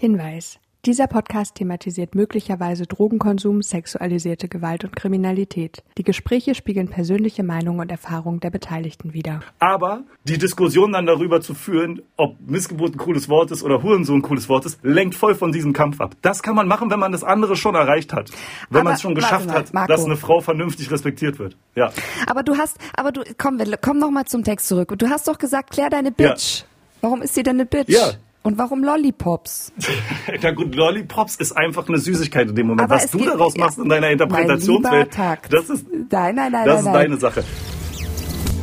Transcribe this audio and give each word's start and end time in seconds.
Hinweis. 0.00 0.60
Dieser 0.84 1.08
Podcast 1.08 1.56
thematisiert 1.56 2.14
möglicherweise 2.14 2.86
Drogenkonsum, 2.86 3.62
sexualisierte 3.62 4.46
Gewalt 4.46 4.84
und 4.84 4.94
Kriminalität. 4.94 5.82
Die 5.96 6.04
Gespräche 6.04 6.54
spiegeln 6.54 6.86
persönliche 6.86 7.42
Meinungen 7.42 7.80
und 7.80 7.90
Erfahrungen 7.90 8.38
der 8.38 8.50
Beteiligten 8.50 9.12
wider. 9.12 9.40
Aber 9.58 10.04
die 10.22 10.38
Diskussion 10.38 10.92
dann 10.92 11.06
darüber 11.06 11.40
zu 11.40 11.52
führen, 11.52 12.02
ob 12.16 12.36
Missgeburt 12.46 12.94
ein 12.94 12.98
cooles 12.98 13.28
Wort 13.28 13.50
ist 13.50 13.64
oder 13.64 13.82
Hurensohn 13.82 14.20
ein 14.20 14.22
cooles 14.22 14.48
Wort 14.48 14.66
ist, 14.66 14.78
lenkt 14.84 15.16
voll 15.16 15.34
von 15.34 15.50
diesem 15.50 15.72
Kampf 15.72 16.00
ab. 16.00 16.14
Das 16.22 16.44
kann 16.44 16.54
man 16.54 16.68
machen, 16.68 16.92
wenn 16.92 17.00
man 17.00 17.10
das 17.10 17.24
andere 17.24 17.56
schon 17.56 17.74
erreicht 17.74 18.12
hat. 18.12 18.30
Wenn 18.70 18.84
man 18.84 18.94
es 18.94 19.02
schon 19.02 19.16
geschafft 19.16 19.48
mal, 19.48 19.56
hat, 19.56 19.90
dass 19.90 20.04
eine 20.04 20.16
Frau 20.16 20.40
vernünftig 20.40 20.92
respektiert 20.92 21.40
wird. 21.40 21.56
Ja. 21.74 21.90
Aber 22.28 22.44
du 22.44 22.56
hast, 22.56 22.78
aber 22.96 23.10
du, 23.10 23.24
komm, 23.36 23.60
komm 23.80 23.98
noch 23.98 24.12
mal 24.12 24.26
zum 24.26 24.44
Text 24.44 24.68
zurück. 24.68 24.94
Du 24.96 25.08
hast 25.08 25.26
doch 25.26 25.38
gesagt, 25.38 25.72
klär 25.72 25.90
deine 25.90 26.12
Bitch. 26.12 26.62
Warum 27.00 27.20
ist 27.20 27.34
sie 27.34 27.42
denn 27.42 27.56
eine 27.56 27.66
Bitch? 27.66 27.88
Ja. 27.88 28.12
Und 28.42 28.56
warum 28.56 28.82
Lollipops? 28.82 29.72
Na 30.42 30.52
gut, 30.52 30.74
Lollipops 30.74 31.36
ist 31.36 31.52
einfach 31.52 31.88
eine 31.88 31.98
Süßigkeit 31.98 32.48
in 32.48 32.54
dem 32.54 32.66
Moment. 32.68 32.90
Aber 32.90 33.02
Was 33.02 33.10
du 33.10 33.18
daraus 33.24 33.54
ja, 33.56 33.64
machst 33.64 33.78
in 33.78 33.88
deiner 33.88 34.02
mein 34.06 34.12
Interpretationswelt, 34.12 34.92
lieber 34.92 35.10
Takt. 35.10 35.52
das 35.52 35.68
ist, 35.68 35.86
Nein, 36.10 36.34
nein, 36.34 36.52
nein, 36.52 36.64
das 36.64 36.66
nein, 36.66 36.76
ist 36.78 36.84
nein. 36.84 36.92
deine 36.94 37.16
Sache. 37.18 37.44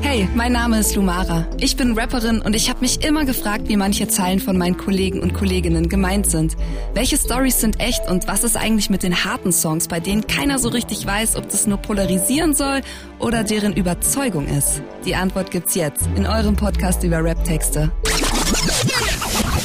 Hey, 0.01 0.29
mein 0.35 0.51
Name 0.51 0.79
ist 0.79 0.95
Lumara. 0.95 1.47
Ich 1.59 1.77
bin 1.77 1.97
Rapperin 1.97 2.39
und 2.39 2.55
ich 2.55 2.69
habe 2.69 2.81
mich 2.81 3.03
immer 3.03 3.25
gefragt, 3.25 3.67
wie 3.69 3.75
manche 3.75 4.07
Zeilen 4.07 4.39
von 4.39 4.55
meinen 4.55 4.77
Kollegen 4.77 5.19
und 5.21 5.33
Kolleginnen 5.33 5.89
gemeint 5.89 6.27
sind. 6.27 6.55
Welche 6.93 7.17
Stories 7.17 7.59
sind 7.59 7.79
echt 7.79 8.07
und 8.07 8.27
was 8.27 8.43
ist 8.43 8.55
eigentlich 8.55 8.91
mit 8.91 9.01
den 9.01 9.25
harten 9.25 9.51
Songs, 9.51 9.87
bei 9.87 9.99
denen 9.99 10.27
keiner 10.27 10.59
so 10.59 10.69
richtig 10.69 11.05
weiß, 11.07 11.35
ob 11.37 11.49
das 11.49 11.65
nur 11.65 11.77
polarisieren 11.79 12.53
soll 12.53 12.81
oder 13.17 13.43
deren 13.43 13.73
Überzeugung 13.73 14.45
ist? 14.47 14.83
Die 15.05 15.15
Antwort 15.15 15.49
gibt's 15.49 15.73
jetzt 15.73 16.07
in 16.15 16.27
eurem 16.27 16.55
Podcast 16.55 17.03
über 17.03 17.23
Rap-Texte. 17.23 17.91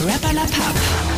Rapper 0.02 0.32
La 0.32 0.46
Papp. 0.46 1.09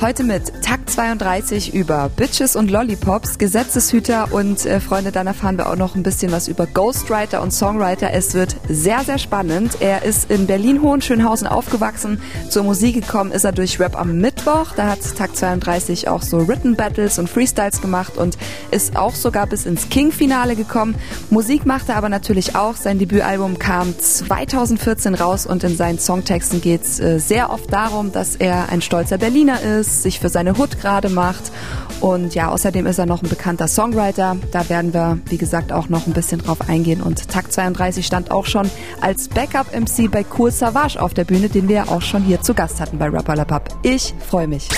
Heute 0.00 0.24
mit 0.24 0.62
Takt 0.62 0.88
32 0.88 1.74
über 1.74 2.08
Bitches 2.16 2.56
und 2.56 2.70
Lollipops, 2.70 3.36
Gesetzeshüter 3.36 4.32
und 4.32 4.64
äh, 4.64 4.80
Freunde, 4.80 5.12
dann 5.12 5.26
erfahren 5.26 5.58
wir 5.58 5.68
auch 5.68 5.76
noch 5.76 5.94
ein 5.94 6.02
bisschen 6.02 6.32
was 6.32 6.48
über 6.48 6.66
Ghostwriter 6.66 7.42
und 7.42 7.50
Songwriter. 7.52 8.10
Es 8.14 8.32
wird 8.32 8.56
sehr, 8.66 9.00
sehr 9.00 9.18
spannend. 9.18 9.76
Er 9.80 10.02
ist 10.02 10.30
in 10.30 10.46
Berlin-Hohenschönhausen 10.46 11.46
aufgewachsen. 11.46 12.22
Zur 12.48 12.64
Musik 12.64 12.94
gekommen 12.94 13.30
ist 13.30 13.44
er 13.44 13.52
durch 13.52 13.78
Rap 13.78 13.94
am 14.00 14.16
Mittwoch. 14.18 14.72
Da 14.74 14.86
hat 14.86 15.00
Takt 15.18 15.36
32 15.36 16.08
auch 16.08 16.22
so 16.22 16.48
Written 16.48 16.76
Battles 16.76 17.18
und 17.18 17.28
Freestyles 17.28 17.82
gemacht 17.82 18.16
und 18.16 18.38
ist 18.70 18.96
auch 18.96 19.14
sogar 19.14 19.46
bis 19.46 19.66
ins 19.66 19.90
King-Finale 19.90 20.56
gekommen. 20.56 20.94
Musik 21.28 21.66
macht 21.66 21.90
er 21.90 21.96
aber 21.96 22.08
natürlich 22.08 22.56
auch. 22.56 22.76
Sein 22.76 22.98
Debütalbum 22.98 23.58
kam 23.58 23.98
2014 23.98 25.14
raus 25.14 25.44
und 25.44 25.62
in 25.62 25.76
seinen 25.76 25.98
Songtexten 25.98 26.62
geht 26.62 26.84
es 26.84 27.00
äh, 27.00 27.18
sehr 27.18 27.50
oft 27.50 27.70
darum, 27.70 28.12
dass 28.12 28.34
er 28.34 28.70
ein 28.70 28.80
stolzer 28.80 29.18
Berliner 29.18 29.60
ist, 29.60 29.89
sich 29.90 30.20
für 30.20 30.28
seine 30.28 30.58
Hood 30.58 30.80
gerade 30.80 31.08
macht 31.08 31.52
und 32.00 32.34
ja, 32.34 32.48
außerdem 32.48 32.86
ist 32.86 32.98
er 32.98 33.06
noch 33.06 33.22
ein 33.22 33.28
bekannter 33.28 33.68
Songwriter. 33.68 34.36
Da 34.52 34.68
werden 34.68 34.94
wir, 34.94 35.18
wie 35.26 35.36
gesagt, 35.36 35.70
auch 35.70 35.88
noch 35.88 36.06
ein 36.06 36.14
bisschen 36.14 36.40
drauf 36.40 36.68
eingehen 36.68 37.02
und 37.02 37.28
Takt 37.28 37.52
32 37.52 38.06
stand 38.06 38.30
auch 38.30 38.46
schon 38.46 38.70
als 39.00 39.28
Backup-MC 39.28 40.10
bei 40.10 40.24
Cool 40.38 40.50
Savage 40.50 41.00
auf 41.00 41.14
der 41.14 41.24
Bühne, 41.24 41.48
den 41.48 41.68
wir 41.68 41.76
ja 41.76 41.84
auch 41.88 42.02
schon 42.02 42.22
hier 42.22 42.40
zu 42.40 42.54
Gast 42.54 42.80
hatten 42.80 42.98
bei 42.98 43.08
Rapperlapap. 43.08 43.68
Ich 43.82 44.14
freue 44.26 44.48
mich. 44.48 44.68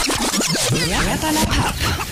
Rapperlapap. 0.71 2.12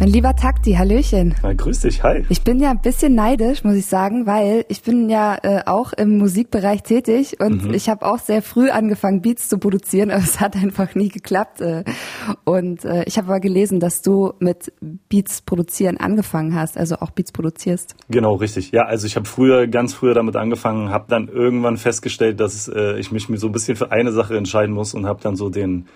Mein 0.00 0.10
lieber 0.10 0.36
Takti, 0.36 0.74
Hallöchen. 0.74 1.34
Na, 1.42 1.52
grüß 1.52 1.80
dich, 1.80 2.04
hi. 2.04 2.22
Ich 2.28 2.42
bin 2.42 2.60
ja 2.60 2.70
ein 2.70 2.80
bisschen 2.80 3.16
neidisch, 3.16 3.64
muss 3.64 3.74
ich 3.74 3.86
sagen, 3.86 4.26
weil 4.26 4.64
ich 4.68 4.82
bin 4.82 5.10
ja 5.10 5.36
äh, 5.42 5.62
auch 5.66 5.92
im 5.92 6.18
Musikbereich 6.18 6.84
tätig 6.84 7.40
und 7.40 7.74
ich 7.74 7.88
habe 7.88 8.06
auch 8.06 8.20
sehr 8.20 8.40
früh 8.42 8.70
angefangen, 8.70 9.22
Beats 9.22 9.48
zu 9.48 9.58
produzieren, 9.58 10.10
aber 10.12 10.22
es 10.22 10.38
hat 10.38 10.54
einfach 10.54 10.94
nie 10.94 11.08
geklappt. 11.08 11.60
Äh, 11.62 11.82
und 12.44 12.84
äh, 12.84 13.02
ich 13.06 13.18
habe 13.18 13.26
aber 13.26 13.40
gelesen, 13.40 13.80
dass 13.80 14.00
du 14.00 14.34
mit 14.38 14.72
Beats 15.08 15.42
produzieren 15.42 15.96
angefangen 15.96 16.54
hast, 16.54 16.78
also 16.78 16.94
auch 17.00 17.10
Beats 17.10 17.32
produzierst. 17.32 17.96
Genau, 18.08 18.36
richtig. 18.36 18.70
Ja, 18.70 18.84
also 18.84 19.04
ich 19.04 19.16
habe 19.16 19.26
früher, 19.26 19.66
ganz 19.66 19.94
früher 19.94 20.14
damit 20.14 20.36
angefangen, 20.36 20.90
habe 20.90 21.06
dann 21.08 21.26
irgendwann 21.26 21.76
festgestellt, 21.76 22.38
dass 22.38 22.68
äh, 22.68 23.00
ich 23.00 23.10
mich 23.10 23.26
so 23.40 23.48
ein 23.48 23.52
bisschen 23.52 23.74
für 23.74 23.90
eine 23.90 24.12
Sache 24.12 24.36
entscheiden 24.36 24.72
muss 24.72 24.94
und 24.94 25.06
habe 25.06 25.20
dann 25.20 25.34
so 25.34 25.50
den 25.50 25.86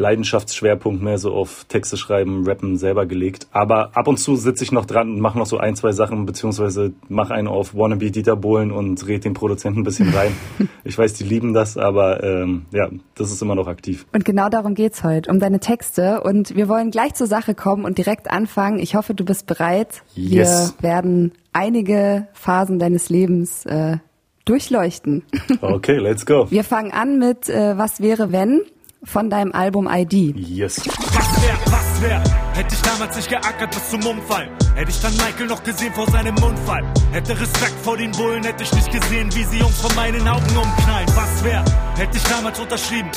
Leidenschaftsschwerpunkt 0.00 1.02
mehr 1.02 1.18
so 1.18 1.32
auf 1.32 1.64
Texte 1.68 1.96
schreiben, 1.96 2.44
Rappen 2.46 2.76
selber 2.76 3.06
gelegt. 3.06 3.46
Aber 3.52 3.90
ab 3.94 4.08
und 4.08 4.18
zu 4.18 4.34
sitze 4.34 4.64
ich 4.64 4.72
noch 4.72 4.86
dran 4.86 5.10
und 5.10 5.20
mache 5.20 5.38
noch 5.38 5.46
so 5.46 5.58
ein, 5.58 5.76
zwei 5.76 5.92
Sachen, 5.92 6.26
beziehungsweise 6.26 6.92
mache 7.08 7.34
einen 7.34 7.46
auf 7.46 7.74
Wannabe 7.74 8.10
Dieter 8.10 8.34
Bohlen 8.34 8.72
und 8.72 9.06
red 9.06 9.24
den 9.24 9.34
Produzenten 9.34 9.80
ein 9.80 9.84
bisschen 9.84 10.08
rein. 10.08 10.32
ich 10.84 10.98
weiß, 10.98 11.12
die 11.14 11.24
lieben 11.24 11.52
das, 11.52 11.76
aber 11.76 12.24
ähm, 12.24 12.66
ja, 12.72 12.88
das 13.14 13.30
ist 13.30 13.42
immer 13.42 13.54
noch 13.54 13.68
aktiv. 13.68 14.06
Und 14.12 14.24
genau 14.24 14.48
darum 14.48 14.74
geht's 14.74 15.04
heute, 15.04 15.30
um 15.30 15.38
deine 15.38 15.60
Texte. 15.60 16.22
Und 16.22 16.56
wir 16.56 16.68
wollen 16.68 16.90
gleich 16.90 17.14
zur 17.14 17.26
Sache 17.26 17.54
kommen 17.54 17.84
und 17.84 17.98
direkt 17.98 18.30
anfangen. 18.30 18.78
Ich 18.78 18.94
hoffe, 18.94 19.14
du 19.14 19.24
bist 19.24 19.46
bereit. 19.46 20.02
Yes. 20.14 20.74
Wir 20.80 20.90
werden 20.90 21.32
einige 21.52 22.28
Phasen 22.32 22.78
deines 22.78 23.10
Lebens 23.10 23.66
äh, 23.66 23.98
durchleuchten. 24.44 25.24
Okay, 25.60 25.98
let's 25.98 26.24
go. 26.24 26.50
Wir 26.50 26.64
fangen 26.64 26.90
an 26.90 27.18
mit 27.18 27.48
äh, 27.48 27.76
Was 27.76 28.00
wäre 28.00 28.32
wenn 28.32 28.62
von 29.02 29.30
deinem 29.30 29.52
Album 29.52 29.88
ID. 29.90 30.36
Yes. 30.36 30.80
Was 30.86 31.42
wär, 31.42 31.58
was 31.66 32.02
wär? 32.02 32.22
Hätte 32.54 32.74
ich 32.74 32.82
damals 32.82 33.16
nicht 33.16 33.28
geackert 33.28 33.70
bis 33.70 33.90
zum 33.90 34.06
Umfall. 34.06 34.48
Hätte 34.74 34.90
ich 34.90 35.00
dann 35.00 35.12
Michael 35.14 35.46
noch 35.46 35.62
gesehen 35.62 35.92
vor 35.94 36.08
seinem 36.10 36.36
Unfall. 36.42 36.84
Hätte 37.12 37.38
Respekt 37.38 37.74
vor 37.82 37.96
den 37.96 38.12
Bullen, 38.12 38.44
hätte 38.44 38.62
ich 38.62 38.72
nicht 38.72 38.90
gesehen, 38.90 39.34
wie 39.34 39.44
sie 39.44 39.58
Jungs 39.58 39.80
vor 39.80 39.92
meinen 39.94 40.26
Augen 40.28 40.56
umknallen. 40.56 41.08
Was 41.14 41.44
wär? 41.44 41.64
Hätte 41.96 42.16
ich 42.18 42.24
damals 42.24 42.58
unterschrieben. 42.60 43.10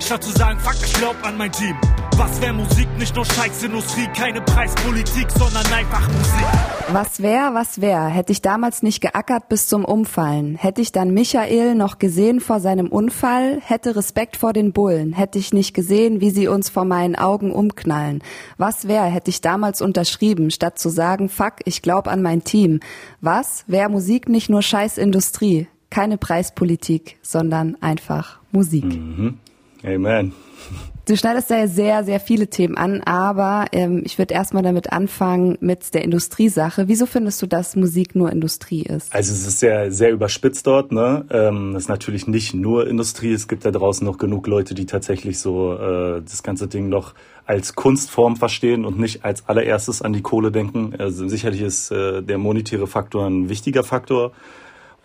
Statt 0.00 0.22
zu 0.22 0.30
sagen, 0.30 0.58
fuck, 0.58 0.76
ich 0.84 0.92
glaub 0.94 1.16
an 1.24 1.36
mein 1.36 1.52
Team. 1.52 1.76
Was 2.16 2.40
wär 2.40 2.52
Musik? 2.52 2.86
Nicht 2.98 3.16
nur 3.16 3.24
Scheißindustrie, 3.24 4.06
keine 4.16 4.40
Preispolitik, 4.40 5.30
sondern 5.30 5.66
einfach 5.72 6.06
Musik. 6.08 6.46
Was 6.92 7.22
wär, 7.22 7.54
was 7.54 7.80
wär, 7.80 8.06
hätte 8.06 8.30
ich 8.30 8.40
damals 8.40 8.82
nicht 8.82 9.00
geackert 9.00 9.48
bis 9.48 9.66
zum 9.66 9.84
Umfallen. 9.84 10.54
Hätte 10.54 10.80
ich 10.80 10.92
dann 10.92 11.12
Michael 11.12 11.74
noch 11.74 11.98
gesehen 11.98 12.40
vor 12.40 12.60
seinem 12.60 12.88
Unfall, 12.88 13.60
hätte 13.60 13.96
Respekt 13.96 14.36
vor 14.36 14.52
den 14.52 14.72
Bullen. 14.72 15.12
Hätte 15.12 15.38
ich 15.38 15.52
nicht 15.52 15.74
gesehen, 15.74 16.20
wie 16.20 16.30
sie 16.30 16.46
uns 16.46 16.68
vor 16.68 16.84
meinen 16.84 17.16
Augen 17.16 17.50
umknallen. 17.50 18.22
Was 18.58 18.86
wär, 18.86 19.04
hätte 19.04 19.30
ich 19.30 19.40
damals 19.40 19.80
unterschrieben, 19.80 20.50
statt 20.50 20.78
zu 20.78 20.90
sagen, 20.90 21.28
fuck, 21.28 21.54
ich 21.64 21.82
glaub 21.82 22.06
an 22.06 22.22
mein 22.22 22.44
Team. 22.44 22.80
Was 23.20 23.64
wär 23.66 23.88
Musik 23.88 24.28
nicht 24.28 24.50
nur 24.50 24.62
Scheißindustrie, 24.62 25.66
keine 25.90 26.18
Preispolitik, 26.18 27.18
sondern 27.22 27.76
einfach 27.80 28.38
Musik. 28.52 28.84
Amen. 29.84 30.32
Du 31.06 31.14
schneidest 31.18 31.50
da 31.50 31.58
ja 31.58 31.66
sehr, 31.68 32.02
sehr 32.02 32.18
viele 32.18 32.46
Themen 32.46 32.78
an, 32.78 33.02
aber 33.02 33.66
ähm, 33.72 34.00
ich 34.06 34.16
würde 34.16 34.32
erstmal 34.32 34.62
damit 34.62 34.90
anfangen 34.90 35.58
mit 35.60 35.92
der 35.92 36.02
Industriesache. 36.02 36.88
Wieso 36.88 37.04
findest 37.04 37.42
du, 37.42 37.46
dass 37.46 37.76
Musik 37.76 38.14
nur 38.14 38.32
Industrie 38.32 38.84
ist? 38.84 39.14
Also 39.14 39.34
es 39.34 39.46
ist 39.46 39.60
sehr, 39.60 39.92
sehr 39.92 40.12
überspitzt 40.12 40.66
dort. 40.66 40.92
Ne? 40.92 41.26
Ähm, 41.28 41.76
es 41.76 41.82
ist 41.82 41.88
natürlich 41.90 42.26
nicht 42.26 42.54
nur 42.54 42.86
Industrie. 42.86 43.34
Es 43.34 43.48
gibt 43.48 43.66
da 43.66 43.70
draußen 43.70 44.06
noch 44.06 44.16
genug 44.16 44.46
Leute, 44.46 44.74
die 44.74 44.86
tatsächlich 44.86 45.38
so 45.38 45.74
äh, 45.74 46.22
das 46.22 46.42
ganze 46.42 46.68
Ding 46.68 46.88
noch 46.88 47.12
als 47.44 47.74
Kunstform 47.74 48.36
verstehen 48.36 48.86
und 48.86 48.98
nicht 48.98 49.26
als 49.26 49.46
allererstes 49.46 50.00
an 50.00 50.14
die 50.14 50.22
Kohle 50.22 50.50
denken. 50.50 50.94
Also 50.98 51.28
sicherlich 51.28 51.60
ist 51.60 51.90
äh, 51.90 52.22
der 52.22 52.38
monetäre 52.38 52.86
Faktor 52.86 53.26
ein 53.26 53.50
wichtiger 53.50 53.84
Faktor, 53.84 54.32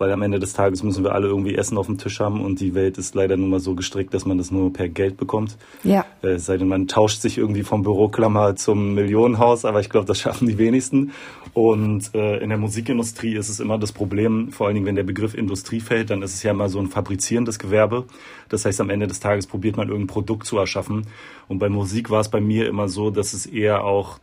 weil 0.00 0.10
am 0.12 0.22
Ende 0.22 0.38
des 0.38 0.54
Tages 0.54 0.82
müssen 0.82 1.04
wir 1.04 1.12
alle 1.14 1.26
irgendwie 1.28 1.54
Essen 1.54 1.76
auf 1.76 1.84
dem 1.84 1.98
Tisch 1.98 2.20
haben 2.20 2.42
und 2.42 2.58
die 2.58 2.74
Welt 2.74 2.96
ist 2.96 3.14
leider 3.14 3.36
nun 3.36 3.50
mal 3.50 3.60
so 3.60 3.74
gestrickt, 3.74 4.14
dass 4.14 4.24
man 4.24 4.38
das 4.38 4.50
nur 4.50 4.72
per 4.72 4.88
Geld 4.88 5.18
bekommt. 5.18 5.58
Ja. 5.84 6.06
Äh, 6.22 6.28
Es 6.28 6.46
sei 6.46 6.56
denn, 6.56 6.68
man 6.68 6.88
tauscht 6.88 7.20
sich 7.20 7.36
irgendwie 7.36 7.64
vom 7.64 7.82
Büroklammer 7.82 8.56
zum 8.56 8.94
Millionenhaus, 8.94 9.66
aber 9.66 9.80
ich 9.80 9.90
glaube, 9.90 10.06
das 10.06 10.18
schaffen 10.18 10.48
die 10.48 10.56
wenigsten. 10.56 11.12
Und 11.52 12.14
äh, 12.14 12.38
in 12.38 12.48
der 12.48 12.56
Musikindustrie 12.56 13.34
ist 13.34 13.50
es 13.50 13.60
immer 13.60 13.76
das 13.76 13.92
Problem, 13.92 14.52
vor 14.52 14.66
allen 14.66 14.74
Dingen, 14.74 14.86
wenn 14.86 14.96
der 14.96 15.02
Begriff 15.02 15.34
Industrie 15.34 15.80
fällt, 15.80 16.08
dann 16.08 16.22
ist 16.22 16.32
es 16.32 16.42
ja 16.42 16.52
immer 16.52 16.70
so 16.70 16.78
ein 16.78 16.86
fabrizierendes 16.86 17.58
Gewerbe. 17.58 18.04
Das 18.48 18.64
heißt, 18.64 18.80
am 18.80 18.88
Ende 18.88 19.06
des 19.06 19.20
Tages 19.20 19.46
probiert 19.46 19.76
man 19.76 19.88
irgendein 19.88 20.14
Produkt 20.14 20.46
zu 20.46 20.56
erschaffen. 20.56 21.08
Und 21.46 21.58
bei 21.58 21.68
Musik 21.68 22.08
war 22.08 22.20
es 22.20 22.30
bei 22.30 22.40
mir 22.40 22.68
immer 22.68 22.88
so, 22.88 23.10
dass 23.10 23.34
es 23.34 23.44
eher 23.44 23.84
auch 23.84 24.18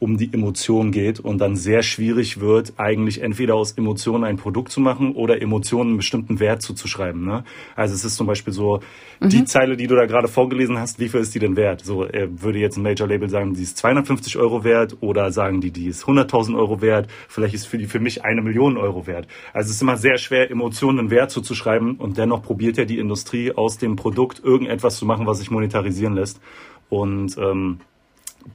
um 0.00 0.16
die 0.16 0.32
Emotion 0.32 0.90
geht 0.90 1.20
und 1.20 1.38
dann 1.38 1.54
sehr 1.56 1.82
schwierig 1.82 2.40
wird, 2.40 2.72
eigentlich 2.78 3.20
entweder 3.22 3.54
aus 3.54 3.72
Emotionen 3.72 4.24
ein 4.24 4.38
Produkt 4.38 4.72
zu 4.72 4.80
machen 4.80 5.14
oder 5.14 5.40
Emotionen 5.40 5.90
einen 5.90 5.96
bestimmten 5.98 6.40
Wert 6.40 6.62
zuzuschreiben. 6.62 7.24
Ne? 7.24 7.44
Also 7.76 7.94
es 7.94 8.04
ist 8.04 8.16
zum 8.16 8.26
Beispiel 8.26 8.52
so, 8.52 8.80
die 9.22 9.44
Zeile, 9.44 9.76
die 9.76 9.86
du 9.86 9.94
da 9.94 10.06
gerade 10.06 10.28
vorgelesen 10.28 10.78
hast, 10.78 10.98
wie 10.98 11.10
viel 11.10 11.20
ist 11.20 11.34
die 11.34 11.38
denn 11.38 11.54
wert? 11.54 11.84
So 11.84 12.06
äh, 12.06 12.28
würde 12.30 12.58
jetzt 12.58 12.78
ein 12.78 12.82
Major-Label 12.82 13.28
sagen, 13.28 13.52
die 13.52 13.62
ist 13.62 13.76
250 13.76 14.38
Euro 14.38 14.64
wert 14.64 14.96
oder 15.00 15.30
sagen 15.30 15.60
die, 15.60 15.70
die 15.70 15.88
ist 15.88 16.04
100.000 16.04 16.56
Euro 16.56 16.80
wert. 16.80 17.10
Vielleicht 17.28 17.54
ist 17.54 17.66
für 17.66 17.76
die 17.76 17.84
für 17.84 18.00
mich 18.00 18.24
eine 18.24 18.40
Million 18.40 18.78
Euro 18.78 19.06
wert. 19.06 19.28
Also 19.52 19.68
es 19.68 19.76
ist 19.76 19.82
immer 19.82 19.98
sehr 19.98 20.16
schwer, 20.16 20.50
Emotionen 20.50 20.98
einen 20.98 21.10
Wert 21.10 21.30
zuzuschreiben 21.30 21.96
und 21.96 22.16
dennoch 22.16 22.42
probiert 22.42 22.78
ja 22.78 22.86
die 22.86 22.98
Industrie 22.98 23.52
aus 23.52 23.76
dem 23.76 23.96
Produkt 23.96 24.42
irgendetwas 24.42 24.96
zu 24.96 25.04
machen, 25.04 25.26
was 25.26 25.38
sich 25.38 25.50
monetarisieren 25.50 26.14
lässt. 26.14 26.40
Und 26.88 27.36
ähm, 27.36 27.80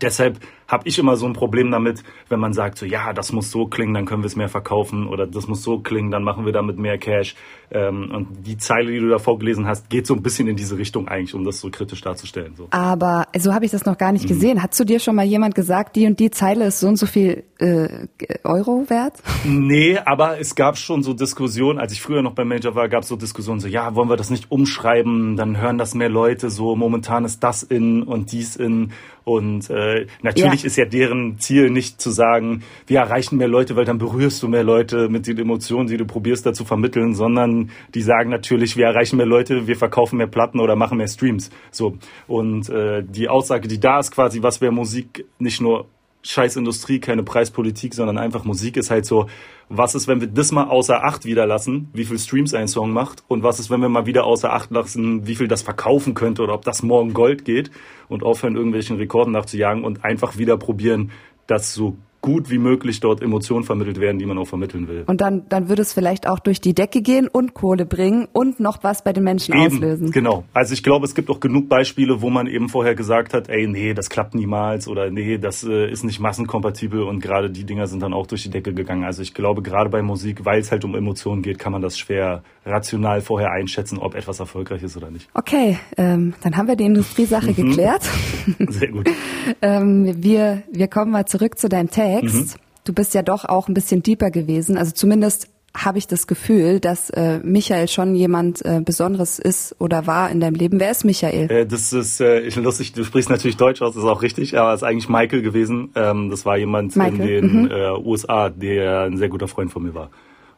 deshalb 0.02 0.40
habe 0.68 0.88
ich 0.88 0.98
immer 0.98 1.16
so 1.16 1.26
ein 1.26 1.34
Problem 1.34 1.72
damit, 1.72 2.04
wenn 2.30 2.40
man 2.40 2.54
sagt, 2.54 2.78
so 2.78 2.86
ja, 2.86 3.14
das 3.14 3.32
muss 3.32 3.52
so 3.52 3.68
klingen, 3.68 3.94
dann 3.94 4.06
können 4.06 4.24
wir 4.24 4.28
es 4.28 4.36
mehr 4.36 4.50
verkaufen 4.50 5.08
oder 5.08 5.28
das 5.28 5.48
muss 5.48 5.62
so 5.62 5.80
klingen, 5.80 6.12
dann 6.12 6.24
machen 6.24 6.46
wir 6.46 6.54
damit 6.54 6.78
mehr 6.78 6.98
Cash. 6.98 7.36
Ähm, 7.72 8.12
und 8.12 8.46
die 8.46 8.58
Zeile, 8.58 8.92
die 8.92 9.00
du 9.00 9.10
da 9.10 9.18
vorgelesen 9.18 9.68
hast, 9.68 9.90
geht 9.90 10.08
so 10.08 10.14
ein 10.14 10.22
bisschen 10.22 10.48
in 10.48 10.56
diese 10.56 10.78
Richtung 10.78 11.08
eigentlich, 11.08 11.34
um 11.34 11.44
das 11.44 11.60
so 11.60 11.70
kritisch 11.70 12.02
darzustellen. 12.02 12.54
So. 12.56 12.68
Aber 12.72 13.28
so 13.38 13.54
habe 13.54 13.66
ich 13.66 13.72
das 13.72 13.86
noch 13.86 13.98
gar 13.98 14.12
nicht 14.12 14.26
mhm. 14.26 14.30
gesehen. 14.30 14.64
Hat 14.64 14.74
zu 14.74 14.86
dir 14.86 15.00
schon 15.00 15.16
mal 15.16 15.26
jemand 15.26 15.56
gesagt, 15.56 15.96
die 15.96 16.06
und 16.06 16.20
die 16.20 16.32
Zeile 16.32 16.66
ist 16.66 16.80
so 16.80 16.88
und 16.88 16.98
so 16.98 17.06
viel 17.06 17.44
äh, 17.60 18.08
Euro 18.44 18.86
wert? 18.88 19.22
Nee, 19.44 19.98
aber 19.98 20.40
es 20.40 20.56
gab 20.56 20.78
schon 20.78 21.04
so 21.04 21.14
Diskussionen, 21.14 21.80
als 21.80 21.92
ich 21.92 22.02
früher 22.02 22.22
noch 22.22 22.34
beim 22.34 22.48
Major 22.48 22.76
war, 22.76 22.90
gab 22.90 23.04
es 23.04 23.10
so 23.10 23.16
Diskussionen, 23.16 23.60
so 23.60 23.68
ja, 23.68 23.96
wollen 23.96 24.10
wir 24.10 24.18
das 24.18 24.30
nicht 24.30 24.52
umschreiben, 24.52 25.36
dann 25.36 25.58
hören 25.58 25.78
das 25.78 25.96
mehr 25.96 26.10
Leute, 26.10 26.50
so 26.50 26.76
momentan 26.76 27.26
ist 27.26 27.44
das 27.44 27.64
in 27.64 28.04
und 28.04 28.32
dies 28.32 28.56
in 28.56 28.92
und 29.26 29.70
äh, 29.72 30.06
natürlich 30.22 30.55
ja. 30.64 30.68
ist 30.68 30.76
ja 30.78 30.86
deren 30.86 31.40
Ziel 31.40 31.70
nicht 31.70 32.02
zu 32.02 32.12
sagen, 32.12 32.64
wir 32.88 33.00
erreichen 33.00 33.38
mehr 33.38 33.48
Leute, 33.48 33.76
weil 33.76 33.86
dann 33.86 33.98
berührst 33.98 34.42
du 34.44 34.48
mehr 34.48 34.64
Leute 34.64 35.10
mit 35.10 35.28
den 35.28 35.38
Emotionen, 35.38 35.88
die 35.88 35.98
du 35.98 36.06
probierst 36.06 36.46
da 36.46 36.54
zu 36.54 36.66
vermitteln, 36.66 37.14
sondern 37.14 37.72
die 37.94 38.02
sagen 38.02 38.30
natürlich, 38.30 38.78
wir 38.78 38.86
erreichen 38.86 39.18
mehr 39.18 39.26
Leute, 39.26 39.68
wir 39.68 39.76
verkaufen 39.76 40.18
mehr 40.18 40.28
Platten 40.28 40.60
oder 40.60 40.76
machen 40.76 40.98
mehr 40.98 41.08
Streams. 41.08 41.50
So 41.72 41.98
und 42.28 42.70
äh, 42.70 43.04
die 43.04 43.30
Aussage, 43.30 43.68
die 43.68 43.80
da 43.80 44.00
ist 44.00 44.12
quasi, 44.12 44.42
was 44.44 44.62
wäre 44.62 44.72
Musik 44.72 45.26
nicht 45.40 45.62
nur 45.62 45.88
scheiß 46.26 46.56
Industrie, 46.56 47.00
keine 47.00 47.24
Preispolitik, 47.24 47.94
sondern 47.94 48.18
einfach 48.18 48.44
Musik 48.44 48.78
ist 48.78 48.90
halt 48.90 49.06
so, 49.06 49.28
was 49.70 49.96
ist, 49.96 50.08
wenn 50.08 50.22
wir 50.22 50.28
das 50.28 50.52
mal 50.52 50.66
außer 50.66 51.04
Acht 51.04 51.26
wieder 51.26 51.46
lassen, 51.46 51.90
wie 51.94 52.06
viel 52.06 52.20
Streams 52.20 52.54
ein 52.54 52.68
Song 52.68 52.92
macht 52.92 53.24
und 53.28 53.44
was 53.44 53.60
ist, 53.60 53.70
wenn 53.70 53.82
wir 53.82 53.90
mal 53.90 54.06
wieder 54.06 54.26
außer 54.26 54.52
Acht 54.52 54.72
lassen, 54.72 55.28
wie 55.28 55.36
viel 55.36 55.48
das 55.48 55.62
verkaufen 55.62 56.14
könnte 56.14 56.44
oder 56.44 56.54
ob 56.54 56.66
das 56.66 56.84
morgen 56.84 57.14
Gold 57.14 57.46
geht 57.46 57.72
und 58.08 58.24
aufhören, 58.24 58.56
irgendwelchen 58.56 58.98
Rekorden 58.98 59.32
nachzujagen 59.32 59.84
und 59.84 60.04
einfach 60.04 60.38
wieder 60.38 60.58
probieren, 60.58 61.12
das 61.48 61.74
so 61.74 61.98
gut 62.26 62.50
wie 62.50 62.58
möglich 62.58 63.02
dort 63.02 63.22
Emotionen 63.22 63.64
vermittelt 63.64 64.00
werden, 64.00 64.18
die 64.18 64.26
man 64.26 64.40
auch 64.40 64.48
vermitteln 64.48 64.88
will. 64.88 65.04
Und 65.06 65.22
dann, 65.22 65.44
dann 65.48 65.70
würde 65.70 65.84
es 65.84 65.94
vielleicht 65.94 66.28
auch 66.28 66.40
durch 66.40 66.60
die 66.60 66.74
Decke 66.74 67.04
gehen 67.04 67.28
und 67.28 67.54
Kohle 67.54 67.86
bringen 67.86 68.28
und 68.34 68.60
noch 68.60 68.84
was 68.84 69.04
bei 69.04 69.14
den 69.14 69.24
Menschen 69.24 69.54
eben, 69.54 69.76
auslösen. 69.76 70.10
Genau. 70.10 70.44
Also 70.52 70.74
ich 70.74 70.82
glaube, 70.82 71.06
es 71.06 71.14
gibt 71.14 71.30
auch 71.30 71.40
genug 71.40 71.70
Beispiele, 71.70 72.24
wo 72.24 72.32
man 72.32 72.48
eben 72.48 72.68
vorher 72.68 72.96
gesagt 72.96 73.36
hat, 73.36 73.48
ey, 73.48 73.68
nee, 73.68 73.94
das 73.94 74.10
klappt 74.10 74.34
niemals 74.34 74.88
oder 74.88 75.12
nee, 75.12 75.38
das 75.38 75.64
äh, 75.64 75.88
ist 75.88 76.04
nicht 76.04 76.20
massenkompatibel 76.20 77.04
und 77.04 77.20
gerade 77.20 77.52
die 77.52 77.64
Dinger 77.64 77.86
sind 77.86 78.02
dann 78.02 78.14
auch 78.14 78.26
durch 78.26 78.42
die 78.42 78.50
Decke 78.50 78.74
gegangen. 78.74 79.04
Also 79.04 79.22
ich 79.22 79.36
glaube, 79.36 79.62
gerade 79.62 79.92
bei 79.92 80.02
Musik, 80.02 80.46
weil 80.46 80.60
es 80.60 80.72
halt 80.72 80.84
um 80.84 80.96
Emotionen 80.96 81.44
geht, 81.44 81.60
kann 81.60 81.74
man 81.74 81.84
das 81.84 81.96
schwer 82.00 82.42
rational 82.66 83.22
vorher 83.22 83.52
einschätzen, 83.52 84.00
ob 84.00 84.16
etwas 84.16 84.40
erfolgreich 84.40 84.82
ist 84.82 84.98
oder 84.98 85.12
nicht. 85.12 85.30
Okay, 85.36 85.78
ähm, 85.98 86.34
dann 86.42 86.58
haben 86.58 86.68
wir 86.68 86.76
die 86.76 86.86
Industriesache 86.86 87.52
mhm. 87.52 87.56
geklärt. 87.56 88.02
Sehr 88.70 88.90
gut. 88.90 89.08
ähm, 89.62 90.24
wir, 90.24 90.64
wir 90.72 90.88
kommen 90.88 91.12
mal 91.12 91.26
zurück 91.26 91.60
zu 91.60 91.70
deinem 91.70 91.92
Text. 92.20 92.36
Mhm. 92.36 92.62
Du 92.86 92.94
bist 92.94 93.14
ja 93.14 93.24
doch 93.24 93.46
auch 93.46 93.68
ein 93.68 93.74
bisschen 93.74 94.04
deeper 94.04 94.30
gewesen. 94.30 94.78
Also 94.78 94.92
zumindest 94.92 95.50
habe 95.76 95.98
ich 95.98 96.08
das 96.08 96.28
Gefühl, 96.28 96.80
dass 96.80 97.10
äh, 97.10 97.40
Michael 97.44 97.88
schon 97.88 98.16
jemand 98.16 98.64
äh, 98.64 98.82
Besonderes 98.84 99.40
ist 99.40 99.76
oder 99.80 100.08
war 100.08 100.30
in 100.30 100.40
deinem 100.40 100.56
Leben. 100.56 100.80
Wer 100.80 100.92
ist 100.92 101.04
Michael? 101.04 101.52
Äh, 101.52 101.66
das 101.66 101.92
ist 101.92 102.22
äh, 102.22 102.48
lustig, 102.60 102.94
du 102.94 103.04
sprichst 103.04 103.30
natürlich 103.30 103.58
Deutsch 103.58 103.82
aus, 103.82 103.94
das 103.94 104.04
ist 104.04 104.10
auch 104.10 104.22
richtig, 104.22 104.58
aber 104.58 104.74
es 104.74 104.82
ist 104.82 104.88
eigentlich 104.88 105.10
Michael 105.10 105.42
gewesen. 105.42 105.90
Ähm, 105.96 106.30
das 106.30 106.46
war 106.46 106.58
jemand 106.58 106.96
Michael. 106.96 107.44
in 107.44 107.48
den 107.48 107.62
mhm. 107.64 107.72
äh, 107.72 107.92
USA, 107.92 108.50
der 108.50 109.02
ein 109.02 109.18
sehr 109.18 109.30
guter 109.30 109.48
Freund 109.48 109.72
von 109.72 109.84
mir 109.84 109.94
war. 109.94 110.10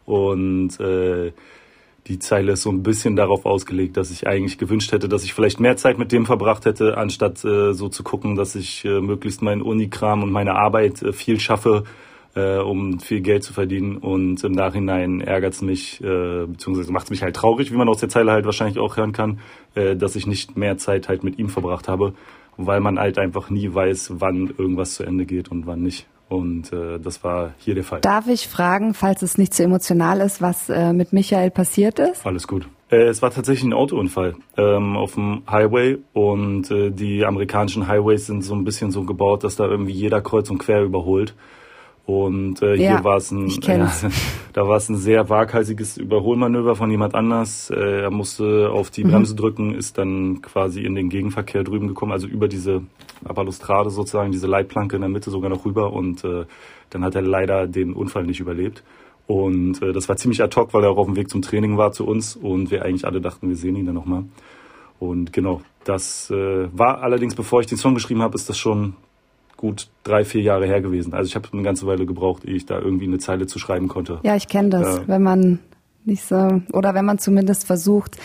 Und 0.06 0.80
äh, 0.80 1.31
die 2.07 2.19
Zeile 2.19 2.54
ist 2.54 2.62
so 2.62 2.71
ein 2.71 2.83
bisschen 2.83 3.15
darauf 3.15 3.45
ausgelegt, 3.45 3.98
dass 3.98 4.12
ich 4.12 4.27
eigentlich 4.27 4.57
gewünscht 4.57 4.92
hätte, 4.92 5.09
dass 5.09 5.24
ich 5.24 5.33
vielleicht 5.33 5.59
mehr 5.59 5.77
Zeit 5.77 5.98
mit 5.98 6.12
dem 6.12 6.25
verbracht 6.25 6.65
hätte, 6.65 6.98
anstatt 6.98 7.44
äh, 7.44 7.74
so 7.74 7.89
zu 7.89 8.04
gucken, 8.04 8.36
dass 8.36 8.56
ich 8.56 8.86
äh, 8.86 9.01
möglichst 9.01 9.42
meinen 9.42 9.62
Unikram 9.62 10.24
und 10.24 10.31
meine 10.31 10.56
Arbeit 10.56 11.01
äh, 11.01 11.12
viel 11.12 11.39
schaffe, 11.39 11.83
äh, 12.36 12.57
um 12.57 13.00
viel 13.00 13.21
Geld 13.21 13.44
zu 13.44 13.54
verdienen. 13.54 13.98
Und 13.98 14.44
im 14.44 14.54
Nachhinein 14.54 15.21
ärgert 15.21 15.54
es 15.54 15.62
mich, 15.62 16.01
äh, 16.01 16.45
beziehungsweise 16.45 16.92
macht 16.92 17.06
es 17.06 17.09
mich 17.09 17.24
halt 17.24 17.36
traurig, 17.36 17.71
wie 17.71 17.77
man 17.77 17.89
aus 17.89 18.00
der 18.00 18.09
Zeile 18.09 18.31
halt 18.31 18.45
wahrscheinlich 18.45 18.80
auch 18.80 18.95
hören 18.95 19.12
kann, 19.12 19.39
äh, 19.75 19.95
dass 19.95 20.15
ich 20.15 20.27
nicht 20.27 20.56
mehr 20.56 20.77
Zeit 20.77 21.09
halt 21.09 21.24
mit 21.24 21.38
ihm 21.38 21.50
verbracht 21.50 21.88
habe, 21.88 22.13
weil 22.56 22.80
man 22.80 23.00
halt 23.00 23.18
einfach 23.18 23.50
nie 23.50 23.74
weiß, 23.74 24.13
wann 24.19 24.54
irgendwas 24.57 24.95
zu 24.95 25.04
Ende 25.04 25.25
geht 25.25 25.50
und 25.50 25.68
wann 25.68 25.81
nicht. 25.81 26.07
Und 26.30 26.74
äh, 26.74 27.00
das 27.00 27.24
war 27.24 27.54
hier 27.58 27.76
der 27.76 27.84
Fall. 27.84 28.02
Darf 28.02 28.28
ich 28.28 28.48
fragen, 28.48 28.94
falls 28.94 29.22
es 29.22 29.38
nicht 29.38 29.54
zu 29.54 29.64
emotional 29.64 30.20
ist, 30.20 30.42
was 30.42 30.70
äh, 30.70 30.92
mit 30.92 31.14
Michael 31.14 31.52
passiert 31.52 32.00
ist? 32.00 32.26
Alles 32.26 32.48
gut. 32.48 32.68
Äh, 32.90 33.04
es 33.04 33.22
war 33.22 33.32
tatsächlich 33.32 33.64
ein 33.64 33.74
Autounfall 33.74 34.36
ähm, 34.58 34.98
auf 34.98 35.14
dem 35.14 35.44
Highway 35.50 35.98
und 36.14 36.70
äh, 36.72 36.92
die 36.92 37.26
amerikanischen 37.26 37.88
Highways 37.88 38.28
sind 38.28 38.44
so 38.44 38.56
ein 38.56 38.64
bisschen 38.64 38.92
so 38.92 39.04
gebaut, 39.04 39.44
dass 39.44 39.56
da 39.56 39.66
irgendwie 39.66 39.94
jeder 39.94 40.22
kreuz 40.22 40.50
und 40.50 40.58
quer 40.58 40.84
überholt. 40.84 41.34
Und 42.07 42.62
äh, 42.62 42.75
ja, 42.75 42.95
hier 42.95 43.04
war 43.04 43.18
es 43.18 43.31
ein, 43.31 43.50
äh, 43.50 43.89
da 44.54 44.65
war 44.65 44.77
es 44.77 44.88
ein 44.88 44.95
sehr 44.95 45.27
waghalsiges 45.30 45.98
Überholmanöver 45.98 46.74
von 46.77 46.89
jemand 46.89 47.15
anders. 47.15 47.69
Äh, 47.69 48.04
er 48.04 48.12
musste 48.12 48.69
auf 48.71 48.89
die 48.89 49.04
mhm. 49.04 49.09
Bremse 49.09 49.36
drücken, 49.36 49.75
ist 49.75 49.98
dann 49.98 50.42
quasi 50.42 50.83
in 50.83 50.95
den 50.95 51.09
Gegenverkehr 51.09 51.65
drüben 51.65 51.89
gekommen, 51.89 52.13
also 52.13 52.25
über 52.25 52.48
diese 52.48 52.81
Balustrade 53.21 53.89
sozusagen, 53.89 54.31
diese 54.31 54.48
Leitplanke 54.48 54.95
in 54.95 55.01
der 55.01 55.09
Mitte 55.09 55.31
sogar 55.31 55.50
noch 55.50 55.65
rüber. 55.65 55.92
Und 55.92 56.24
äh, 56.24 56.45
dann 56.92 57.04
hat 57.04 57.15
er 57.15 57.24
leider 57.24 57.68
den 57.68 57.92
Unfall 57.92 58.24
nicht 58.24 58.39
überlebt. 58.39 58.83
Und 59.25 59.81
äh, 59.81 59.92
das 59.92 60.07
war 60.07 60.15
ziemlich 60.15 60.42
ad 60.42 60.56
hoc, 60.56 60.74
weil 60.74 60.86
er 60.86 60.92
auch 60.92 60.98
auf 60.98 61.07
dem 61.07 61.18
Weg 61.18 61.30
zum 61.30 61.42
Training 61.42 61.77
war 61.77 61.92
zu 61.92 62.07
uns 62.07 62.38
und 62.38 62.71
wir 62.71 62.86
eigentlich 62.86 63.04
alle 63.04 63.19
dachten, 63.19 63.50
wir 63.50 63.57
sehen 63.57 63.75
ihn 63.75 63.86
dann 63.86 63.95
nochmal. 63.95 64.24
Und 64.98 65.33
genau, 65.33 65.59
das 65.83 66.31
äh, 66.31 66.69
war 66.71 67.04
allerdings, 67.04 67.36
bevor 67.36 67.59
ich 67.59 67.68
den 67.68 67.77
Song 67.77 67.95
geschrieben 67.95 68.21
habe, 68.21 68.36
ist 68.36 68.48
das 68.48 68.57
schon 68.57 68.95
gut 69.57 69.89
drei, 70.04 70.24
vier 70.24 70.42
Jahre 70.42 70.65
her 70.65 70.81
gewesen. 70.81 71.13
Also 71.13 71.27
ich 71.27 71.36
habe 71.36 71.50
eine 71.51 71.63
ganze 71.63 71.86
Weile 71.88 72.06
gebraucht, 72.06 72.45
ehe 72.45 72.56
ich 72.56 72.65
da 72.65 72.80
irgendwie 72.80 73.06
eine 73.06 73.18
Zeile 73.18 73.48
zu 73.48 73.59
schreiben 73.59 73.88
konnte. 73.88 74.19
Ja, 74.24 74.36
ich 74.36 74.48
kenne 74.48 74.69
das, 74.69 75.00
äh, 75.00 75.07
wenn 75.07 75.24
man 75.24 75.59
nicht 76.06 76.24
so, 76.24 76.62
oder 76.71 76.94
wenn 76.94 77.06
man 77.06 77.18
zumindest 77.19 77.68
versucht, 77.68 78.18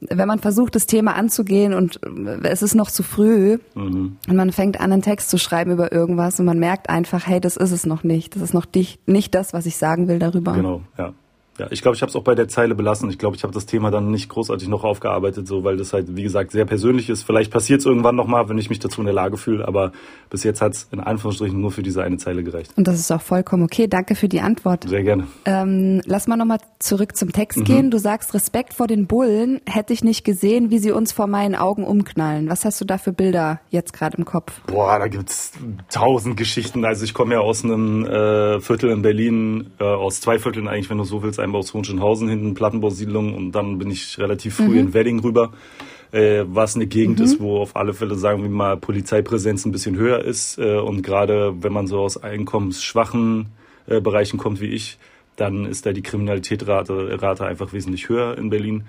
wenn 0.00 0.26
man 0.26 0.40
versucht, 0.40 0.74
das 0.74 0.86
Thema 0.86 1.14
anzugehen 1.14 1.74
und 1.74 2.00
es 2.42 2.62
ist 2.62 2.74
noch 2.74 2.90
zu 2.90 3.02
früh 3.02 3.58
mhm. 3.74 4.16
und 4.28 4.36
man 4.36 4.50
fängt 4.50 4.80
an, 4.80 4.92
einen 4.92 5.02
Text 5.02 5.30
zu 5.30 5.38
schreiben 5.38 5.70
über 5.70 5.92
irgendwas 5.92 6.40
und 6.40 6.46
man 6.46 6.58
merkt 6.58 6.90
einfach, 6.90 7.26
hey, 7.26 7.40
das 7.40 7.56
ist 7.56 7.70
es 7.70 7.86
noch 7.86 8.02
nicht. 8.02 8.34
Das 8.34 8.42
ist 8.42 8.54
noch 8.54 8.66
nicht 9.06 9.34
das, 9.34 9.52
was 9.52 9.66
ich 9.66 9.76
sagen 9.76 10.08
will 10.08 10.18
darüber. 10.18 10.54
Genau, 10.54 10.82
ja. 10.98 11.14
Ja, 11.58 11.66
ich 11.70 11.82
glaube, 11.82 11.94
ich 11.94 12.02
habe 12.02 12.08
es 12.08 12.16
auch 12.16 12.22
bei 12.22 12.34
der 12.34 12.48
Zeile 12.48 12.74
belassen. 12.74 13.10
Ich 13.10 13.18
glaube, 13.18 13.36
ich 13.36 13.42
habe 13.42 13.52
das 13.52 13.66
Thema 13.66 13.90
dann 13.90 14.10
nicht 14.10 14.28
großartig 14.30 14.68
noch 14.68 14.84
aufgearbeitet, 14.84 15.46
so 15.46 15.64
weil 15.64 15.76
das 15.76 15.92
halt, 15.92 16.16
wie 16.16 16.22
gesagt, 16.22 16.50
sehr 16.50 16.64
persönlich 16.64 17.10
ist. 17.10 17.24
Vielleicht 17.24 17.52
passiert 17.52 17.80
es 17.80 17.86
irgendwann 17.86 18.16
nochmal, 18.16 18.48
wenn 18.48 18.56
ich 18.56 18.70
mich 18.70 18.78
dazu 18.78 19.00
in 19.00 19.04
der 19.04 19.14
Lage 19.14 19.36
fühle, 19.36 19.68
aber 19.68 19.92
bis 20.30 20.44
jetzt 20.44 20.62
hat 20.62 20.72
es 20.72 20.88
in 20.92 21.00
Anführungsstrichen 21.00 21.60
nur 21.60 21.70
für 21.70 21.82
diese 21.82 22.02
eine 22.02 22.16
Zeile 22.16 22.42
gereicht. 22.42 22.72
Und 22.76 22.88
das 22.88 22.98
ist 22.98 23.10
auch 23.12 23.20
vollkommen 23.20 23.64
okay. 23.64 23.86
Danke 23.86 24.14
für 24.14 24.28
die 24.28 24.40
Antwort. 24.40 24.88
Sehr 24.88 25.02
gerne. 25.02 25.26
Ähm, 25.44 26.00
lass 26.06 26.26
mal 26.26 26.36
nochmal 26.36 26.58
zurück 26.78 27.16
zum 27.16 27.32
Text 27.32 27.58
mhm. 27.58 27.64
gehen. 27.64 27.90
Du 27.90 27.98
sagst, 27.98 28.32
Respekt 28.32 28.72
vor 28.72 28.86
den 28.86 29.06
Bullen 29.06 29.60
hätte 29.66 29.92
ich 29.92 30.02
nicht 30.02 30.24
gesehen, 30.24 30.70
wie 30.70 30.78
sie 30.78 30.92
uns 30.92 31.12
vor 31.12 31.26
meinen 31.26 31.54
Augen 31.54 31.84
umknallen. 31.84 32.48
Was 32.48 32.64
hast 32.64 32.80
du 32.80 32.86
da 32.86 32.96
für 32.96 33.12
Bilder 33.12 33.60
jetzt 33.68 33.92
gerade 33.92 34.16
im 34.16 34.24
Kopf? 34.24 34.60
Boah, 34.66 34.98
da 34.98 35.08
gibt's 35.08 35.52
tausend 35.90 36.38
Geschichten. 36.38 36.86
Also 36.86 37.04
ich 37.04 37.12
komme 37.12 37.34
ja 37.34 37.40
aus 37.40 37.62
einem 37.62 38.06
äh, 38.06 38.60
Viertel 38.60 38.90
in 38.90 39.02
Berlin, 39.02 39.70
äh, 39.78 39.84
aus 39.84 40.22
zwei 40.22 40.38
Vierteln 40.38 40.66
eigentlich, 40.66 40.88
wenn 40.88 40.98
du 40.98 41.04
so 41.04 41.22
willst, 41.22 41.41
einmal 41.42 41.60
aus 41.60 41.74
Hohenschönhausen 41.74 42.28
hinten, 42.28 42.54
Plattenbausiedlung 42.54 43.34
und 43.34 43.52
dann 43.52 43.78
bin 43.78 43.90
ich 43.90 44.18
relativ 44.18 44.56
früh 44.56 44.68
mhm. 44.68 44.78
in 44.78 44.94
Wedding 44.94 45.20
rüber, 45.20 45.52
äh, 46.12 46.44
was 46.46 46.76
eine 46.76 46.86
Gegend 46.86 47.18
mhm. 47.18 47.24
ist, 47.24 47.40
wo 47.40 47.58
auf 47.58 47.76
alle 47.76 47.94
Fälle, 47.94 48.14
sagen 48.14 48.42
wir 48.42 48.50
mal, 48.50 48.76
Polizeipräsenz 48.76 49.64
ein 49.64 49.72
bisschen 49.72 49.96
höher 49.96 50.24
ist 50.24 50.58
äh, 50.58 50.78
und 50.78 51.02
gerade 51.02 51.54
wenn 51.60 51.72
man 51.72 51.86
so 51.86 52.00
aus 52.00 52.22
einkommensschwachen 52.22 53.46
äh, 53.86 54.00
Bereichen 54.00 54.38
kommt 54.38 54.60
wie 54.60 54.68
ich, 54.68 54.98
dann 55.36 55.64
ist 55.64 55.86
da 55.86 55.92
die 55.92 56.02
Kriminalitätsrate 56.02 57.20
Rate 57.20 57.46
einfach 57.46 57.72
wesentlich 57.72 58.08
höher 58.08 58.36
in 58.38 58.50
Berlin. 58.50 58.84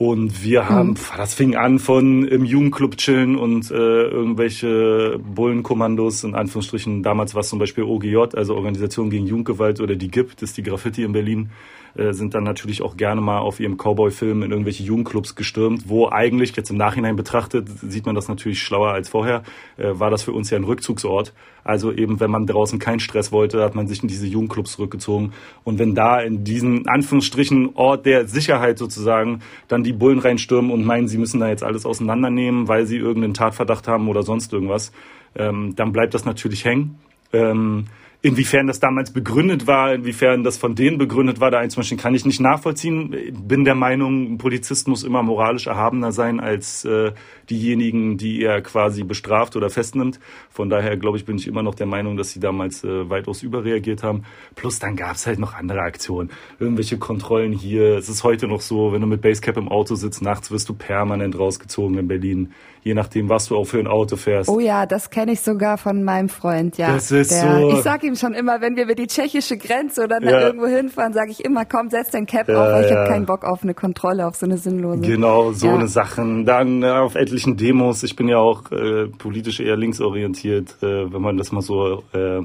Und 0.00 0.42
wir 0.42 0.66
haben, 0.70 0.92
mhm. 0.92 0.96
das 1.18 1.34
fing 1.34 1.56
an 1.56 1.78
von 1.78 2.26
im 2.26 2.46
Jugendclub 2.46 2.96
chillen 2.96 3.36
und 3.36 3.70
äh, 3.70 3.74
irgendwelche 3.74 5.18
Bullenkommandos, 5.18 6.24
in 6.24 6.34
Anführungsstrichen, 6.34 7.02
damals 7.02 7.34
war 7.34 7.40
es 7.40 7.50
zum 7.50 7.58
Beispiel 7.58 7.84
OGJ, 7.84 8.34
also 8.34 8.54
Organisation 8.54 9.10
gegen 9.10 9.26
Jugendgewalt 9.26 9.78
oder 9.78 9.96
die 9.96 10.10
GIP, 10.10 10.30
das 10.36 10.50
ist 10.50 10.56
die 10.56 10.62
Graffiti 10.62 11.02
in 11.02 11.12
Berlin, 11.12 11.50
äh, 11.96 12.12
sind 12.12 12.34
dann 12.34 12.44
natürlich 12.44 12.82
auch 12.82 12.96
gerne 12.96 13.20
mal 13.20 13.38
auf 13.38 13.60
ihrem 13.60 13.76
Cowboy-Film 13.76 14.42
in 14.42 14.50
irgendwelche 14.50 14.82
Jugendclubs 14.82 15.34
gestürmt, 15.34 15.88
wo 15.88 16.08
eigentlich, 16.08 16.54
jetzt 16.56 16.70
im 16.70 16.76
Nachhinein 16.76 17.16
betrachtet, 17.16 17.68
sieht 17.68 18.06
man 18.06 18.14
das 18.14 18.28
natürlich 18.28 18.62
schlauer 18.62 18.92
als 18.92 19.08
vorher, 19.08 19.42
äh, 19.76 19.98
war 19.98 20.10
das 20.10 20.22
für 20.22 20.32
uns 20.32 20.50
ja 20.50 20.58
ein 20.58 20.64
Rückzugsort. 20.64 21.32
Also 21.64 21.92
eben, 21.92 22.20
wenn 22.20 22.30
man 22.30 22.46
draußen 22.46 22.78
keinen 22.78 23.00
Stress 23.00 23.32
wollte, 23.32 23.62
hat 23.62 23.74
man 23.74 23.86
sich 23.86 24.02
in 24.02 24.08
diese 24.08 24.26
Jugendclubs 24.26 24.72
zurückgezogen. 24.72 25.32
Und 25.64 25.78
wenn 25.78 25.94
da 25.94 26.20
in 26.20 26.44
diesen 26.44 26.88
Anführungsstrichen 26.88 27.74
Ort 27.74 28.06
der 28.06 28.26
Sicherheit 28.26 28.78
sozusagen 28.78 29.40
dann 29.68 29.84
die 29.84 29.92
Bullen 29.92 30.18
reinstürmen 30.18 30.70
und 30.70 30.84
meinen, 30.84 31.08
sie 31.08 31.18
müssen 31.18 31.40
da 31.40 31.48
jetzt 31.48 31.62
alles 31.62 31.84
auseinandernehmen, 31.86 32.68
weil 32.68 32.86
sie 32.86 32.96
irgendeinen 32.96 33.34
Tatverdacht 33.34 33.88
haben 33.88 34.08
oder 34.08 34.22
sonst 34.22 34.52
irgendwas, 34.52 34.92
ähm, 35.34 35.74
dann 35.76 35.92
bleibt 35.92 36.14
das 36.14 36.24
natürlich 36.24 36.64
hängen. 36.64 36.98
Ähm, 37.32 37.86
Inwiefern 38.22 38.66
das 38.66 38.80
damals 38.80 39.12
begründet 39.12 39.66
war, 39.66 39.94
inwiefern 39.94 40.44
das 40.44 40.58
von 40.58 40.74
denen 40.74 40.98
begründet 40.98 41.40
war, 41.40 41.50
da 41.50 41.58
einzumischen, 41.58 41.96
kann 41.96 42.14
ich 42.14 42.26
nicht 42.26 42.38
nachvollziehen. 42.38 43.14
Bin 43.46 43.64
der 43.64 43.74
Meinung, 43.74 44.34
ein 44.34 44.38
Polizist 44.38 44.88
muss 44.88 45.04
immer 45.04 45.22
moralisch 45.22 45.68
erhabener 45.68 46.12
sein 46.12 46.38
als 46.38 46.84
äh, 46.84 47.12
diejenigen, 47.48 48.18
die 48.18 48.42
er 48.42 48.60
quasi 48.60 49.04
bestraft 49.04 49.56
oder 49.56 49.70
festnimmt. 49.70 50.20
Von 50.50 50.68
daher, 50.68 50.98
glaube 50.98 51.16
ich, 51.16 51.24
bin 51.24 51.36
ich 51.36 51.46
immer 51.46 51.62
noch 51.62 51.74
der 51.74 51.86
Meinung, 51.86 52.18
dass 52.18 52.32
sie 52.32 52.40
damals 52.40 52.84
äh, 52.84 53.08
weitaus 53.08 53.42
überreagiert 53.42 54.02
haben. 54.02 54.24
Plus 54.54 54.78
dann 54.78 54.96
gab 54.96 55.16
es 55.16 55.26
halt 55.26 55.38
noch 55.38 55.54
andere 55.54 55.80
Aktionen. 55.80 56.28
Irgendwelche 56.58 56.98
Kontrollen 56.98 57.52
hier. 57.52 57.96
Es 57.96 58.10
ist 58.10 58.22
heute 58.22 58.48
noch 58.48 58.60
so, 58.60 58.92
wenn 58.92 59.00
du 59.00 59.06
mit 59.06 59.22
Basecap 59.22 59.56
im 59.56 59.68
Auto 59.68 59.94
sitzt, 59.94 60.20
nachts 60.20 60.50
wirst 60.50 60.68
du 60.68 60.74
permanent 60.74 61.38
rausgezogen 61.38 61.96
in 61.96 62.06
Berlin 62.06 62.52
je 62.82 62.94
nachdem, 62.94 63.28
was 63.28 63.46
du 63.46 63.56
auch 63.56 63.64
für 63.64 63.78
ein 63.78 63.86
Auto 63.86 64.16
fährst. 64.16 64.48
Oh 64.48 64.58
ja, 64.58 64.86
das 64.86 65.10
kenne 65.10 65.32
ich 65.32 65.40
sogar 65.40 65.78
von 65.78 66.02
meinem 66.02 66.28
Freund, 66.28 66.78
ja. 66.78 66.94
Das 66.94 67.10
ist 67.10 67.30
der, 67.30 67.60
so. 67.60 67.70
Ich 67.72 67.82
sag 67.82 68.02
ihm 68.02 68.09
schon 68.16 68.34
immer, 68.34 68.60
wenn 68.60 68.76
wir 68.76 68.84
über 68.84 68.94
die 68.94 69.06
tschechische 69.06 69.56
Grenze 69.56 70.04
oder 70.04 70.22
Ja. 70.22 70.46
irgendwo 70.46 70.66
hinfahren, 70.66 71.12
sage 71.12 71.30
ich 71.30 71.44
immer, 71.44 71.64
komm, 71.64 71.88
setz 71.90 72.10
dein 72.10 72.26
Cap 72.26 72.48
Ja, 72.48 72.62
auf, 72.62 72.72
weil 72.72 72.84
ich 72.84 72.90
ja. 72.90 72.96
habe 72.98 73.08
keinen 73.10 73.26
Bock 73.26 73.44
auf 73.44 73.62
eine 73.62 73.74
Kontrolle, 73.74 74.26
auf 74.26 74.36
so 74.36 74.46
eine 74.46 74.56
sinnlose. 74.58 75.00
Genau, 75.00 75.52
so 75.52 75.68
eine 75.68 75.88
Sachen. 75.88 76.44
Dann 76.44 76.82
äh, 76.82 76.90
auf 76.90 77.14
etlichen 77.14 77.56
Demos. 77.56 78.02
Ich 78.02 78.16
bin 78.16 78.28
ja 78.28 78.38
auch 78.38 78.70
äh, 78.72 79.06
politisch 79.06 79.60
eher 79.60 79.76
linksorientiert, 79.76 80.76
äh, 80.82 81.12
wenn 81.12 81.22
man 81.22 81.36
das 81.36 81.52
mal 81.52 81.62
so 81.62 82.02
äh, 82.12 82.40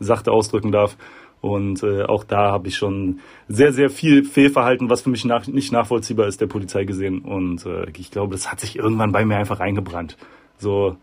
sachte 0.00 0.32
ausdrücken 0.32 0.72
darf. 0.72 0.96
Und 1.40 1.82
äh, 1.82 2.04
auch 2.04 2.22
da 2.22 2.52
habe 2.52 2.68
ich 2.68 2.76
schon 2.76 3.18
sehr, 3.48 3.72
sehr 3.72 3.90
viel 3.90 4.22
Fehlverhalten, 4.22 4.88
was 4.88 5.02
für 5.02 5.10
mich 5.10 5.24
nach, 5.24 5.46
nicht 5.48 5.72
nachvollziehbar 5.72 6.28
ist, 6.28 6.40
der 6.40 6.46
Polizei 6.46 6.84
gesehen. 6.84 7.20
Und 7.20 7.66
äh, 7.66 7.86
ich 7.98 8.12
glaube, 8.12 8.32
das 8.32 8.50
hat 8.50 8.60
sich 8.60 8.76
irgendwann 8.76 9.10
bei 9.10 9.24
mir 9.24 9.36
einfach 9.36 9.58
eingebrannt. 9.58 10.16
So 10.58 10.96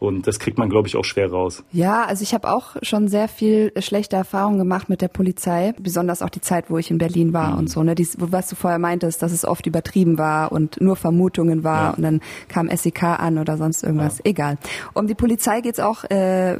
und 0.00 0.26
das 0.26 0.40
kriegt 0.40 0.58
man, 0.58 0.68
glaube 0.68 0.88
ich, 0.88 0.96
auch 0.96 1.04
schwer 1.04 1.30
raus. 1.30 1.62
Ja, 1.70 2.04
also 2.04 2.22
ich 2.24 2.34
habe 2.34 2.50
auch 2.52 2.74
schon 2.82 3.06
sehr 3.06 3.28
viel 3.28 3.72
schlechte 3.80 4.16
Erfahrungen 4.16 4.58
gemacht 4.58 4.88
mit 4.88 5.00
der 5.02 5.08
Polizei, 5.08 5.72
besonders 5.78 6.22
auch 6.22 6.30
die 6.30 6.40
Zeit, 6.40 6.70
wo 6.70 6.78
ich 6.78 6.90
in 6.90 6.98
Berlin 6.98 7.32
war 7.32 7.52
Mhm. 7.52 7.58
und 7.58 7.70
so, 7.70 7.82
ne, 7.84 7.94
Dies, 7.94 8.16
was 8.18 8.48
du 8.48 8.56
vorher 8.56 8.78
meintest, 8.80 9.22
dass 9.22 9.30
es 9.30 9.44
oft 9.44 9.66
übertrieben 9.66 10.18
war 10.18 10.50
und 10.50 10.80
nur 10.80 10.96
Vermutungen 10.96 11.62
war 11.62 11.90
Ja. 11.90 11.90
und 11.96 12.02
dann 12.02 12.20
kam 12.48 12.68
SEK 12.68 13.02
an 13.20 13.38
oder 13.38 13.56
sonst 13.56 13.84
irgendwas. 13.84 14.20
Egal. 14.24 14.56
Um 14.94 15.06
die 15.06 15.14
Polizei 15.14 15.60
geht's 15.60 15.78
auch, 15.78 16.02
äh, 16.04 16.56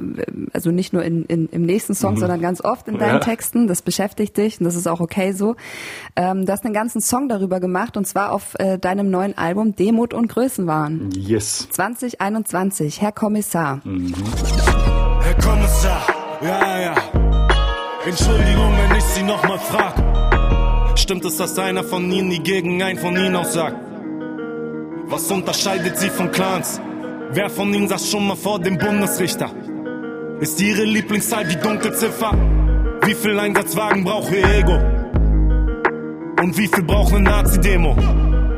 also 0.52 0.70
nicht 0.70 0.92
nur 0.92 1.02
in, 1.02 1.24
in, 1.24 1.48
im 1.48 1.62
nächsten 1.62 1.94
Song, 1.94 2.16
sondern 2.18 2.40
ganz 2.40 2.60
oft 2.62 2.86
in 2.88 2.98
deinen 2.98 3.08
Mhm. 3.14 3.14
Ja. 3.14 3.18
Texten. 3.20 3.66
Das 3.66 3.80
beschäftigt 3.82 4.36
dich 4.36 4.60
und 4.60 4.64
das 4.66 4.76
ist 4.76 4.86
auch 4.86 5.00
okay 5.00 5.32
so. 5.32 5.56
Ähm, 6.14 6.44
du 6.46 6.52
hast 6.52 6.64
einen 6.64 6.74
ganzen 6.74 7.00
Song 7.00 7.28
darüber 7.28 7.58
gemacht 7.58 7.96
und 7.96 8.06
zwar 8.06 8.32
auf 8.32 8.54
äh, 8.58 8.78
deinem 8.78 9.10
neuen 9.10 9.36
Album 9.38 9.74
Demut 9.74 10.12
und 10.12 10.28
Größenwahn. 10.28 11.08
Yes. 11.16 11.68
2021, 11.70 13.00
Herr 13.00 13.12
Kommissar. 13.30 13.80
Herr 15.22 15.34
Kommissar, 15.34 16.02
ja, 16.42 16.80
ja. 16.80 16.94
Entschuldigung, 18.04 18.72
wenn 18.76 18.98
ich 18.98 19.04
Sie 19.04 19.22
nochmal 19.22 19.60
frag. 19.60 20.98
Stimmt 20.98 21.24
es, 21.24 21.36
dass 21.36 21.56
einer 21.56 21.84
von 21.84 22.10
Ihnen 22.10 22.30
die 22.30 22.42
gegen 22.42 22.82
einen 22.82 22.98
von 22.98 23.16
Ihnen 23.16 23.36
aussagt? 23.36 23.76
Was 25.06 25.30
unterscheidet 25.30 25.96
Sie 25.96 26.10
von 26.10 26.32
Clans? 26.32 26.80
Wer 27.30 27.48
von 27.50 27.72
Ihnen 27.72 27.86
saß 27.86 28.10
schon 28.10 28.26
mal 28.26 28.34
vor 28.34 28.58
dem 28.58 28.76
Bundesrichter? 28.78 29.52
Ist 30.40 30.60
Ihre 30.60 30.82
Lieblingszahl 30.82 31.44
die 31.44 31.54
Dunkelziffer? 31.56 32.32
Wie 33.04 33.14
viel 33.14 33.38
Einsatzwagen 33.38 34.02
braucht 34.02 34.32
Ihr 34.32 34.44
Ego? 34.58 34.74
Und 36.42 36.58
wie 36.58 36.66
viel 36.66 36.82
braucht 36.82 37.14
eine 37.14 37.30
Nazi-Demo? 37.30 37.96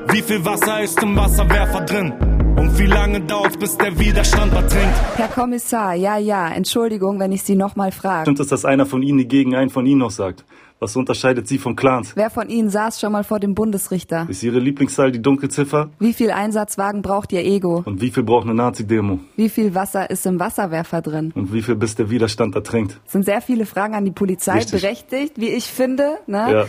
Wie 0.08 0.22
viel 0.22 0.42
Wasser 0.46 0.80
ist 0.80 1.02
im 1.02 1.14
Wasserwerfer 1.14 1.82
drin? 1.82 2.31
Und 2.56 2.78
wie 2.78 2.86
lange 2.86 3.20
dauert's, 3.20 3.56
bis 3.56 3.76
der 3.76 3.98
Widerstand 3.98 4.52
ertrinkt? 4.52 4.94
Herr 5.16 5.28
Kommissar, 5.28 5.94
ja, 5.94 6.18
ja, 6.18 6.48
Entschuldigung, 6.48 7.18
wenn 7.18 7.32
ich 7.32 7.42
Sie 7.42 7.56
nochmal 7.56 7.92
frage. 7.92 8.22
Stimmt 8.22 8.40
es, 8.40 8.48
dass 8.48 8.64
einer 8.64 8.86
von 8.86 9.02
Ihnen 9.02 9.18
die 9.18 9.28
gegen 9.28 9.54
einen 9.54 9.70
von 9.70 9.86
Ihnen 9.86 10.00
noch 10.00 10.10
sagt? 10.10 10.44
Was 10.78 10.96
unterscheidet 10.96 11.46
Sie 11.46 11.58
von 11.58 11.76
Clans? 11.76 12.16
Wer 12.16 12.28
von 12.28 12.48
Ihnen 12.48 12.68
saß 12.68 13.00
schon 13.00 13.12
mal 13.12 13.22
vor 13.22 13.38
dem 13.38 13.54
Bundesrichter? 13.54 14.26
Ist 14.28 14.42
Ihre 14.42 14.58
Lieblingszahl 14.58 15.12
die 15.12 15.22
Dunkelziffer? 15.22 15.90
Wie 16.00 16.12
viel 16.12 16.32
Einsatzwagen 16.32 17.02
braucht 17.02 17.32
Ihr 17.32 17.44
Ego? 17.44 17.82
Und 17.84 18.00
wie 18.00 18.10
viel 18.10 18.24
braucht 18.24 18.46
eine 18.46 18.54
Nazi-Demo? 18.54 19.20
Wie 19.36 19.48
viel 19.48 19.74
Wasser 19.76 20.10
ist 20.10 20.26
im 20.26 20.40
Wasserwerfer 20.40 21.00
drin? 21.00 21.32
Und 21.36 21.52
wie 21.52 21.62
viel 21.62 21.76
bis 21.76 21.94
der 21.94 22.10
Widerstand 22.10 22.56
ertrinkt? 22.56 22.98
Das 23.04 23.12
sind 23.12 23.24
sehr 23.24 23.40
viele 23.40 23.64
Fragen 23.64 23.94
an 23.94 24.04
die 24.04 24.10
Polizei, 24.10 24.54
Richtig. 24.54 24.82
berechtigt, 24.82 25.34
wie 25.36 25.50
ich 25.50 25.66
finde. 25.66 26.18
Ne? 26.26 26.52
Ja. 26.52 26.64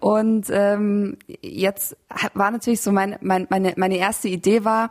Und 0.00 0.46
ähm, 0.50 1.18
jetzt 1.42 1.96
war 2.32 2.50
natürlich 2.50 2.80
so 2.80 2.90
mein, 2.90 3.16
mein, 3.20 3.46
meine, 3.50 3.74
meine 3.76 3.98
erste 3.98 4.28
Idee 4.28 4.64
war, 4.64 4.88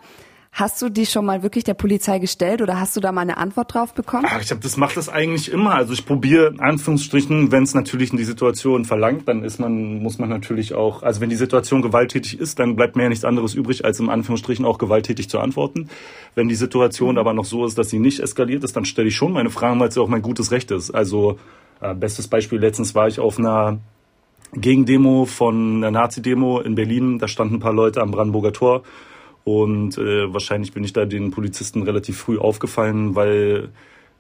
hast 0.52 0.82
du 0.82 0.90
die 0.90 1.06
schon 1.06 1.26
mal 1.26 1.44
wirklich 1.44 1.64
der 1.64 1.74
Polizei 1.74 2.20
gestellt 2.20 2.62
oder 2.62 2.80
hast 2.80 2.96
du 2.96 3.00
da 3.00 3.12
mal 3.12 3.22
eine 3.22 3.38
Antwort 3.38 3.74
drauf 3.74 3.94
bekommen? 3.94 4.26
Ach, 4.28 4.42
ich 4.42 4.52
hab, 4.52 4.62
das 4.62 4.78
macht 4.78 4.98
das 4.98 5.08
eigentlich 5.08 5.52
immer. 5.52 5.76
Also 5.76 5.94
ich 5.94 6.06
probiere 6.06 6.48
in 6.48 6.60
Anführungsstrichen, 6.60 7.52
wenn 7.52 7.64
es 7.64 7.74
natürlich 7.74 8.12
in 8.12 8.18
die 8.18 8.24
Situation 8.24 8.86
verlangt, 8.86 9.28
dann 9.28 9.44
ist 9.44 9.60
man, 9.60 10.02
muss 10.02 10.18
man 10.18 10.30
natürlich 10.30 10.74
auch, 10.74 11.04
also 11.04 11.22
wenn 11.22 11.30
die 11.30 11.36
Situation 11.36 11.82
gewalttätig 11.82 12.40
ist, 12.40 12.60
dann 12.60 12.76
bleibt 12.76 12.96
mir 12.96 13.04
ja 13.04 13.10
nichts 13.10 13.26
anderes 13.26 13.54
übrig, 13.54 13.86
als 13.86 14.00
im 14.00 14.10
Anführungsstrichen 14.10 14.66
auch 14.66 14.78
gewalttätig 14.78 15.30
zu 15.30 15.40
antworten. 15.40 15.90
Wenn 16.36 16.50
die 16.50 16.56
Situation 16.56 17.18
aber 17.18 17.34
noch 17.34 17.46
so 17.46 17.66
ist, 17.66 17.78
dass 17.78 17.90
sie 17.90 18.00
nicht 18.00 18.20
eskaliert 18.20 18.64
ist, 18.64 18.76
dann 18.76 18.86
stelle 18.86 19.08
ich 19.08 19.16
schon 19.16 19.34
meine 19.34 19.52
Fragen, 19.52 19.80
weil 19.80 19.90
es 19.90 19.96
ja 19.96 20.02
auch 20.02 20.08
mein 20.08 20.22
gutes 20.22 20.52
Recht 20.52 20.72
ist. 20.72 20.92
Also 20.92 21.38
äh, 21.82 21.94
bestes 21.94 22.28
Beispiel, 22.28 22.60
letztens 22.60 22.96
war 22.96 23.08
ich 23.08 23.20
auf 23.20 23.40
einer 23.40 23.80
Gegendemo 24.54 25.26
von 25.26 25.78
einer 25.78 25.92
Nazi-Demo 25.92 26.60
in 26.62 26.76
Berlin. 26.76 27.20
Da 27.20 27.28
standen 27.28 27.56
ein 27.56 27.60
paar 27.60 27.74
Leute 27.74 28.02
am 28.02 28.12
Brandenburger 28.12 28.52
Tor. 28.52 28.84
Und 29.44 29.98
äh, 29.98 30.32
wahrscheinlich 30.34 30.74
bin 30.74 30.84
ich 30.84 30.94
da 30.94 31.06
den 31.06 31.32
Polizisten 31.32 31.84
relativ 31.84 32.18
früh 32.18 32.38
aufgefallen, 32.38 33.16
weil 33.16 33.70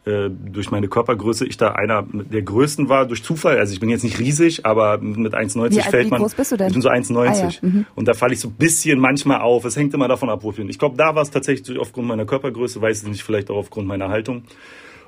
äh, 0.05 0.29
durch 0.29 0.71
meine 0.71 0.87
Körpergröße 0.87 1.45
ich 1.45 1.57
da 1.57 1.73
einer 1.73 2.03
der 2.03 2.41
größten 2.41 2.87
war 2.87 3.05
durch 3.05 3.21
Zufall. 3.21 3.59
Also 3.59 3.73
ich 3.73 3.79
bin 3.79 3.89
jetzt 3.89 4.03
nicht 4.03 4.17
riesig, 4.17 4.65
aber 4.65 4.97
mit 4.97 5.33
1,90 5.33 5.71
Wie 5.71 5.81
fällt 5.81 6.05
wie 6.05 6.09
man. 6.09 6.21
groß 6.21 6.35
bist 6.35 6.51
du 6.53 6.57
denn? 6.57 6.67
Ich 6.67 6.73
bin 6.73 6.81
so 6.81 6.89
1,90. 6.89 7.17
Ah, 7.17 7.33
ja. 7.33 7.49
Mhm. 7.61 7.85
Und 7.95 8.07
da 8.07 8.13
falle 8.13 8.33
ich 8.33 8.39
so 8.39 8.47
ein 8.47 8.53
bisschen 8.53 8.99
manchmal 8.99 9.41
auf. 9.41 9.65
Es 9.65 9.75
hängt 9.75 9.93
immer 9.93 10.07
davon 10.07 10.29
ab, 10.29 10.39
wo 10.41 10.51
ich 10.51 10.55
bin. 10.55 10.69
Ich 10.69 10.79
glaube, 10.79 10.95
da 10.97 11.15
war 11.15 11.21
es 11.21 11.31
tatsächlich 11.31 11.77
aufgrund 11.77 12.07
meiner 12.07 12.25
Körpergröße, 12.25 12.81
weiß 12.81 13.03
ich 13.03 13.09
nicht, 13.09 13.23
vielleicht 13.23 13.51
auch 13.51 13.57
aufgrund 13.57 13.87
meiner 13.87 14.09
Haltung. 14.09 14.43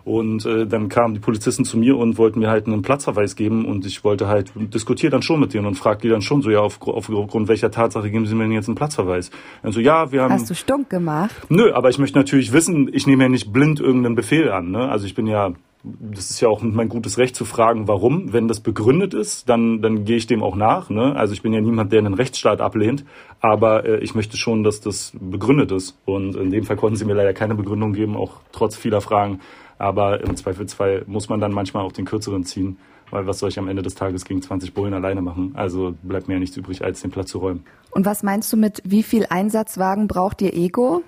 Und 0.04 0.46
äh, 0.46 0.66
dann 0.66 0.90
kamen 0.90 1.14
die 1.14 1.20
Polizisten 1.20 1.66
zu 1.66 1.78
mir 1.78 1.98
und 1.98 2.18
wollten 2.18 2.40
mir 2.40 2.50
halt 2.50 2.68
einen 2.68 2.82
Platzverweis 2.82 3.36
geben 3.36 3.66
und 3.66 3.86
ich 3.86 4.04
wollte 4.04 4.28
halt 4.28 4.52
diskutiere 4.56 5.12
dann 5.12 5.22
schon 5.22 5.40
mit 5.40 5.54
denen 5.54 5.66
und 5.66 5.76
frage 5.76 6.02
die 6.02 6.10
dann 6.10 6.22
schon 6.22 6.42
so, 6.42 6.50
ja, 6.50 6.60
auf, 6.60 6.80
aufgrund 6.82 7.48
welcher 7.48 7.72
Tatsache 7.72 8.10
geben 8.10 8.26
sie 8.26 8.36
mir 8.36 8.44
denn 8.44 8.52
jetzt 8.52 8.68
einen 8.68 8.76
Platzverweis? 8.76 9.32
Also 9.64 9.80
ja, 9.80 10.12
wir 10.12 10.24
haben 10.24 10.34
Hast 10.34 10.50
du 10.50 10.56
stunk 10.56 10.90
gemacht? 10.90 11.36
Nö, 11.50 11.72
aber 11.74 11.90
ich 11.90 11.98
möchte 11.98 12.18
natürlich 12.18 12.54
wissen, 12.54 12.90
ich 12.92 13.08
nehme 13.08 13.24
ja 13.24 13.30
nicht 13.30 13.52
blind 13.52 13.80
irgendeinen 13.80 14.16
Befehl 14.16 14.52
an. 14.52 14.72
Ne? 14.72 14.90
Also 14.90 15.06
ich 15.06 15.16
bin 15.16 15.28
ja, 15.28 15.54
das 15.84 16.30
ist 16.30 16.42
ja 16.42 16.48
auch 16.48 16.62
mein 16.62 16.90
gutes 16.90 17.18
Recht 17.18 17.36
zu 17.36 17.46
fragen, 17.46 17.88
warum. 17.88 18.34
Wenn 18.34 18.48
das 18.48 18.60
begründet 18.60 19.14
ist, 19.14 19.50
dann, 19.50 19.82
dann 19.82 20.06
gehe 20.06 20.18
ich 20.18 20.28
dem 20.28 20.44
auch 20.44 20.56
nach. 20.56 20.90
Ne? 20.90 21.16
Also 21.16 21.34
ich 21.34 21.42
bin 21.42 21.54
ja 21.54 21.62
niemand, 21.62 21.92
der 21.92 22.00
einen 22.00 22.14
Rechtsstaat 22.14 22.62
ablehnt, 22.62 23.06
aber 23.40 23.86
äh, 23.86 23.98
ich 24.00 24.14
möchte 24.14 24.38
schon, 24.38 24.64
dass 24.64 24.82
das 24.82 25.14
begründet 25.20 25.72
ist. 25.72 25.98
Und 26.06 26.36
in 26.36 26.52
dem 26.52 26.64
Fall 26.64 26.76
konnten 26.76 26.98
sie 26.98 27.06
mir 27.06 27.16
leider 27.16 27.34
keine 27.34 27.56
Begründung 27.56 27.94
geben, 27.94 28.16
auch 28.16 28.42
trotz 28.52 28.76
vieler 28.76 29.02
Fragen. 29.02 29.40
Aber 29.82 30.22
im 30.22 30.36
Zweifelsfall 30.36 31.06
muss 31.08 31.28
man 31.28 31.40
dann 31.40 31.52
manchmal 31.52 31.84
auch 31.84 31.92
den 31.92 32.06
kürzeren 32.06 32.44
ziehen. 32.44 32.78
Weil 33.10 33.26
was 33.26 33.40
soll 33.40 33.50
ich 33.50 33.58
am 33.58 33.68
Ende 33.68 33.82
des 33.82 33.96
Tages 33.96 34.26
gegen 34.26 34.42
20 34.42 34.76
Bullen 34.76 34.94
alleine 34.94 35.22
machen? 35.22 35.54
Also 35.56 35.96
bleibt 36.04 36.28
mir 36.28 36.36
ja 36.36 36.40
nichts 36.40 36.56
übrig, 36.56 36.84
als 36.84 37.02
den 37.02 37.10
Platz 37.10 37.32
zu 37.32 37.40
räumen. 37.40 37.66
Und 37.90 38.06
was 38.06 38.22
meinst 38.22 38.54
du 38.54 38.58
mit, 38.58 38.82
wie 38.86 39.02
viel 39.02 39.26
Einsatzwagen 39.30 40.08
braucht 40.08 40.42
Ihr 40.44 40.54
Ego? 40.54 41.02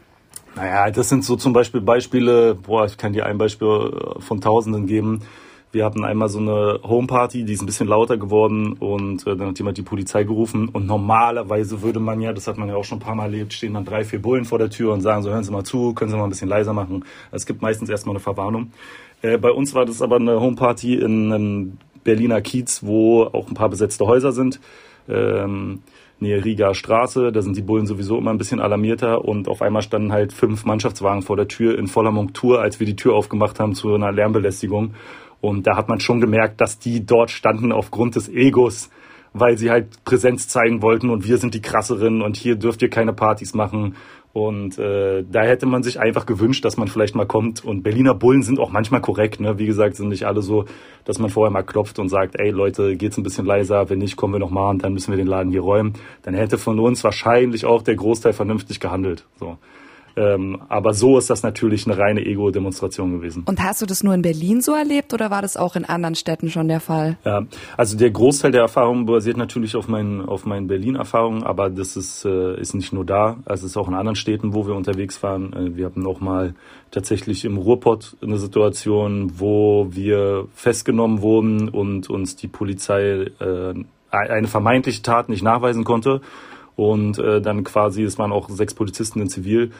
Naja, 0.55 0.89
das 0.89 1.07
sind 1.07 1.23
so 1.23 1.35
zum 1.35 1.53
Beispiel 1.53 1.81
Beispiele, 1.81 2.55
boah, 2.55 2.85
ich 2.85 2.97
kann 2.97 3.13
dir 3.13 3.27
ein 3.27 3.37
Beispiel 3.37 3.91
von 4.17 4.41
Tausenden 4.41 4.87
geben. 4.87 5.21
Wir 5.73 5.85
hatten 5.85 6.05
einmal 6.05 6.29
so 6.29 6.37
eine 6.37 6.81
Homeparty, 6.83 7.45
die 7.45 7.53
ist 7.53 7.63
ein 7.63 7.65
bisschen 7.65 7.87
lauter 7.87 8.17
geworden 8.17 8.73
und 8.73 9.25
äh, 9.25 9.35
dann 9.35 9.47
hat 9.47 9.57
jemand 9.57 9.75
die 9.75 9.81
Polizei 9.81 10.23
gerufen 10.23 10.69
und 10.69 10.85
normalerweise 10.85 11.81
würde 11.81 11.99
man 11.99 12.21
ja, 12.21 12.31
das 12.31 12.45
hat 12.45 12.59
man 12.59 12.69
ja 12.69 12.75
auch 12.75 12.83
schon 12.83 12.99
ein 12.99 13.01
paar 13.01 13.15
Mal 13.15 13.23
erlebt, 13.23 13.53
stehen 13.53 13.73
dann 13.73 13.83
drei, 13.83 14.05
vier 14.05 14.21
Bullen 14.21 14.45
vor 14.45 14.59
der 14.59 14.69
Tür 14.69 14.93
und 14.93 15.01
sagen 15.01 15.23
so, 15.23 15.31
hören 15.31 15.43
Sie 15.43 15.51
mal 15.51 15.63
zu, 15.63 15.95
können 15.95 16.11
Sie 16.11 16.15
mal 16.15 16.25
ein 16.25 16.29
bisschen 16.29 16.47
leiser 16.47 16.73
machen. 16.73 17.03
Es 17.31 17.47
gibt 17.47 17.63
meistens 17.63 17.89
erstmal 17.89 18.13
eine 18.13 18.19
Verwarnung. 18.19 18.71
Äh, 19.23 19.39
bei 19.39 19.49
uns 19.49 19.73
war 19.73 19.85
das 19.85 20.03
aber 20.03 20.17
eine 20.17 20.39
Homeparty 20.39 20.93
in 20.93 21.33
einem 21.33 21.77
Berliner 22.03 22.41
Kiez, 22.41 22.83
wo 22.83 23.23
auch 23.23 23.47
ein 23.47 23.55
paar 23.55 23.69
besetzte 23.69 24.05
Häuser 24.05 24.31
sind. 24.31 24.59
Ähm, 25.09 25.79
Nähe 26.19 26.45
Riga 26.45 26.73
Straße, 26.73 27.31
da 27.31 27.41
sind 27.41 27.57
die 27.57 27.61
Bullen 27.61 27.85
sowieso 27.85 28.17
immer 28.17 28.31
ein 28.31 28.37
bisschen 28.37 28.59
alarmierter 28.59 29.25
und 29.25 29.47
auf 29.47 29.61
einmal 29.61 29.81
standen 29.81 30.11
halt 30.11 30.33
fünf 30.33 30.65
Mannschaftswagen 30.65 31.21
vor 31.21 31.35
der 31.35 31.47
Tür 31.47 31.77
in 31.77 31.87
voller 31.87 32.11
Montur, 32.11 32.61
als 32.61 32.79
wir 32.79 32.87
die 32.87 32.95
Tür 32.95 33.15
aufgemacht 33.15 33.59
haben 33.59 33.75
zu 33.75 33.93
einer 33.93 34.11
Lärmbelästigung. 34.11 34.93
Und 35.43 35.67
da 35.67 35.75
hat 35.75 35.89
man 35.89 35.99
schon 35.99 36.21
gemerkt, 36.21 36.61
dass 36.61 36.79
die 36.79 37.05
dort 37.05 37.29
standen 37.29 37.73
aufgrund 37.73 38.15
des 38.15 38.29
Egos, 38.29 38.89
weil 39.33 39.57
sie 39.57 39.69
halt 39.69 40.01
Präsenz 40.05 40.47
zeigen 40.47 40.81
wollten 40.81 41.09
und 41.09 41.27
wir 41.27 41.37
sind 41.37 41.53
die 41.53 41.61
krasseren 41.61 42.21
und 42.21 42.37
hier 42.37 42.55
dürft 42.55 42.81
ihr 42.81 42.89
keine 42.89 43.11
Partys 43.11 43.53
machen. 43.53 43.97
Und 44.31 44.79
äh, 44.79 45.25
da 45.29 45.41
hätte 45.41 45.65
man 45.65 45.83
sich 45.83 45.99
einfach 45.99 46.25
gewünscht, 46.25 46.63
dass 46.63 46.77
man 46.77 46.87
vielleicht 46.87 47.13
mal 47.13 47.27
kommt. 47.27 47.61
Und 47.61 47.83
Berliner 47.83 48.13
Bullen 48.13 48.41
sind 48.41 48.57
auch 48.57 48.71
manchmal 48.71 49.01
korrekt. 49.01 49.41
Ne? 49.41 49.59
Wie 49.59 49.65
gesagt, 49.65 49.97
sind 49.97 50.07
nicht 50.07 50.25
alle 50.25 50.41
so, 50.41 50.63
dass 51.03 51.19
man 51.19 51.29
vorher 51.29 51.51
mal 51.51 51.63
klopft 51.63 51.99
und 51.99 52.07
sagt, 52.07 52.39
ey 52.39 52.49
Leute, 52.49 52.95
geht's 52.95 53.17
ein 53.17 53.23
bisschen 53.23 53.45
leiser. 53.45 53.89
Wenn 53.89 53.99
nicht, 53.99 54.15
kommen 54.15 54.33
wir 54.33 54.39
noch 54.39 54.49
mal 54.49 54.69
und 54.69 54.81
dann 54.81 54.93
müssen 54.93 55.11
wir 55.11 55.17
den 55.17 55.27
Laden 55.27 55.51
hier 55.51 55.61
räumen. 55.61 55.91
Dann 56.21 56.35
hätte 56.35 56.57
von 56.57 56.79
uns 56.79 57.03
wahrscheinlich 57.03 57.65
auch 57.65 57.81
der 57.81 57.95
Großteil 57.95 58.31
vernünftig 58.31 58.79
gehandelt. 58.79 59.25
So. 59.41 59.57
Ähm, 60.15 60.61
aber 60.69 60.93
so 60.93 61.17
ist 61.17 61.29
das 61.29 61.41
natürlich 61.41 61.87
eine 61.87 61.97
reine 61.97 62.25
Ego-Demonstration 62.25 63.13
gewesen. 63.13 63.43
Und 63.47 63.61
hast 63.63 63.81
du 63.81 63.85
das 63.85 64.03
nur 64.03 64.13
in 64.13 64.21
Berlin 64.21 64.61
so 64.61 64.73
erlebt 64.73 65.13
oder 65.13 65.31
war 65.31 65.41
das 65.41 65.57
auch 65.57 65.75
in 65.75 65.85
anderen 65.85 66.15
Städten 66.15 66.49
schon 66.49 66.67
der 66.67 66.79
Fall? 66.79 67.17
Ja, 67.25 67.43
also 67.77 67.97
der 67.97 68.11
Großteil 68.11 68.51
der 68.51 68.61
Erfahrungen 68.61 69.05
basiert 69.05 69.37
natürlich 69.37 69.75
auf 69.75 69.87
meinen, 69.87 70.21
auf 70.21 70.45
meinen 70.45 70.67
Berlin-Erfahrungen, 70.67 71.43
aber 71.43 71.69
das 71.69 71.97
ist, 71.97 72.25
äh, 72.25 72.59
ist 72.59 72.75
nicht 72.75 72.93
nur 72.93 73.05
da, 73.05 73.37
also 73.45 73.65
es 73.65 73.71
ist 73.71 73.77
auch 73.77 73.87
in 73.87 73.95
anderen 73.95 74.15
Städten, 74.15 74.53
wo 74.53 74.67
wir 74.67 74.75
unterwegs 74.75 75.23
waren. 75.23 75.53
Äh, 75.53 75.75
wir 75.75 75.85
hatten 75.85 76.05
auch 76.05 76.19
mal 76.19 76.53
tatsächlich 76.91 77.43
im 77.43 77.57
Ruhrpott 77.57 78.15
eine 78.21 78.37
Situation, 78.37 79.39
wo 79.39 79.87
wir 79.89 80.47
festgenommen 80.53 81.21
wurden 81.21 81.69
und 81.69 82.09
uns 82.09 82.35
die 82.35 82.47
Polizei 82.47 83.31
äh, 83.39 83.73
eine 84.11 84.47
vermeintliche 84.47 85.01
Tat 85.01 85.27
nicht 85.29 85.43
nachweisen 85.43 85.83
konnte. 85.83 86.21
Und 86.75 87.19
äh, 87.19 87.41
dann 87.41 87.63
quasi, 87.63 88.03
es 88.03 88.17
waren 88.17 88.31
auch 88.31 88.49
sechs 88.49 88.73
Polizisten 88.73 89.21
in 89.21 89.29
Zivil, 89.29 89.71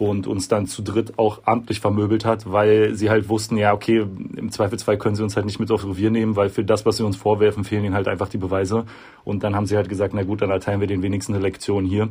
und 0.00 0.26
uns 0.26 0.48
dann 0.48 0.66
zu 0.66 0.80
dritt 0.80 1.18
auch 1.18 1.42
amtlich 1.44 1.80
vermöbelt 1.80 2.24
hat, 2.24 2.50
weil 2.50 2.94
sie 2.94 3.10
halt 3.10 3.28
wussten, 3.28 3.58
ja, 3.58 3.74
okay, 3.74 4.06
im 4.34 4.50
Zweifelsfall 4.50 4.96
können 4.96 5.14
sie 5.14 5.22
uns 5.22 5.36
halt 5.36 5.44
nicht 5.44 5.60
mit 5.60 5.70
aufs 5.70 5.84
Revier 5.84 6.10
nehmen, 6.10 6.36
weil 6.36 6.48
für 6.48 6.64
das, 6.64 6.86
was 6.86 6.96
sie 6.96 7.04
uns 7.04 7.18
vorwerfen, 7.18 7.64
fehlen 7.64 7.84
ihnen 7.84 7.94
halt 7.94 8.08
einfach 8.08 8.30
die 8.30 8.38
Beweise. 8.38 8.86
Und 9.24 9.44
dann 9.44 9.54
haben 9.54 9.66
sie 9.66 9.76
halt 9.76 9.90
gesagt, 9.90 10.14
na 10.14 10.22
gut, 10.22 10.40
dann 10.40 10.48
erteilen 10.48 10.80
wir 10.80 10.86
den 10.86 11.02
wenigsten 11.02 11.34
eine 11.34 11.42
Lektion 11.42 11.84
hier. 11.84 12.08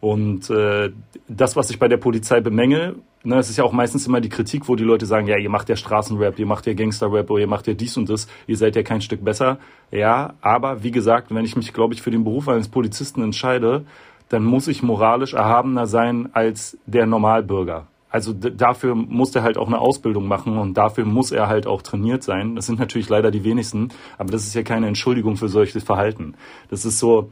Und 0.00 0.50
äh, 0.50 0.90
das, 1.28 1.54
was 1.54 1.70
ich 1.70 1.78
bei 1.78 1.86
der 1.86 1.96
Polizei 1.98 2.40
bemängel, 2.40 2.96
ne, 3.22 3.38
es 3.38 3.48
ist 3.50 3.56
ja 3.56 3.62
auch 3.62 3.72
meistens 3.72 4.04
immer 4.08 4.20
die 4.20 4.30
Kritik, 4.30 4.68
wo 4.68 4.74
die 4.74 4.82
Leute 4.82 5.06
sagen, 5.06 5.28
ja, 5.28 5.36
ihr 5.36 5.50
macht 5.50 5.68
ja 5.68 5.76
Straßenrap, 5.76 6.40
ihr 6.40 6.46
macht 6.46 6.66
ja 6.66 6.74
Gangsterrap 6.74 7.30
oder 7.30 7.42
ihr 7.42 7.48
macht 7.48 7.68
ja 7.68 7.74
dies 7.74 7.96
und 7.96 8.08
das, 8.10 8.26
ihr 8.48 8.56
seid 8.56 8.74
ja 8.74 8.82
kein 8.82 9.00
Stück 9.00 9.24
besser. 9.24 9.58
Ja, 9.92 10.34
aber 10.40 10.82
wie 10.82 10.90
gesagt, 10.90 11.32
wenn 11.32 11.44
ich 11.44 11.54
mich, 11.54 11.72
glaube 11.72 11.94
ich, 11.94 12.02
für 12.02 12.10
den 12.10 12.24
Beruf 12.24 12.48
eines 12.48 12.68
Polizisten 12.68 13.22
entscheide, 13.22 13.84
dann 14.28 14.44
muss 14.44 14.68
ich 14.68 14.82
moralisch 14.82 15.34
erhabener 15.34 15.86
sein 15.86 16.28
als 16.32 16.76
der 16.86 17.06
Normalbürger. 17.06 17.86
Also 18.10 18.32
dafür 18.32 18.94
muss 18.94 19.34
er 19.34 19.42
halt 19.42 19.58
auch 19.58 19.66
eine 19.66 19.78
Ausbildung 19.78 20.28
machen 20.28 20.56
und 20.56 20.74
dafür 20.74 21.04
muss 21.04 21.30
er 21.30 21.48
halt 21.48 21.66
auch 21.66 21.82
trainiert 21.82 22.22
sein. 22.22 22.56
Das 22.56 22.66
sind 22.66 22.78
natürlich 22.78 23.10
leider 23.10 23.30
die 23.30 23.44
wenigsten, 23.44 23.90
aber 24.16 24.32
das 24.32 24.46
ist 24.46 24.54
ja 24.54 24.62
keine 24.62 24.86
Entschuldigung 24.86 25.36
für 25.36 25.48
solches 25.48 25.84
Verhalten. 25.84 26.34
Das 26.70 26.86
ist 26.86 26.98
so, 26.98 27.30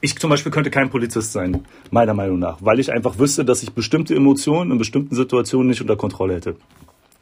ich 0.00 0.16
zum 0.18 0.30
Beispiel 0.30 0.52
könnte 0.52 0.70
kein 0.70 0.88
Polizist 0.88 1.32
sein, 1.32 1.64
meiner 1.90 2.14
Meinung 2.14 2.38
nach, 2.38 2.58
weil 2.60 2.78
ich 2.78 2.92
einfach 2.92 3.18
wüsste, 3.18 3.44
dass 3.44 3.64
ich 3.64 3.72
bestimmte 3.72 4.14
Emotionen 4.14 4.70
in 4.70 4.78
bestimmten 4.78 5.16
Situationen 5.16 5.68
nicht 5.68 5.80
unter 5.80 5.96
Kontrolle 5.96 6.34
hätte. 6.34 6.56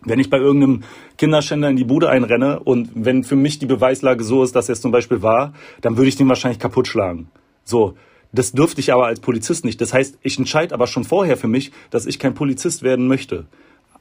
Wenn 0.02 0.18
ich 0.18 0.28
bei 0.28 0.37
irgendeinem 0.37 0.83
Kinderschänder 1.16 1.71
in 1.71 1.76
die 1.76 1.85
Bude 1.85 2.11
einrenne 2.11 2.61
und 2.61 2.90
wenn 2.94 3.25
für 3.25 3.37
mich 3.37 3.59
die 3.59 3.64
Beweislage 3.64 4.23
so 4.23 4.42
ist, 4.42 4.54
dass 4.54 4.68
er 4.68 4.75
es 4.75 4.83
zum 4.83 4.92
Beispiel 4.92 5.23
war, 5.23 5.54
dann 5.80 5.97
würde 5.97 6.09
ich 6.09 6.16
den 6.16 6.28
wahrscheinlich 6.28 6.59
kaputt 6.59 6.88
schlagen. 6.88 7.28
So, 7.64 7.94
das 8.34 8.52
dürfte 8.52 8.80
ich 8.80 8.92
aber 8.92 9.06
als 9.06 9.20
Polizist 9.20 9.64
nicht. 9.64 9.80
Das 9.80 9.94
heißt, 9.94 10.18
ich 10.22 10.38
entscheide 10.38 10.74
aber 10.74 10.86
schon 10.86 11.04
vorher 11.04 11.36
für 11.36 11.48
mich, 11.48 11.72
dass 11.90 12.06
ich 12.06 12.18
kein 12.18 12.34
Polizist 12.34 12.82
werden 12.82 13.06
möchte. 13.06 13.46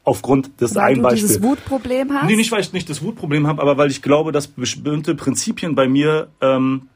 Aufgrund 0.06 0.60
des 0.60 0.76
weil 0.76 0.96
ein 0.96 1.02
Beispiel. 1.02 1.22
Du 1.22 1.28
dieses 1.28 1.44
Wutproblem 1.44 2.12
hast? 2.12 2.26
Nee, 2.26 2.36
nicht, 2.36 2.52
weil 2.52 2.60
ich 2.60 2.74
nicht 2.74 2.90
das 2.90 3.02
Wutproblem 3.02 3.48
habe, 3.48 3.62
aber 3.62 3.78
weil 3.78 3.90
ich 3.90 4.02
glaube, 4.02 4.34
dass 4.34 4.48
bestimmte 4.48 5.16
Prinzipien 5.16 5.76
bei 5.76 5.88
mir 5.88 6.28
ähm, 6.42 6.90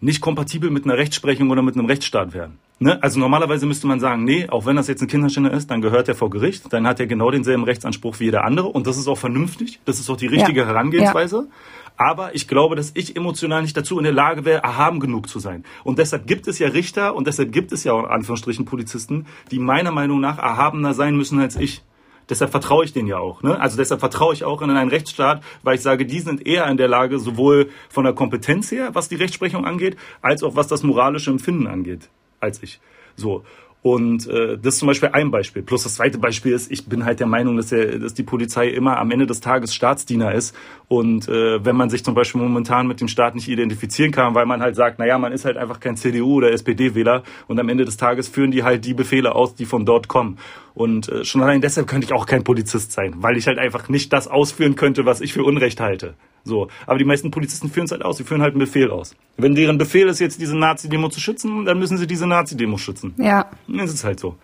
nicht 0.00 0.20
kompatibel 0.20 0.70
mit 0.70 0.84
einer 0.84 0.96
Rechtsprechung 0.96 1.50
oder 1.50 1.62
mit 1.62 1.76
einem 1.76 1.86
Rechtsstaat 1.86 2.34
wären. 2.34 2.58
Ne? 2.80 3.00
Also 3.02 3.20
normalerweise 3.20 3.66
müsste 3.66 3.86
man 3.86 4.00
sagen, 4.00 4.24
nee, 4.24 4.48
auch 4.48 4.66
wenn 4.66 4.76
das 4.76 4.88
jetzt 4.88 5.00
ein 5.00 5.08
Kinderschänder 5.08 5.52
ist, 5.52 5.70
dann 5.70 5.80
gehört 5.80 6.08
er 6.08 6.14
vor 6.14 6.28
Gericht, 6.30 6.72
dann 6.72 6.86
hat 6.86 6.98
er 6.98 7.06
genau 7.06 7.30
denselben 7.30 7.64
Rechtsanspruch 7.64 8.18
wie 8.20 8.24
jeder 8.24 8.44
andere 8.44 8.66
und 8.66 8.86
das 8.86 8.98
ist 8.98 9.06
auch 9.06 9.18
vernünftig, 9.18 9.80
das 9.84 10.00
ist 10.00 10.10
auch 10.10 10.16
die 10.16 10.26
richtige 10.26 10.60
ja. 10.60 10.66
Herangehensweise. 10.66 11.36
Ja. 11.36 11.54
Aber 11.96 12.34
ich 12.34 12.48
glaube, 12.48 12.74
dass 12.74 12.90
ich 12.94 13.14
emotional 13.14 13.62
nicht 13.62 13.76
dazu 13.76 13.98
in 13.98 14.04
der 14.04 14.12
Lage 14.12 14.44
wäre, 14.44 14.62
erhaben 14.62 14.98
genug 14.98 15.28
zu 15.28 15.38
sein. 15.38 15.64
Und 15.84 16.00
deshalb 16.00 16.26
gibt 16.26 16.48
es 16.48 16.58
ja 16.58 16.68
Richter 16.68 17.14
und 17.14 17.28
deshalb 17.28 17.52
gibt 17.52 17.70
es 17.70 17.84
ja 17.84 17.92
auch 17.92 18.00
in 18.00 18.10
Anführungsstrichen 18.10 18.64
Polizisten, 18.64 19.26
die 19.52 19.60
meiner 19.60 19.92
Meinung 19.92 20.20
nach 20.20 20.38
erhabener 20.38 20.92
sein 20.92 21.16
müssen 21.16 21.38
als 21.38 21.54
ich. 21.54 21.82
Deshalb 22.28 22.50
vertraue 22.50 22.84
ich 22.84 22.92
denen 22.92 23.08
ja 23.08 23.18
auch. 23.18 23.42
Ne? 23.42 23.60
Also 23.60 23.76
deshalb 23.76 24.00
vertraue 24.00 24.34
ich 24.34 24.44
auch 24.44 24.62
in 24.62 24.70
einen 24.70 24.90
Rechtsstaat, 24.90 25.42
weil 25.62 25.76
ich 25.76 25.82
sage, 25.82 26.06
die 26.06 26.20
sind 26.20 26.46
eher 26.46 26.66
in 26.68 26.76
der 26.76 26.88
Lage, 26.88 27.18
sowohl 27.18 27.70
von 27.88 28.04
der 28.04 28.14
Kompetenz 28.14 28.70
her, 28.70 28.90
was 28.94 29.08
die 29.08 29.16
Rechtsprechung 29.16 29.64
angeht, 29.64 29.96
als 30.22 30.42
auch 30.42 30.56
was 30.56 30.66
das 30.66 30.82
moralische 30.82 31.30
Empfinden 31.30 31.66
angeht, 31.66 32.08
als 32.40 32.62
ich. 32.62 32.80
So. 33.16 33.44
Und 33.84 34.26
äh, 34.28 34.56
das 34.56 34.74
ist 34.74 34.78
zum 34.78 34.88
Beispiel 34.88 35.10
ein 35.12 35.30
Beispiel. 35.30 35.60
Plus 35.60 35.82
das 35.82 35.96
zweite 35.96 36.16
Beispiel 36.16 36.52
ist, 36.52 36.72
ich 36.72 36.86
bin 36.86 37.04
halt 37.04 37.20
der 37.20 37.26
Meinung, 37.26 37.58
dass, 37.58 37.66
der, 37.66 37.98
dass 37.98 38.14
die 38.14 38.22
Polizei 38.22 38.68
immer 38.68 38.96
am 38.96 39.10
Ende 39.10 39.26
des 39.26 39.42
Tages 39.42 39.74
Staatsdiener 39.74 40.32
ist. 40.32 40.56
Und 40.88 41.28
äh, 41.28 41.62
wenn 41.62 41.76
man 41.76 41.90
sich 41.90 42.02
zum 42.02 42.14
Beispiel 42.14 42.40
momentan 42.40 42.86
mit 42.86 43.02
dem 43.02 43.08
Staat 43.08 43.34
nicht 43.34 43.46
identifizieren 43.46 44.10
kann, 44.10 44.34
weil 44.34 44.46
man 44.46 44.62
halt 44.62 44.74
sagt, 44.74 44.98
naja, 44.98 45.18
man 45.18 45.32
ist 45.32 45.44
halt 45.44 45.58
einfach 45.58 45.80
kein 45.80 45.98
CDU 45.98 46.36
oder 46.36 46.50
SPD-Wähler 46.52 47.24
und 47.46 47.60
am 47.60 47.68
Ende 47.68 47.84
des 47.84 47.98
Tages 47.98 48.26
führen 48.26 48.52
die 48.52 48.62
halt 48.62 48.86
die 48.86 48.94
Befehle 48.94 49.34
aus, 49.34 49.54
die 49.54 49.66
von 49.66 49.84
dort 49.84 50.08
kommen. 50.08 50.38
Und 50.74 51.08
äh, 51.08 51.24
schon 51.24 51.42
allein 51.42 51.60
deshalb 51.60 51.86
könnte 51.86 52.06
ich 52.06 52.12
auch 52.12 52.26
kein 52.26 52.42
Polizist 52.42 52.92
sein, 52.92 53.14
weil 53.18 53.36
ich 53.36 53.46
halt 53.46 53.58
einfach 53.58 53.88
nicht 53.88 54.12
das 54.12 54.26
ausführen 54.26 54.74
könnte, 54.74 55.06
was 55.06 55.20
ich 55.20 55.32
für 55.32 55.44
Unrecht 55.44 55.80
halte. 55.80 56.14
So. 56.42 56.68
Aber 56.86 56.98
die 56.98 57.04
meisten 57.04 57.30
Polizisten 57.30 57.70
führen 57.70 57.84
es 57.84 57.92
halt 57.92 58.04
aus. 58.04 58.16
Sie 58.16 58.24
führen 58.24 58.42
halt 58.42 58.52
einen 58.52 58.60
Befehl 58.60 58.90
aus. 58.90 59.14
Wenn 59.36 59.54
deren 59.54 59.78
Befehl 59.78 60.08
ist, 60.08 60.18
jetzt 60.18 60.40
diese 60.40 60.56
Nazi-Demo 60.58 61.08
zu 61.08 61.20
schützen, 61.20 61.64
dann 61.64 61.78
müssen 61.78 61.96
sie 61.96 62.06
diese 62.06 62.26
Nazi-Demo 62.26 62.76
schützen. 62.76 63.14
Ja. 63.18 63.50
Das 63.68 63.94
ist 63.94 64.04
halt 64.04 64.18
so. 64.18 64.36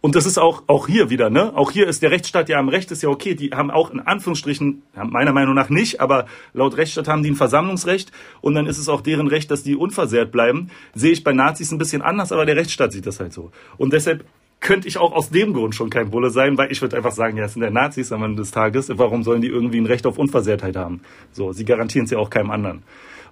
Und 0.00 0.14
das 0.14 0.24
ist 0.24 0.38
auch, 0.38 0.62
auch 0.68 0.86
hier 0.86 1.10
wieder, 1.10 1.30
ne? 1.30 1.52
Auch 1.56 1.72
hier 1.72 1.88
ist 1.88 2.00
der 2.00 2.12
Rechtsstaat 2.12 2.48
ja 2.48 2.58
am 2.58 2.68
Recht, 2.68 2.92
ist 2.92 3.02
ja 3.02 3.08
okay. 3.08 3.34
Die 3.34 3.50
haben 3.50 3.72
auch 3.72 3.90
in 3.90 3.98
Anführungsstrichen, 3.98 4.82
meiner 4.94 5.32
Meinung 5.32 5.54
nach 5.54 5.68
nicht, 5.68 6.00
aber 6.00 6.26
laut 6.52 6.76
Rechtsstaat 6.76 7.08
haben 7.08 7.24
die 7.24 7.30
ein 7.30 7.34
Versammlungsrecht 7.34 8.12
und 8.40 8.54
dann 8.54 8.66
ist 8.66 8.78
es 8.78 8.88
auch 8.88 9.00
deren 9.00 9.26
Recht, 9.26 9.50
dass 9.50 9.64
die 9.64 9.74
unversehrt 9.74 10.30
bleiben. 10.30 10.70
Sehe 10.94 11.10
ich 11.10 11.24
bei 11.24 11.32
Nazis 11.32 11.72
ein 11.72 11.78
bisschen 11.78 12.02
anders, 12.02 12.30
aber 12.30 12.46
der 12.46 12.54
Rechtsstaat 12.54 12.92
sieht 12.92 13.06
das 13.06 13.18
halt 13.18 13.32
so. 13.32 13.50
Und 13.78 13.92
deshalb 13.92 14.24
könnte 14.66 14.88
ich 14.88 14.98
auch 14.98 15.12
aus 15.12 15.30
dem 15.30 15.52
Grund 15.52 15.76
schon 15.76 15.90
kein 15.90 16.10
Bulle 16.10 16.30
sein, 16.30 16.58
weil 16.58 16.72
ich 16.72 16.82
würde 16.82 16.96
einfach 16.96 17.12
sagen, 17.12 17.36
ja, 17.36 17.44
es 17.44 17.52
sind 17.52 17.62
ja 17.62 17.70
Nazis 17.70 18.10
am 18.10 18.24
Ende 18.24 18.42
des 18.42 18.50
Tages. 18.50 18.90
Warum 18.92 19.22
sollen 19.22 19.40
die 19.40 19.46
irgendwie 19.46 19.78
ein 19.78 19.86
Recht 19.86 20.04
auf 20.06 20.18
Unversehrtheit 20.18 20.74
haben? 20.74 21.02
So, 21.30 21.52
sie 21.52 21.64
garantieren 21.64 22.06
es 22.06 22.10
ja 22.10 22.18
auch 22.18 22.30
keinem 22.30 22.50
anderen. 22.50 22.82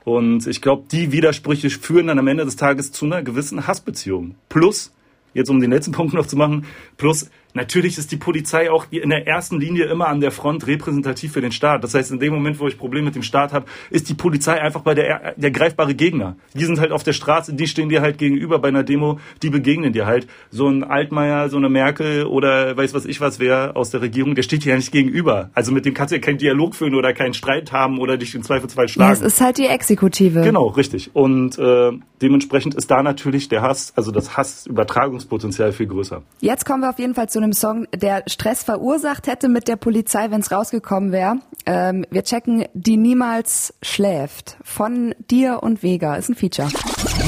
Und 0.05 0.47
ich 0.47 0.62
glaube, 0.62 0.85
die 0.92 1.11
Widersprüche 1.11 1.70
führen 1.70 2.07
dann 2.07 2.20
am 2.20 2.29
Ende 2.29 2.44
des 2.44 2.55
Tages 2.55 2.92
zu 2.92 3.07
einer 3.07 3.25
gewissen 3.25 3.66
Hassbeziehung. 3.66 4.37
Plus, 4.49 4.92
jetzt 5.33 5.51
um 5.51 5.61
den 5.61 5.73
letzten 5.73 5.90
Punkt 5.99 6.14
noch 6.14 6.27
zu 6.27 6.37
machen, 6.37 6.66
plus 6.99 7.29
Natürlich 7.54 7.98
ist 7.98 8.10
die 8.10 8.16
Polizei 8.16 8.68
auch 8.68 8.86
in 8.90 9.10
der 9.10 9.28
ersten 9.28 9.60
Linie 9.60 9.84
immer 9.84 10.08
an 10.08 10.20
der 10.20 10.32
Front 10.32 10.66
repräsentativ 10.66 11.32
für 11.32 11.40
den 11.40 11.52
Staat. 11.52 11.84
Das 11.84 11.94
heißt, 11.94 12.10
in 12.10 12.18
dem 12.18 12.34
Moment, 12.34 12.58
wo 12.58 12.66
ich 12.66 12.76
Probleme 12.76 13.06
mit 13.06 13.14
dem 13.14 13.22
Staat 13.22 13.52
habe, 13.52 13.66
ist 13.90 14.08
die 14.08 14.14
Polizei 14.14 14.60
einfach 14.60 14.80
bei 14.80 14.94
der, 14.94 15.34
der 15.36 15.52
greifbare 15.52 15.94
Gegner. 15.94 16.36
Die 16.54 16.64
sind 16.64 16.80
halt 16.80 16.90
auf 16.90 17.04
der 17.04 17.12
Straße, 17.12 17.54
die 17.54 17.68
stehen 17.68 17.88
dir 17.88 18.00
halt 18.02 18.18
gegenüber 18.18 18.58
bei 18.58 18.68
einer 18.68 18.82
Demo, 18.82 19.20
die 19.42 19.50
begegnen 19.50 19.92
dir 19.92 20.04
halt. 20.04 20.26
So 20.50 20.66
ein 20.68 20.82
Altmaier, 20.82 21.48
so 21.48 21.56
eine 21.56 21.68
Merkel 21.68 22.26
oder 22.26 22.76
weiß 22.76 22.92
was 22.92 23.04
ich 23.06 23.20
was 23.20 23.38
wer 23.38 23.76
aus 23.76 23.90
der 23.90 24.00
Regierung, 24.02 24.34
der 24.34 24.42
steht 24.42 24.64
dir 24.64 24.70
ja 24.70 24.76
nicht 24.76 24.90
gegenüber. 24.90 25.50
Also 25.54 25.70
mit 25.70 25.84
dem 25.84 25.94
kannst 25.94 26.10
du 26.10 26.16
ja 26.16 26.20
keinen 26.20 26.38
Dialog 26.38 26.74
führen 26.74 26.96
oder 26.96 27.12
keinen 27.12 27.34
Streit 27.34 27.70
haben 27.70 28.00
oder 28.00 28.16
dich 28.16 28.34
im 28.34 28.42
Zweifelsfall 28.42 28.88
schlagen. 28.88 29.14
Ja, 29.14 29.26
es 29.26 29.34
ist 29.34 29.40
halt 29.40 29.58
die 29.58 29.66
Exekutive. 29.66 30.40
Genau, 30.40 30.66
richtig. 30.66 31.10
Und 31.14 31.56
äh, 31.56 31.92
dementsprechend 32.20 32.74
ist 32.74 32.90
da 32.90 33.00
natürlich 33.04 33.48
der 33.48 33.62
Hass, 33.62 33.92
also 33.94 34.10
das 34.10 34.36
Hassübertragungspotenzial 34.36 35.72
viel 35.72 35.86
größer. 35.86 36.22
Jetzt 36.40 36.66
kommen 36.66 36.82
wir 36.82 36.90
auf 36.90 36.98
jeden 36.98 37.14
Fall 37.14 37.28
zu 37.28 37.43
einem 37.44 37.52
Song, 37.52 37.87
der 37.94 38.24
Stress 38.26 38.64
verursacht 38.64 39.26
hätte 39.26 39.48
mit 39.48 39.68
der 39.68 39.76
Polizei, 39.76 40.30
wenn 40.30 40.40
es 40.40 40.50
rausgekommen 40.50 41.12
wäre. 41.12 41.37
Ähm, 41.66 42.04
wir 42.11 42.24
checken 42.24 42.64
Die 42.74 42.96
niemals 42.96 43.74
schläft 43.83 44.57
von 44.62 45.14
dir 45.30 45.62
und 45.62 45.83
Vega. 45.83 46.16
Ist 46.16 46.30
ein 46.30 46.35
Feature. 46.35 46.68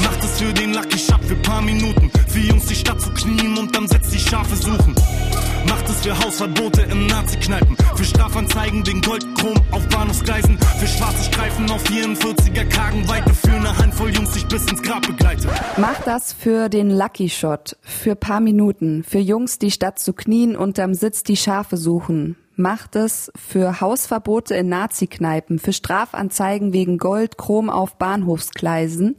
Macht 0.03 0.23
es 0.23 0.41
für 0.41 0.51
den 0.53 0.73
Lucky 0.73 0.97
Shop 0.97 1.23
für 1.23 1.35
paar 1.35 1.61
Minuten. 1.61 2.11
Für 2.27 2.39
Jungs 2.39 2.65
die 2.65 2.75
Stadt 2.75 2.99
zu 2.99 3.11
knien 3.11 3.57
und 3.57 3.75
dann 3.75 3.87
setzt 3.87 4.13
die 4.13 4.19
Schafe 4.19 4.55
suchen. 4.55 4.95
Macht 5.67 5.89
es 5.89 6.01
für 6.01 6.17
Hausverbote 6.17 6.81
in 6.81 7.07
Nazi-Kneipen. 7.07 7.75
Für 7.95 8.03
Strafanzeigen 8.03 8.85
wegen 8.87 9.01
Goldchrom 9.01 9.55
auf 9.71 9.87
Bahnhofsgleisen. 9.89 10.57
Für 10.57 10.87
schwarze 10.87 11.23
Streifen 11.23 11.69
auf 11.69 11.83
44er 11.85 12.65
Kragenweite. 12.65 13.33
Für 13.33 13.51
eine 13.51 13.77
Handvoll 13.77 14.09
Jungs, 14.09 14.31
die 14.31 14.39
ich 14.39 14.47
bis 14.47 14.65
ins 14.65 14.81
Grab 14.81 15.05
begleite. 15.05 15.47
Macht 15.77 16.05
das 16.05 16.33
für 16.33 16.69
den 16.69 16.89
Lucky 16.89 17.29
Shot. 17.29 17.77
Für 17.81 18.15
paar 18.15 18.39
Minuten. 18.39 19.03
Für 19.03 19.19
Jungs, 19.19 19.59
die 19.59 19.71
statt 19.71 19.99
zu 19.99 20.13
knien 20.13 20.55
unterm 20.55 20.93
Sitz 20.93 21.23
die 21.23 21.37
Schafe 21.37 21.77
suchen 21.77 22.37
macht 22.57 22.95
es 22.95 23.31
für 23.35 23.79
Hausverbote 23.79 24.55
in 24.55 24.67
Nazi-Kneipen, 24.69 25.59
für 25.59 25.73
Strafanzeigen 25.73 26.73
wegen 26.73 26.97
Gold, 26.97 27.37
Chrom 27.37 27.69
auf 27.69 27.95
Bahnhofsgleisen, 27.97 29.15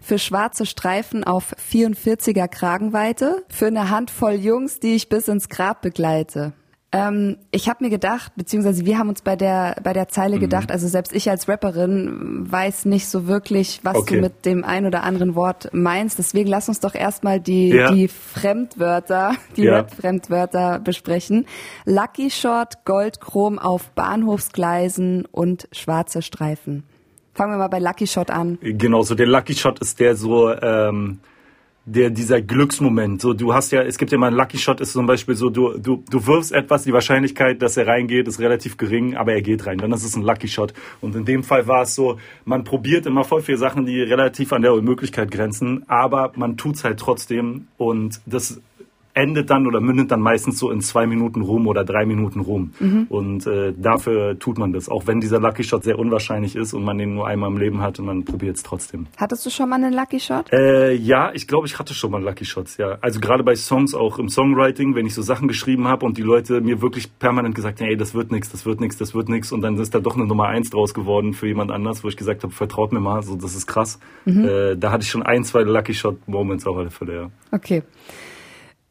für 0.00 0.18
schwarze 0.18 0.66
Streifen 0.66 1.24
auf 1.24 1.54
44er 1.70 2.48
Kragenweite, 2.48 3.44
für 3.48 3.66
eine 3.66 3.90
Handvoll 3.90 4.34
Jungs, 4.34 4.78
die 4.78 4.94
ich 4.94 5.08
bis 5.08 5.28
ins 5.28 5.48
Grab 5.48 5.82
begleite. 5.82 6.52
Ähm, 6.94 7.38
ich 7.50 7.70
habe 7.70 7.84
mir 7.84 7.90
gedacht, 7.90 8.32
beziehungsweise 8.36 8.84
wir 8.84 8.98
haben 8.98 9.08
uns 9.08 9.22
bei 9.22 9.34
der 9.34 9.76
bei 9.82 9.94
der 9.94 10.08
Zeile 10.08 10.36
mhm. 10.36 10.40
gedacht, 10.40 10.70
also 10.70 10.86
selbst 10.88 11.14
ich 11.14 11.30
als 11.30 11.48
Rapperin 11.48 12.44
weiß 12.50 12.84
nicht 12.84 13.08
so 13.08 13.26
wirklich, 13.26 13.80
was 13.82 13.96
okay. 13.96 14.16
du 14.16 14.20
mit 14.20 14.44
dem 14.44 14.62
ein 14.62 14.84
oder 14.84 15.02
anderen 15.02 15.34
Wort 15.34 15.70
meinst. 15.72 16.18
Deswegen 16.18 16.50
lass 16.50 16.68
uns 16.68 16.80
doch 16.80 16.94
erstmal 16.94 17.40
die 17.40 17.70
ja. 17.70 17.90
die 17.90 18.08
Fremdwörter, 18.08 19.36
die 19.56 19.62
ja. 19.62 19.76
Rap-Fremdwörter 19.76 20.80
besprechen. 20.80 21.46
Lucky 21.86 22.30
Shot, 22.30 22.84
Goldchrom 22.84 23.58
auf 23.58 23.90
Bahnhofsgleisen 23.92 25.26
und 25.32 25.68
schwarze 25.72 26.20
Streifen. 26.20 26.84
Fangen 27.32 27.54
wir 27.54 27.58
mal 27.58 27.68
bei 27.68 27.78
Lucky 27.78 28.06
Shot 28.06 28.30
an. 28.30 28.58
Genau, 28.60 29.02
so 29.02 29.14
der 29.14 29.26
Lucky 29.26 29.54
Shot 29.54 29.78
ist 29.78 29.98
der 29.98 30.14
so 30.14 30.52
ähm 30.52 31.20
der 31.84 32.10
dieser 32.10 32.40
Glücksmoment. 32.40 33.20
So, 33.20 33.32
du 33.32 33.52
hast 33.52 33.72
ja, 33.72 33.82
es 33.82 33.98
gibt 33.98 34.12
ja 34.12 34.18
mal 34.18 34.28
einen 34.28 34.36
Lucky 34.36 34.58
Shot, 34.58 34.80
ist 34.80 34.92
zum 34.92 35.06
Beispiel 35.06 35.34
so, 35.34 35.50
du, 35.50 35.76
du, 35.78 36.04
du 36.08 36.26
wirfst 36.26 36.52
etwas, 36.52 36.84
die 36.84 36.92
Wahrscheinlichkeit, 36.92 37.60
dass 37.60 37.76
er 37.76 37.86
reingeht, 37.86 38.28
ist 38.28 38.38
relativ 38.38 38.76
gering, 38.76 39.16
aber 39.16 39.32
er 39.32 39.42
geht 39.42 39.66
rein. 39.66 39.78
Dann 39.78 39.92
ist 39.92 40.04
es 40.04 40.16
ein 40.16 40.22
Lucky 40.22 40.48
Shot. 40.48 40.72
Und 41.00 41.16
in 41.16 41.24
dem 41.24 41.42
Fall 41.42 41.66
war 41.66 41.82
es 41.82 41.94
so, 41.94 42.18
man 42.44 42.64
probiert 42.64 43.06
immer 43.06 43.24
voll 43.24 43.42
viele 43.42 43.58
Sachen, 43.58 43.84
die 43.84 44.00
relativ 44.00 44.52
an 44.52 44.62
der 44.62 44.74
Unmöglichkeit 44.74 45.30
grenzen, 45.30 45.84
aber 45.88 46.32
man 46.36 46.56
tut's 46.56 46.84
halt 46.84 47.00
trotzdem. 47.00 47.66
Und 47.78 48.20
das 48.26 48.60
endet 49.14 49.50
dann 49.50 49.66
oder 49.66 49.80
mündet 49.80 50.10
dann 50.10 50.20
meistens 50.20 50.58
so 50.58 50.70
in 50.70 50.80
zwei 50.80 51.06
Minuten 51.06 51.42
Ruhm 51.42 51.66
oder 51.66 51.84
drei 51.84 52.06
Minuten 52.06 52.40
Ruhm. 52.40 52.72
Mhm. 52.80 53.06
Und 53.08 53.46
äh, 53.46 53.72
dafür 53.76 54.38
tut 54.38 54.58
man 54.58 54.72
das, 54.72 54.88
auch 54.88 55.06
wenn 55.06 55.20
dieser 55.20 55.38
Lucky 55.38 55.64
Shot 55.64 55.84
sehr 55.84 55.98
unwahrscheinlich 55.98 56.56
ist 56.56 56.72
und 56.72 56.84
man 56.84 56.98
den 56.98 57.14
nur 57.14 57.26
einmal 57.26 57.50
im 57.50 57.58
Leben 57.58 57.80
hat 57.80 57.98
und 57.98 58.06
man 58.06 58.24
probiert 58.24 58.56
es 58.56 58.62
trotzdem. 58.62 59.06
Hattest 59.16 59.44
du 59.44 59.50
schon 59.50 59.68
mal 59.68 59.76
einen 59.76 59.92
Lucky 59.92 60.18
Shot? 60.18 60.52
Äh, 60.52 60.94
ja, 60.94 61.30
ich 61.34 61.46
glaube, 61.46 61.66
ich 61.66 61.78
hatte 61.78 61.94
schon 61.94 62.10
mal 62.10 62.22
Lucky 62.22 62.44
Shots, 62.44 62.76
ja. 62.78 62.98
Also 63.00 63.20
gerade 63.20 63.42
bei 63.44 63.54
Songs, 63.54 63.94
auch 63.94 64.18
im 64.18 64.28
Songwriting, 64.28 64.94
wenn 64.94 65.06
ich 65.06 65.14
so 65.14 65.22
Sachen 65.22 65.48
geschrieben 65.48 65.88
habe 65.88 66.06
und 66.06 66.16
die 66.16 66.22
Leute 66.22 66.60
mir 66.60 66.80
wirklich 66.80 67.18
permanent 67.18 67.54
gesagt 67.54 67.80
haben, 67.80 67.88
ey, 67.88 67.96
das 67.96 68.14
wird 68.14 68.32
nichts, 68.32 68.50
das 68.50 68.64
wird 68.64 68.80
nichts, 68.80 68.96
das 68.96 69.14
wird 69.14 69.28
nichts 69.28 69.52
und 69.52 69.60
dann 69.60 69.78
ist 69.78 69.94
da 69.94 70.00
doch 70.00 70.16
eine 70.16 70.26
Nummer 70.26 70.46
eins 70.46 70.70
draus 70.70 70.94
geworden 70.94 71.34
für 71.34 71.46
jemand 71.46 71.70
anders, 71.70 72.02
wo 72.02 72.08
ich 72.08 72.16
gesagt 72.16 72.42
habe, 72.44 72.52
vertraut 72.52 72.92
mir 72.92 73.00
mal, 73.00 73.22
so 73.22 73.36
das 73.36 73.54
ist 73.54 73.66
krass. 73.66 73.98
Mhm. 74.24 74.44
Äh, 74.44 74.76
da 74.76 74.90
hatte 74.90 75.04
ich 75.04 75.10
schon 75.10 75.22
ein, 75.22 75.44
zwei 75.44 75.62
Lucky 75.62 75.94
Shot 75.94 76.26
Moments 76.26 76.66
auf 76.66 76.76
alle 76.76 76.90
Fälle, 76.90 77.14
ja. 77.14 77.30
Okay. 77.50 77.82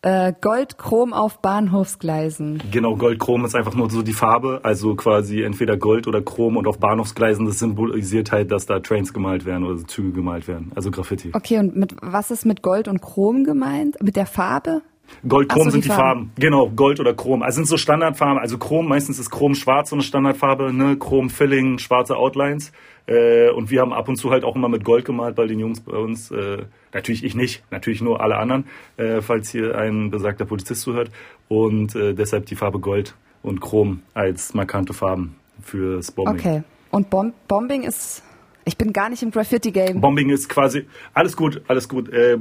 Äh, 0.03 0.33
Goldchrom 0.41 1.13
auf 1.13 1.41
Bahnhofsgleisen. 1.41 2.59
Genau, 2.71 2.95
Goldchrom 2.95 3.45
ist 3.45 3.55
einfach 3.55 3.75
nur 3.75 3.91
so 3.91 4.01
die 4.01 4.13
Farbe, 4.13 4.61
also 4.63 4.95
quasi 4.95 5.43
entweder 5.43 5.77
Gold 5.77 6.07
oder 6.07 6.23
Chrom 6.23 6.57
und 6.57 6.67
auf 6.67 6.79
Bahnhofsgleisen, 6.79 7.45
das 7.45 7.59
symbolisiert 7.59 8.31
halt, 8.31 8.51
dass 8.51 8.65
da 8.65 8.79
Trains 8.79 9.13
gemalt 9.13 9.45
werden 9.45 9.63
oder 9.63 9.85
Züge 9.85 10.11
gemalt 10.11 10.47
werden, 10.47 10.71
also 10.73 10.89
Graffiti. 10.89 11.29
Okay, 11.33 11.59
und 11.59 11.75
mit 11.75 11.95
was 12.01 12.31
ist 12.31 12.45
mit 12.45 12.63
Gold 12.63 12.87
und 12.87 12.99
Chrom 12.99 13.43
gemeint? 13.43 14.01
Mit 14.01 14.15
der 14.15 14.25
Farbe? 14.25 14.81
Gold, 15.27 15.49
Chrom 15.49 15.65
so, 15.65 15.69
sind 15.71 15.85
die, 15.85 15.89
die 15.89 15.95
Farben. 15.95 16.27
Farben. 16.27 16.31
Genau, 16.37 16.69
Gold 16.69 16.99
oder 16.99 17.13
Chrom. 17.13 17.43
Also 17.43 17.57
sind 17.57 17.67
so 17.67 17.77
Standardfarben. 17.77 18.39
Also 18.39 18.57
Chrom, 18.57 18.87
meistens 18.87 19.19
ist 19.19 19.29
Chrom 19.29 19.55
schwarz 19.55 19.89
so 19.89 19.95
eine 19.95 20.03
Standardfarbe, 20.03 20.73
ne? 20.73 20.97
Chrom 20.97 21.29
Filling, 21.29 21.77
schwarze 21.79 22.15
Outlines. 22.15 22.71
Äh, 23.07 23.49
und 23.51 23.71
wir 23.71 23.81
haben 23.81 23.93
ab 23.93 24.07
und 24.07 24.15
zu 24.15 24.31
halt 24.31 24.43
auch 24.43 24.55
immer 24.55 24.69
mit 24.69 24.83
Gold 24.83 25.05
gemalt 25.05 25.35
bei 25.35 25.47
den 25.47 25.59
Jungs 25.59 25.81
bei 25.81 25.97
uns. 25.97 26.31
Äh, 26.31 26.65
natürlich 26.93 27.23
ich 27.23 27.35
nicht, 27.35 27.63
natürlich 27.71 28.01
nur 28.01 28.21
alle 28.21 28.37
anderen, 28.37 28.65
äh, 28.97 29.21
falls 29.21 29.49
hier 29.49 29.77
ein 29.77 30.11
besagter 30.11 30.45
Polizist 30.45 30.81
zuhört. 30.81 31.11
Und 31.47 31.95
äh, 31.95 32.13
deshalb 32.13 32.45
die 32.45 32.55
Farbe 32.55 32.79
Gold 32.79 33.15
und 33.43 33.61
Chrom 33.61 34.01
als 34.13 34.53
markante 34.53 34.93
Farben 34.93 35.35
fürs 35.61 36.11
Bombing. 36.11 36.35
Okay. 36.35 36.63
Und 36.91 37.09
Bom 37.09 37.33
Bombing 37.47 37.83
ist 37.83 38.23
ich 38.65 38.77
bin 38.77 38.93
gar 38.93 39.09
nicht 39.09 39.23
im 39.23 39.31
Graffiti-Game. 39.31 40.01
Bombing 40.01 40.29
ist 40.29 40.47
quasi, 40.47 40.85
alles 41.13 41.35
gut, 41.35 41.61
alles 41.67 41.89
gut. 41.89 42.09
Äh, 42.09 42.37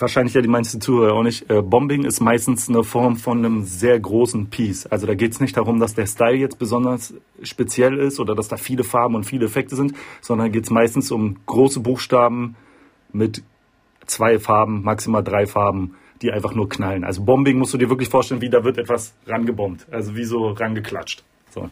wahrscheinlich 0.00 0.34
ja 0.34 0.42
die 0.42 0.48
meisten 0.48 0.80
Zuhörer 0.80 1.14
auch 1.14 1.22
nicht. 1.22 1.50
Äh, 1.50 1.62
Bombing 1.62 2.04
ist 2.04 2.20
meistens 2.20 2.68
eine 2.68 2.82
Form 2.82 3.16
von 3.16 3.38
einem 3.38 3.64
sehr 3.64 3.98
großen 3.98 4.50
Piece. 4.50 4.86
Also 4.86 5.06
da 5.06 5.14
geht 5.14 5.32
es 5.32 5.40
nicht 5.40 5.56
darum, 5.56 5.80
dass 5.80 5.94
der 5.94 6.06
Style 6.06 6.36
jetzt 6.36 6.58
besonders 6.58 7.14
speziell 7.42 7.98
ist 7.98 8.20
oder 8.20 8.34
dass 8.34 8.48
da 8.48 8.56
viele 8.56 8.84
Farben 8.84 9.14
und 9.14 9.24
viele 9.24 9.46
Effekte 9.46 9.76
sind, 9.76 9.94
sondern 10.20 10.52
geht 10.52 10.64
es 10.64 10.70
meistens 10.70 11.10
um 11.10 11.36
große 11.46 11.80
Buchstaben 11.80 12.56
mit 13.12 13.42
zwei 14.06 14.38
Farben, 14.38 14.82
maximal 14.82 15.22
drei 15.22 15.46
Farben, 15.46 15.94
die 16.22 16.32
einfach 16.32 16.54
nur 16.54 16.68
knallen. 16.68 17.04
Also 17.04 17.22
Bombing 17.22 17.58
musst 17.58 17.74
du 17.74 17.78
dir 17.78 17.88
wirklich 17.88 18.08
vorstellen, 18.08 18.40
wie 18.40 18.50
da 18.50 18.64
wird 18.64 18.78
etwas 18.78 19.14
rangebombt. 19.26 19.86
Also 19.90 20.16
wie 20.16 20.24
so 20.24 20.48
rangeklatscht. 20.48 21.24
So. 21.50 21.70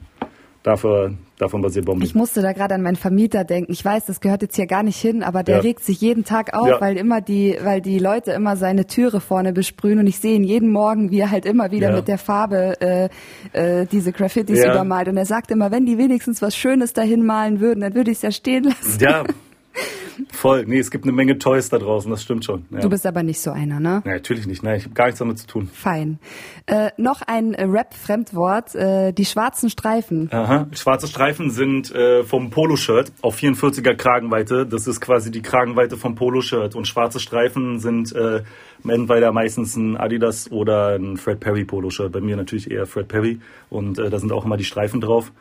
Dafür, 0.69 1.15
davon 1.39 1.63
basiert 1.63 1.87
Bombing. 1.87 2.07
Ich 2.07 2.15
musste 2.15 2.43
da 2.43 2.53
gerade 2.53 2.75
an 2.75 2.83
meinen 2.83 2.97
Vermieter 2.97 3.43
denken. 3.43 3.73
Ich 3.73 3.83
weiß, 3.83 4.05
das 4.05 4.21
gehört 4.21 4.43
jetzt 4.43 4.55
hier 4.55 4.67
gar 4.67 4.83
nicht 4.83 5.01
hin, 5.01 5.23
aber 5.23 5.43
der 5.43 5.57
ja. 5.57 5.61
regt 5.63 5.83
sich 5.83 5.99
jeden 6.03 6.25
Tag 6.25 6.53
auf, 6.53 6.69
ja. 6.69 6.79
weil 6.79 6.99
immer 6.99 7.23
die, 7.23 7.57
weil 7.63 7.81
die 7.81 7.99
Leute 7.99 8.33
immer 8.33 8.55
seine 8.55 8.87
Türe 8.87 9.23
vorne 9.23 9.55
besprühen 9.55 9.99
und 9.99 10.07
ich 10.07 10.19
sehe 10.19 10.37
ihn 10.37 10.45
jeden 10.45 10.71
Morgen, 10.71 11.11
wie 11.11 11.21
er 11.21 11.31
halt 11.31 11.47
immer 11.47 11.71
wieder 11.71 11.89
ja. 11.89 11.97
mit 11.97 12.07
der 12.07 12.19
Farbe 12.19 12.79
äh, 12.83 13.09
äh, 13.55 13.87
diese 13.87 14.13
Graffitis 14.13 14.63
übermalt. 14.63 15.09
Und 15.09 15.17
er 15.17 15.25
sagt 15.25 15.51
immer, 15.51 15.71
wenn 15.71 15.87
die 15.87 15.97
wenigstens 15.97 16.43
was 16.43 16.55
Schönes 16.55 16.93
dahin 16.93 17.25
malen 17.25 17.61
würden, 17.61 17.81
dann 17.81 17.95
würde 17.95 18.11
ich 18.11 18.19
es 18.19 18.23
ja 18.23 18.31
stehen 18.31 18.65
lassen. 18.65 18.99
Ja, 19.01 19.25
Voll. 20.31 20.65
Nee, 20.67 20.79
es 20.79 20.91
gibt 20.91 21.05
eine 21.05 21.13
Menge 21.13 21.39
Toys 21.39 21.69
da 21.69 21.79
draußen, 21.79 22.11
das 22.11 22.23
stimmt 22.23 22.45
schon. 22.45 22.67
Ja. 22.71 22.81
Du 22.81 22.89
bist 22.89 23.07
aber 23.07 23.23
nicht 23.23 23.41
so 23.41 23.51
einer, 23.51 23.81
ne? 23.81 24.03
Nee, 24.05 24.13
natürlich 24.13 24.47
nicht. 24.47 24.63
Nein, 24.63 24.77
ich 24.77 24.85
habe 24.85 24.95
gar 24.95 25.07
nichts 25.07 25.19
damit 25.19 25.39
zu 25.39 25.47
tun. 25.47 25.71
Fein. 25.73 26.19
Äh, 26.67 26.91
noch 26.97 27.23
ein 27.23 27.55
Rap-Fremdwort, 27.55 28.75
äh, 28.75 29.13
die 29.13 29.25
schwarzen 29.25 29.71
Streifen. 29.71 30.29
Aha. 30.33 30.67
Schwarze 30.73 31.07
Streifen 31.07 31.51
sind 31.51 31.95
äh, 31.95 32.25
vom 32.25 32.51
Poloshirt 32.51 33.13
auf 33.23 33.39
44er 33.39 33.95
Kragenweite. 33.95 34.67
Das 34.67 34.87
ist 34.87 35.01
quasi 35.01 35.31
die 35.31 35.43
Kragenweite 35.43 35.97
vom 35.97 36.15
Poloshirt. 36.15 36.75
Und 36.75 36.87
schwarze 36.87 37.21
Streifen 37.21 37.79
sind 37.79 38.15
äh, 38.15 38.43
entweder 38.87 39.33
meistens 39.33 39.77
ein 39.77 39.97
Adidas 39.97 40.51
oder 40.51 40.97
ein 40.97 41.17
Fred 41.17 41.41
Perry 41.41 41.65
Poloshirt. 41.65 42.13
Bei 42.13 42.21
mir 42.21 42.37
natürlich 42.37 42.71
eher 42.71 42.87
Fred 42.87 43.09
Perry. 43.09 43.41
Und 43.71 43.99
äh, 43.99 44.11
da 44.11 44.19
sind 44.19 44.33
auch 44.33 44.45
immer 44.45 44.57
die 44.57 44.65
Streifen 44.65 45.01
drauf. 45.01 45.33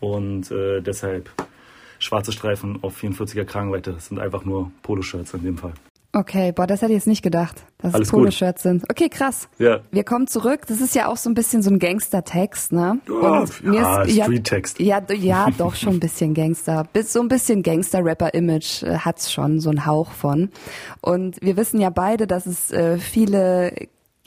Und 0.00 0.50
äh, 0.50 0.82
deshalb 0.82 1.30
schwarze 1.98 2.32
Streifen 2.32 2.78
auf 2.82 3.02
44er 3.02 3.44
Kragenweite. 3.44 3.92
Das 3.92 4.06
sind 4.06 4.18
einfach 4.18 4.44
nur 4.44 4.72
Poloshirts 4.82 5.34
in 5.34 5.44
dem 5.44 5.58
Fall. 5.58 5.72
Okay, 6.16 6.50
boah, 6.50 6.66
das 6.66 6.80
hätte 6.80 6.92
ich 6.92 6.96
jetzt 6.96 7.06
nicht 7.06 7.22
gedacht, 7.22 7.62
dass 7.76 7.92
Alles 7.92 8.08
es 8.08 8.10
Poloshirts 8.10 8.62
sind. 8.62 8.84
Okay, 8.90 9.10
krass. 9.10 9.48
Ja. 9.58 9.80
Wir 9.90 10.02
kommen 10.02 10.26
zurück. 10.26 10.62
Das 10.66 10.80
ist 10.80 10.94
ja 10.94 11.08
auch 11.08 11.18
so 11.18 11.28
ein 11.28 11.34
bisschen 11.34 11.62
so 11.62 11.68
ein 11.68 11.78
Gangster-Text, 11.78 12.72
ne? 12.72 13.00
Oh, 13.10 13.44
ja, 13.70 14.02
Street-Text. 14.08 14.80
Ja, 14.80 15.02
ja, 15.12 15.48
doch 15.58 15.74
schon 15.74 15.94
ein 15.94 16.00
bisschen 16.00 16.32
Gangster. 16.32 16.88
So 17.04 17.20
ein 17.20 17.28
bisschen 17.28 17.62
Gangster-Rapper-Image 17.62 18.84
äh, 18.84 18.96
hat's 19.00 19.30
schon, 19.30 19.60
so 19.60 19.68
ein 19.68 19.84
Hauch 19.84 20.10
von. 20.10 20.48
Und 21.02 21.36
wir 21.42 21.58
wissen 21.58 21.82
ja 21.82 21.90
beide, 21.90 22.26
dass 22.26 22.46
es 22.46 22.70
äh, 22.70 22.96
viele 22.96 23.74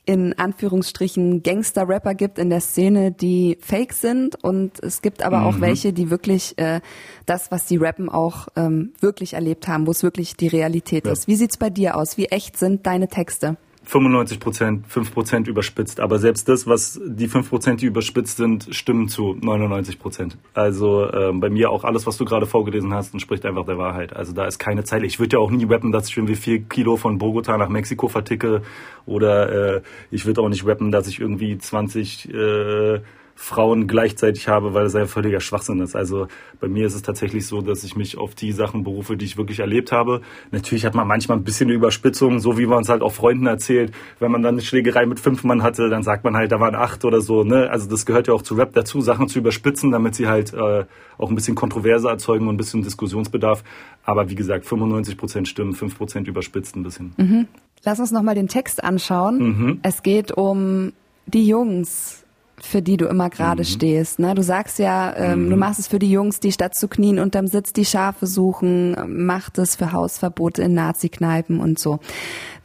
in 0.09 0.33
Anführungsstrichen 0.39 1.43
Gangster-Rapper 1.43 2.15
gibt 2.15 2.39
in 2.39 2.49
der 2.49 2.61
Szene, 2.61 3.11
die 3.11 3.59
fake 3.61 3.93
sind 3.93 4.43
und 4.43 4.81
es 4.81 5.03
gibt 5.03 5.21
aber 5.21 5.41
mhm. 5.41 5.45
auch 5.45 5.61
welche, 5.61 5.93
die 5.93 6.09
wirklich 6.09 6.57
äh, 6.57 6.81
das, 7.27 7.51
was 7.51 7.67
sie 7.67 7.77
rappen, 7.77 8.09
auch 8.09 8.47
ähm, 8.55 8.93
wirklich 9.01 9.33
erlebt 9.33 9.67
haben, 9.67 9.85
wo 9.85 9.91
es 9.91 10.01
wirklich 10.01 10.35
die 10.35 10.47
Realität 10.47 11.05
ja. 11.05 11.11
ist. 11.11 11.27
Wie 11.27 11.35
sieht's 11.35 11.57
bei 11.57 11.69
dir 11.69 11.95
aus? 11.95 12.17
Wie 12.17 12.25
echt 12.25 12.57
sind 12.57 12.87
deine 12.87 13.07
Texte? 13.07 13.57
95 13.89 14.39
Prozent, 14.39 14.87
5 14.87 15.13
Prozent 15.13 15.47
überspitzt. 15.47 15.99
Aber 15.99 16.19
selbst 16.19 16.47
das, 16.47 16.67
was 16.67 17.01
die 17.03 17.27
5 17.27 17.49
Prozent, 17.49 17.81
die 17.81 17.87
überspitzt 17.87 18.37
sind, 18.37 18.67
stimmen 18.69 19.09
zu 19.09 19.35
99 19.41 19.97
Prozent. 19.97 20.37
Also 20.53 21.11
ähm, 21.11 21.39
bei 21.39 21.49
mir 21.49 21.71
auch 21.71 21.83
alles, 21.83 22.05
was 22.05 22.15
du 22.15 22.23
gerade 22.23 22.45
vorgelesen 22.45 22.93
hast, 22.93 23.13
entspricht 23.13 23.47
einfach 23.47 23.65
der 23.65 23.79
Wahrheit. 23.79 24.15
Also 24.15 24.31
da 24.31 24.45
ist 24.45 24.59
keine 24.59 24.83
Zeile. 24.83 25.07
Ich 25.07 25.19
würde 25.19 25.37
ja 25.37 25.39
auch 25.39 25.49
nie 25.49 25.65
rappen, 25.65 25.91
dass 25.91 26.07
ich 26.07 26.15
irgendwie 26.17 26.35
vier 26.35 26.61
Kilo 26.61 26.97
von 26.97 27.17
Bogota 27.17 27.57
nach 27.57 27.69
Mexiko 27.69 28.09
verticke. 28.09 28.61
Oder 29.07 29.77
äh, 29.77 29.81
ich 30.11 30.27
würde 30.27 30.41
auch 30.41 30.49
nicht 30.49 30.67
rappen, 30.67 30.91
dass 30.91 31.07
ich 31.07 31.19
irgendwie 31.19 31.57
20... 31.57 32.31
Äh, 32.31 32.99
Frauen 33.41 33.87
gleichzeitig 33.87 34.49
habe, 34.49 34.73
weil 34.73 34.83
das 34.83 34.95
ein 34.95 35.07
völliger 35.07 35.39
Schwachsinn 35.39 35.79
ist. 35.79 35.95
Also 35.95 36.27
bei 36.59 36.67
mir 36.67 36.85
ist 36.85 36.93
es 36.93 37.03
tatsächlich 37.03 37.47
so, 37.47 37.61
dass 37.61 37.85
ich 37.85 37.95
mich 37.95 38.17
auf 38.17 38.35
die 38.35 38.51
Sachen 38.51 38.83
berufe, 38.83 39.15
die 39.15 39.23
ich 39.23 39.37
wirklich 39.37 39.59
erlebt 39.61 39.93
habe. 39.93 40.19
Natürlich 40.51 40.85
hat 40.85 40.93
man 40.93 41.07
manchmal 41.07 41.37
ein 41.37 41.45
bisschen 41.45 41.69
Überspitzung, 41.69 42.39
so 42.39 42.57
wie 42.57 42.65
man 42.65 42.81
es 42.81 42.89
halt 42.89 43.01
auch 43.01 43.13
Freunden 43.13 43.47
erzählt. 43.47 43.93
Wenn 44.19 44.29
man 44.29 44.43
dann 44.43 44.55
eine 44.55 44.61
Schlägerei 44.61 45.05
mit 45.05 45.21
fünf 45.21 45.45
Mann 45.45 45.63
hatte, 45.63 45.87
dann 45.89 46.03
sagt 46.03 46.25
man 46.25 46.35
halt, 46.35 46.51
da 46.51 46.59
waren 46.59 46.75
acht 46.75 47.05
oder 47.05 47.21
so. 47.21 47.45
Ne? 47.45 47.69
Also 47.71 47.89
das 47.89 48.05
gehört 48.05 48.27
ja 48.27 48.33
auch 48.33 48.41
zu 48.41 48.55
Rap 48.55 48.73
dazu, 48.73 48.99
Sachen 48.99 49.29
zu 49.29 49.39
überspitzen, 49.39 49.89
damit 49.89 50.15
sie 50.15 50.27
halt 50.27 50.53
äh, 50.53 50.83
auch 51.17 51.29
ein 51.29 51.35
bisschen 51.35 51.55
Kontroverse 51.55 52.09
erzeugen 52.09 52.49
und 52.49 52.55
ein 52.55 52.57
bisschen 52.57 52.83
Diskussionsbedarf. 52.83 53.63
Aber 54.03 54.29
wie 54.29 54.35
gesagt, 54.35 54.65
95 54.65 55.17
Prozent 55.17 55.47
stimmen, 55.47 55.73
5 55.73 55.97
Prozent 55.97 56.27
überspitzt 56.27 56.75
ein 56.75 56.83
bisschen. 56.83 57.13
Mhm. 57.15 57.47
Lass 57.85 58.01
uns 58.01 58.11
nochmal 58.11 58.35
den 58.35 58.49
Text 58.49 58.83
anschauen. 58.83 59.37
Mhm. 59.39 59.79
Es 59.81 60.03
geht 60.03 60.33
um 60.33 60.91
die 61.25 61.47
Jungs, 61.47 62.25
für 62.63 62.81
die 62.81 62.97
du 62.97 63.07
immer 63.07 63.29
gerade 63.29 63.63
mhm. 63.63 63.67
stehst. 63.67 64.19
Ne? 64.19 64.35
Du 64.35 64.43
sagst 64.43 64.79
ja, 64.79 65.15
ähm, 65.15 65.45
mhm. 65.45 65.49
du 65.51 65.55
machst 65.55 65.79
es 65.79 65.87
für 65.87 65.99
die 65.99 66.11
Jungs, 66.11 66.39
die 66.39 66.51
statt 66.51 66.75
zu 66.75 66.87
knien 66.87 67.19
unterm 67.19 67.47
Sitz 67.47 67.73
die 67.73 67.85
Schafe 67.85 68.27
suchen, 68.27 68.95
macht 69.07 69.57
es 69.57 69.75
für 69.75 69.91
Hausverbote 69.91 70.61
in 70.63 70.73
Nazi-Kneipen 70.73 71.59
und 71.59 71.79
so. 71.79 71.99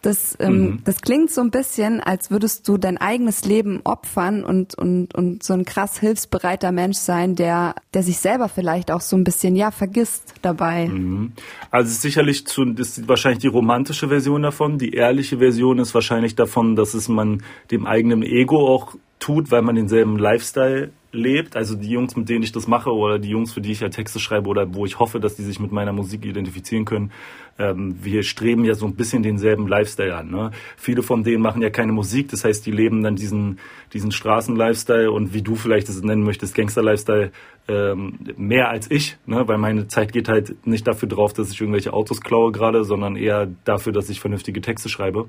Das, 0.05 0.37
ähm, 0.39 0.61
mhm. 0.61 0.81
das 0.85 1.01
klingt 1.01 1.31
so 1.31 1.41
ein 1.41 1.51
bisschen, 1.51 2.01
als 2.01 2.31
würdest 2.31 2.69
du 2.69 2.77
dein 2.77 2.99
eigenes 2.99 3.47
Leben 3.47 3.81
opfern 3.85 4.45
und, 4.45 4.77
und, 4.77 5.15
und 5.15 5.43
so 5.43 5.55
ein 5.55 5.65
krass 5.65 5.99
hilfsbereiter 5.99 6.73
Mensch 6.73 6.99
sein, 6.99 7.37
der, 7.37 7.75
der 7.95 8.03
sich 8.03 8.19
selber 8.19 8.51
vielleicht 8.51 8.91
auch 8.91 9.01
so 9.01 9.17
ein 9.17 9.25
bisschen, 9.25 9.57
ja, 9.57 9.71
vergisst 9.71 10.35
dabei. 10.43 10.89
Mhm. 10.89 11.33
Also 11.71 11.91
sicherlich 11.91 12.47
zu, 12.47 12.67
das 12.67 12.99
ist 12.99 13.09
wahrscheinlich 13.09 13.41
die 13.41 13.49
romantische 13.49 14.09
Version 14.09 14.43
davon. 14.43 14.77
Die 14.77 14.93
ehrliche 14.93 15.39
Version 15.39 15.79
ist 15.79 15.95
wahrscheinlich 15.95 16.35
davon, 16.35 16.77
dass 16.77 16.93
es 16.93 17.09
man 17.09 17.43
dem 17.71 17.87
eigenen 17.87 18.23
Ego 18.23 18.69
auch 18.69 18.97
tut, 19.25 19.51
weil 19.51 19.63
man 19.63 19.75
denselben 19.75 20.19
Lifestyle 20.19 20.91
lebt, 21.11 21.57
also 21.57 21.75
die 21.77 21.89
Jungs, 21.89 22.15
mit 22.15 22.29
denen 22.29 22.43
ich 22.43 22.53
das 22.53 22.69
mache 22.69 22.91
oder 22.91 23.19
die 23.19 23.31
Jungs, 23.31 23.55
für 23.55 23.63
die 23.63 23.73
ich 23.73 23.81
ja 23.81 23.89
Texte 23.89 24.19
schreibe 24.19 24.51
oder 24.51 24.75
wo 24.75 24.85
ich 24.85 24.99
hoffe, 24.99 25.19
dass 25.19 25.35
die 25.35 25.45
sich 25.45 25.59
mit 25.59 25.73
meiner 25.73 25.95
Musik 25.95 26.27
identifizieren 26.27 26.85
können, 26.85 27.11
ähm, 27.59 27.97
wir 28.03 28.23
streben 28.23 28.67
ja 28.67 28.75
so 28.75 28.85
ein 28.85 28.97
bisschen 28.97 29.23
denselben 29.23 29.67
Lifestyle 29.67 30.15
an. 30.15 30.31
Ne? 30.31 30.51
Viele 30.77 31.03
von 31.03 31.25
denen 31.25 31.41
machen 31.41 31.63
ja 31.63 31.71
keine 31.71 31.93
Musik, 31.93 32.29
das 32.29 32.45
heißt, 32.45 32.67
die 32.67 32.71
leben 32.71 33.03
dann 33.03 33.17
diesen, 33.17 33.61
diesen 33.95 34.13
Straßen-Lifestyle 34.13 35.11
und 35.11 35.33
wie 35.33 35.41
du 35.41 35.55
vielleicht 35.55 35.89
es 35.89 36.03
nennen 36.03 36.25
möchtest, 36.25 36.55
Gangster-Lifestyle 36.55 37.31
ähm, 37.67 38.19
mehr 38.37 38.69
als 38.69 38.91
ich, 38.91 39.17
ne? 39.25 39.49
weil 39.49 39.57
meine 39.57 39.89
Zeit 39.89 40.13
geht 40.13 40.29
halt 40.29 40.67
nicht 40.67 40.87
dafür 40.87 41.09
drauf, 41.09 41.33
dass 41.33 41.51
ich 41.51 41.59
irgendwelche 41.59 41.95
Autos 41.95 42.21
klaue 42.21 42.53
gerade, 42.53 42.85
sondern 42.85 43.17
eher 43.17 43.49
dafür, 43.65 43.95
dass 43.95 44.11
ich 44.11 44.21
vernünftige 44.21 44.61
Texte 44.61 44.91
schreibe. 44.91 45.29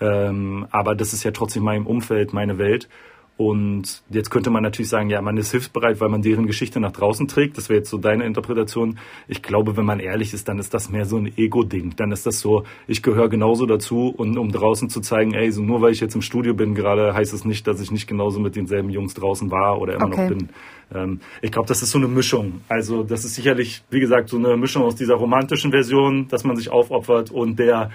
Ähm, 0.00 0.66
aber 0.70 0.94
das 0.94 1.12
ist 1.12 1.24
ja 1.24 1.32
trotzdem 1.32 1.64
mein 1.64 1.84
Umfeld, 1.84 2.32
meine 2.32 2.58
Welt. 2.58 2.88
Und 3.38 4.02
jetzt 4.10 4.30
könnte 4.30 4.50
man 4.50 4.62
natürlich 4.62 4.90
sagen, 4.90 5.08
ja, 5.08 5.22
man 5.22 5.36
ist 5.36 5.50
hilfsbereit, 5.50 6.00
weil 6.00 6.10
man 6.10 6.22
deren 6.22 6.46
Geschichte 6.46 6.80
nach 6.80 6.92
draußen 6.92 7.26
trägt. 7.28 7.56
Das 7.56 7.68
wäre 7.68 7.78
jetzt 7.78 7.90
so 7.90 7.96
deine 7.96 8.24
Interpretation. 8.24 8.98
Ich 9.26 9.42
glaube, 9.42 9.76
wenn 9.76 9.86
man 9.86 10.00
ehrlich 10.00 10.34
ist, 10.34 10.48
dann 10.48 10.58
ist 10.58 10.74
das 10.74 10.90
mehr 10.90 11.06
so 11.06 11.16
ein 11.16 11.32
Ego-Ding. 11.36 11.96
Dann 11.96 12.12
ist 12.12 12.26
das 12.26 12.40
so, 12.40 12.64
ich 12.86 13.02
gehöre 13.02 13.28
genauso 13.28 13.64
dazu 13.64 14.08
und 14.08 14.36
um 14.36 14.52
draußen 14.52 14.90
zu 14.90 15.00
zeigen, 15.00 15.32
ey, 15.32 15.50
so 15.50 15.62
nur 15.62 15.80
weil 15.80 15.92
ich 15.92 16.00
jetzt 16.00 16.14
im 16.14 16.22
Studio 16.22 16.54
bin 16.54 16.74
gerade, 16.74 17.14
heißt 17.14 17.32
es 17.32 17.44
nicht, 17.44 17.66
dass 17.66 17.80
ich 17.80 17.90
nicht 17.90 18.06
genauso 18.06 18.38
mit 18.38 18.54
denselben 18.54 18.90
Jungs 18.90 19.14
draußen 19.14 19.50
war 19.50 19.80
oder 19.80 19.94
immer 19.94 20.06
okay. 20.06 20.22
noch 20.22 20.28
bin. 20.28 20.48
Ähm, 20.94 21.20
ich 21.40 21.50
glaube, 21.50 21.68
das 21.68 21.82
ist 21.82 21.90
so 21.90 21.98
eine 21.98 22.08
Mischung. 22.08 22.60
Also 22.68 23.02
das 23.02 23.24
ist 23.24 23.34
sicherlich, 23.34 23.82
wie 23.90 24.00
gesagt, 24.00 24.28
so 24.28 24.36
eine 24.36 24.56
Mischung 24.56 24.82
aus 24.82 24.94
dieser 24.94 25.14
romantischen 25.14 25.70
Version, 25.70 26.28
dass 26.28 26.44
man 26.44 26.56
sich 26.56 26.70
aufopfert 26.70 27.30
und 27.30 27.58
der 27.58 27.90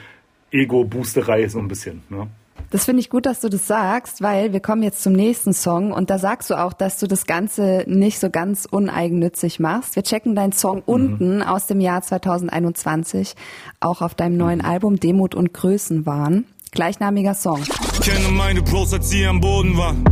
Ego-Boosterei 0.52 1.48
so 1.48 1.60
ein 1.60 1.68
bisschen. 1.68 2.02
Ne? 2.10 2.28
Das 2.70 2.84
finde 2.84 3.00
ich 3.00 3.10
gut, 3.10 3.26
dass 3.26 3.40
du 3.40 3.48
das 3.48 3.66
sagst, 3.66 4.22
weil 4.22 4.52
wir 4.52 4.60
kommen 4.60 4.84
jetzt 4.84 5.02
zum 5.02 5.14
nächsten 5.14 5.54
Song 5.54 5.94
und 5.94 6.10
da 6.10 6.20
sagst 6.20 6.50
du 6.50 6.56
auch, 6.56 6.74
dass 6.74 7.00
du 7.00 7.08
das 7.08 7.26
Ganze 7.26 7.86
nicht 7.88 8.20
so 8.20 8.30
ganz 8.30 8.68
uneigennützig 8.70 9.62
machst. 9.62 9.96
Wir 9.96 10.04
checken 10.04 10.36
deinen 10.36 10.52
Song 10.52 10.78
mhm. 10.78 10.84
unten 10.86 11.42
aus 11.44 11.68
dem 11.68 11.80
Jahr 11.80 12.02
2021, 12.02 13.36
auch 13.80 14.02
auf 14.02 14.16
deinem 14.16 14.36
neuen 14.36 14.60
Album 14.60 15.00
Demut 15.00 15.34
und 15.34 15.54
Größenwahn. 15.54 16.44
Gleichnamiger 16.72 17.36
Song. 17.36 17.64
Ich 17.94 18.02
kenne 18.02 18.28
meine 18.30 18.62
Bros, 18.62 18.94
als 18.94 19.10
sie 19.10 19.26
am 19.26 19.40
Boden 19.40 19.78
waren 19.78 20.04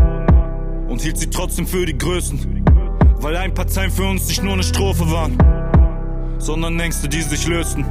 und 0.89 1.01
hielt 1.01 1.17
sie 1.17 1.29
trotzdem 1.29 1.67
für 1.67 1.85
die 1.85 1.97
Größten, 1.97 2.63
weil 3.17 3.35
ein 3.35 3.53
paar 3.53 3.67
Zeilen 3.67 3.91
für 3.91 4.05
uns 4.05 4.29
nicht 4.29 4.41
nur 4.41 4.53
eine 4.53 4.63
Strophe 4.63 5.11
waren, 5.11 5.37
sondern 6.39 6.79
Ängste, 6.79 7.09
die 7.09 7.21
sich 7.21 7.45
lösten. 7.47 7.85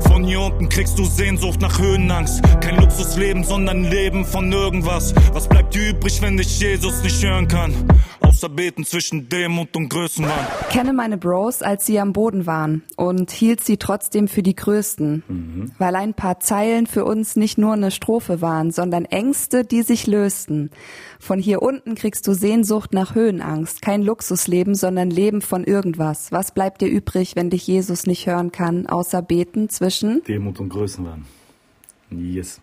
Von 0.00 0.24
hier 0.24 0.40
unten 0.40 0.68
kriegst 0.68 0.98
du 0.98 1.04
Sehnsucht 1.04 1.60
nach 1.60 1.78
Höhenangst. 1.78 2.42
Kein 2.60 2.76
Luxusleben, 2.76 3.44
sondern 3.44 3.84
Leben 3.84 4.24
von 4.24 4.52
irgendwas. 4.52 5.14
Was 5.32 5.48
bleibt 5.48 5.74
übrig, 5.76 6.20
wenn 6.22 6.36
dich 6.36 6.60
Jesus 6.60 7.02
nicht 7.02 7.24
hören 7.24 7.48
kann? 7.48 7.72
Außer 8.20 8.48
beten 8.48 8.84
zwischen 8.84 9.28
Demut 9.28 9.76
und 9.76 9.88
Größenwahn. 9.88 10.46
Kenne 10.70 10.92
meine 10.92 11.18
Bros, 11.18 11.62
als 11.62 11.86
sie 11.86 12.00
am 12.00 12.12
Boden 12.12 12.46
waren 12.46 12.82
und 12.96 13.30
hielt 13.30 13.62
sie 13.62 13.76
trotzdem 13.76 14.28
für 14.28 14.42
die 14.42 14.56
Größten. 14.56 15.22
Mhm. 15.28 15.72
Weil 15.78 15.94
ein 15.94 16.14
paar 16.14 16.40
Zeilen 16.40 16.86
für 16.86 17.04
uns 17.04 17.36
nicht 17.36 17.58
nur 17.58 17.72
eine 17.72 17.90
Strophe 17.90 18.40
waren, 18.40 18.70
sondern 18.72 19.04
Ängste, 19.04 19.64
die 19.64 19.82
sich 19.82 20.06
lösten. 20.06 20.70
Von 21.24 21.38
hier 21.38 21.62
unten 21.62 21.94
kriegst 21.94 22.28
du 22.28 22.34
Sehnsucht 22.34 22.92
nach 22.92 23.14
Höhenangst. 23.14 23.80
Kein 23.80 24.02
Luxusleben, 24.02 24.74
sondern 24.74 25.08
Leben 25.08 25.40
von 25.40 25.64
irgendwas. 25.64 26.30
Was 26.32 26.52
bleibt 26.52 26.82
dir 26.82 26.88
übrig, 26.88 27.34
wenn 27.34 27.48
dich 27.48 27.66
Jesus 27.66 28.04
nicht 28.04 28.26
hören 28.26 28.52
kann, 28.52 28.86
außer 28.86 29.22
beten 29.22 29.70
zwischen 29.70 30.22
Demut 30.24 30.60
und 30.60 30.68
Größenwahn. 30.68 31.24
Yes. 32.10 32.60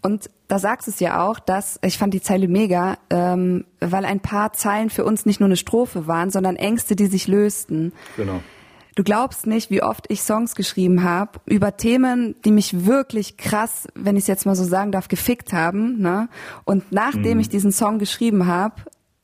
Und 0.00 0.30
da 0.46 0.60
sagst 0.60 0.86
du 0.86 0.92
es 0.92 1.00
ja 1.00 1.26
auch, 1.28 1.40
dass, 1.40 1.80
ich 1.82 1.98
fand 1.98 2.14
die 2.14 2.22
Zeile 2.22 2.46
mega, 2.46 2.98
ähm, 3.10 3.64
weil 3.80 4.04
ein 4.04 4.20
paar 4.20 4.52
Zeilen 4.52 4.90
für 4.90 5.04
uns 5.04 5.26
nicht 5.26 5.40
nur 5.40 5.48
eine 5.48 5.56
Strophe 5.56 6.06
waren, 6.06 6.30
sondern 6.30 6.54
Ängste, 6.54 6.94
die 6.94 7.06
sich 7.06 7.26
lösten. 7.26 7.92
Genau. 8.16 8.40
Du 8.98 9.04
glaubst 9.04 9.46
nicht, 9.46 9.70
wie 9.70 9.80
oft 9.80 10.06
ich 10.08 10.22
Songs 10.22 10.56
geschrieben 10.56 11.04
habe 11.04 11.38
über 11.46 11.76
Themen, 11.76 12.34
die 12.44 12.50
mich 12.50 12.84
wirklich 12.84 13.36
krass, 13.36 13.86
wenn 13.94 14.16
ich 14.16 14.22
es 14.22 14.26
jetzt 14.26 14.44
mal 14.44 14.56
so 14.56 14.64
sagen 14.64 14.90
darf, 14.90 15.06
gefickt 15.06 15.52
haben. 15.52 16.00
Ne? 16.00 16.28
Und 16.64 16.90
nachdem 16.90 17.34
mhm. 17.34 17.38
ich 17.38 17.48
diesen 17.48 17.70
Song 17.70 18.00
geschrieben 18.00 18.48
habe, 18.48 18.74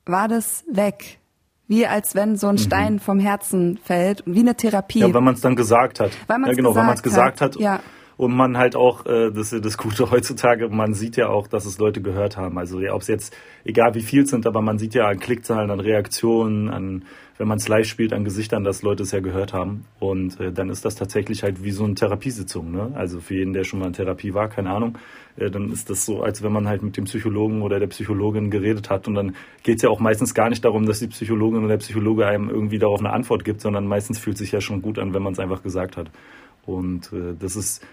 war 0.06 0.28
das 0.28 0.62
weg. 0.70 1.18
Wie 1.66 1.88
als 1.88 2.14
wenn 2.14 2.36
so 2.36 2.46
ein 2.46 2.54
mhm. 2.54 2.58
Stein 2.58 3.00
vom 3.00 3.18
Herzen 3.18 3.80
fällt, 3.82 4.22
wie 4.26 4.42
eine 4.42 4.54
Therapie. 4.54 5.00
Ja, 5.00 5.12
wenn 5.12 5.24
man 5.24 5.34
es 5.34 5.40
dann 5.40 5.56
gesagt 5.56 5.98
hat. 5.98 6.12
Weil 6.28 6.40
ja, 6.46 6.52
genau, 6.52 6.76
wenn 6.76 6.86
man 6.86 6.94
es 6.94 7.02
gesagt 7.02 7.40
hat. 7.40 7.56
hat 7.56 7.60
ja 7.60 7.80
und 8.16 8.34
man 8.34 8.56
halt 8.56 8.76
auch, 8.76 9.06
äh, 9.06 9.30
das 9.30 9.52
ist 9.52 9.64
das 9.64 9.78
Gute 9.78 10.10
heutzutage, 10.10 10.68
man 10.68 10.94
sieht 10.94 11.16
ja 11.16 11.28
auch, 11.28 11.46
dass 11.46 11.66
es 11.66 11.78
Leute 11.78 12.00
gehört 12.00 12.36
haben. 12.36 12.58
Also 12.58 12.80
ja, 12.80 12.94
ob 12.94 13.02
es 13.02 13.08
jetzt, 13.08 13.36
egal 13.64 13.94
wie 13.94 14.02
viel 14.02 14.26
sind, 14.26 14.46
aber 14.46 14.62
man 14.62 14.78
sieht 14.78 14.94
ja 14.94 15.06
an 15.06 15.18
Klickzahlen, 15.18 15.70
an 15.70 15.80
Reaktionen, 15.80 16.68
an 16.68 17.04
wenn 17.36 17.48
man 17.48 17.58
es 17.58 17.68
live 17.68 17.86
spielt, 17.86 18.12
an 18.12 18.24
Gesichtern, 18.24 18.62
dass 18.62 18.82
Leute 18.82 19.02
es 19.02 19.10
ja 19.10 19.20
gehört 19.20 19.52
haben. 19.52 19.84
Und 19.98 20.38
äh, 20.38 20.52
dann 20.52 20.70
ist 20.70 20.84
das 20.84 20.94
tatsächlich 20.94 21.42
halt 21.42 21.64
wie 21.64 21.72
so 21.72 21.84
eine 21.84 21.94
Therapiesitzung. 21.94 22.70
Ne? 22.70 22.92
Also 22.94 23.20
für 23.20 23.34
jeden, 23.34 23.52
der 23.52 23.64
schon 23.64 23.80
mal 23.80 23.86
in 23.86 23.92
Therapie 23.92 24.34
war, 24.34 24.48
keine 24.48 24.70
Ahnung, 24.70 24.98
äh, 25.36 25.50
dann 25.50 25.72
ist 25.72 25.90
das 25.90 26.06
so, 26.06 26.22
als 26.22 26.42
wenn 26.42 26.52
man 26.52 26.68
halt 26.68 26.82
mit 26.82 26.96
dem 26.96 27.04
Psychologen 27.04 27.62
oder 27.62 27.80
der 27.80 27.88
Psychologin 27.88 28.50
geredet 28.50 28.88
hat. 28.88 29.08
Und 29.08 29.14
dann 29.14 29.34
geht 29.64 29.76
es 29.76 29.82
ja 29.82 29.90
auch 29.90 30.00
meistens 30.00 30.34
gar 30.34 30.48
nicht 30.48 30.64
darum, 30.64 30.86
dass 30.86 31.00
die 31.00 31.08
Psychologin 31.08 31.58
oder 31.58 31.68
der 31.68 31.78
Psychologe 31.78 32.26
einem 32.26 32.50
irgendwie 32.50 32.78
darauf 32.78 33.00
eine 33.00 33.12
Antwort 33.12 33.44
gibt, 33.44 33.60
sondern 33.60 33.86
meistens 33.86 34.18
fühlt 34.18 34.38
sich 34.38 34.52
ja 34.52 34.60
schon 34.60 34.80
gut 34.80 34.98
an, 34.98 35.12
wenn 35.12 35.22
man 35.22 35.32
es 35.32 35.40
einfach 35.40 35.62
gesagt 35.62 35.96
hat. 35.96 36.10
Und 36.66 37.12
äh, 37.12 37.34
das 37.38 37.56
ist 37.56 37.84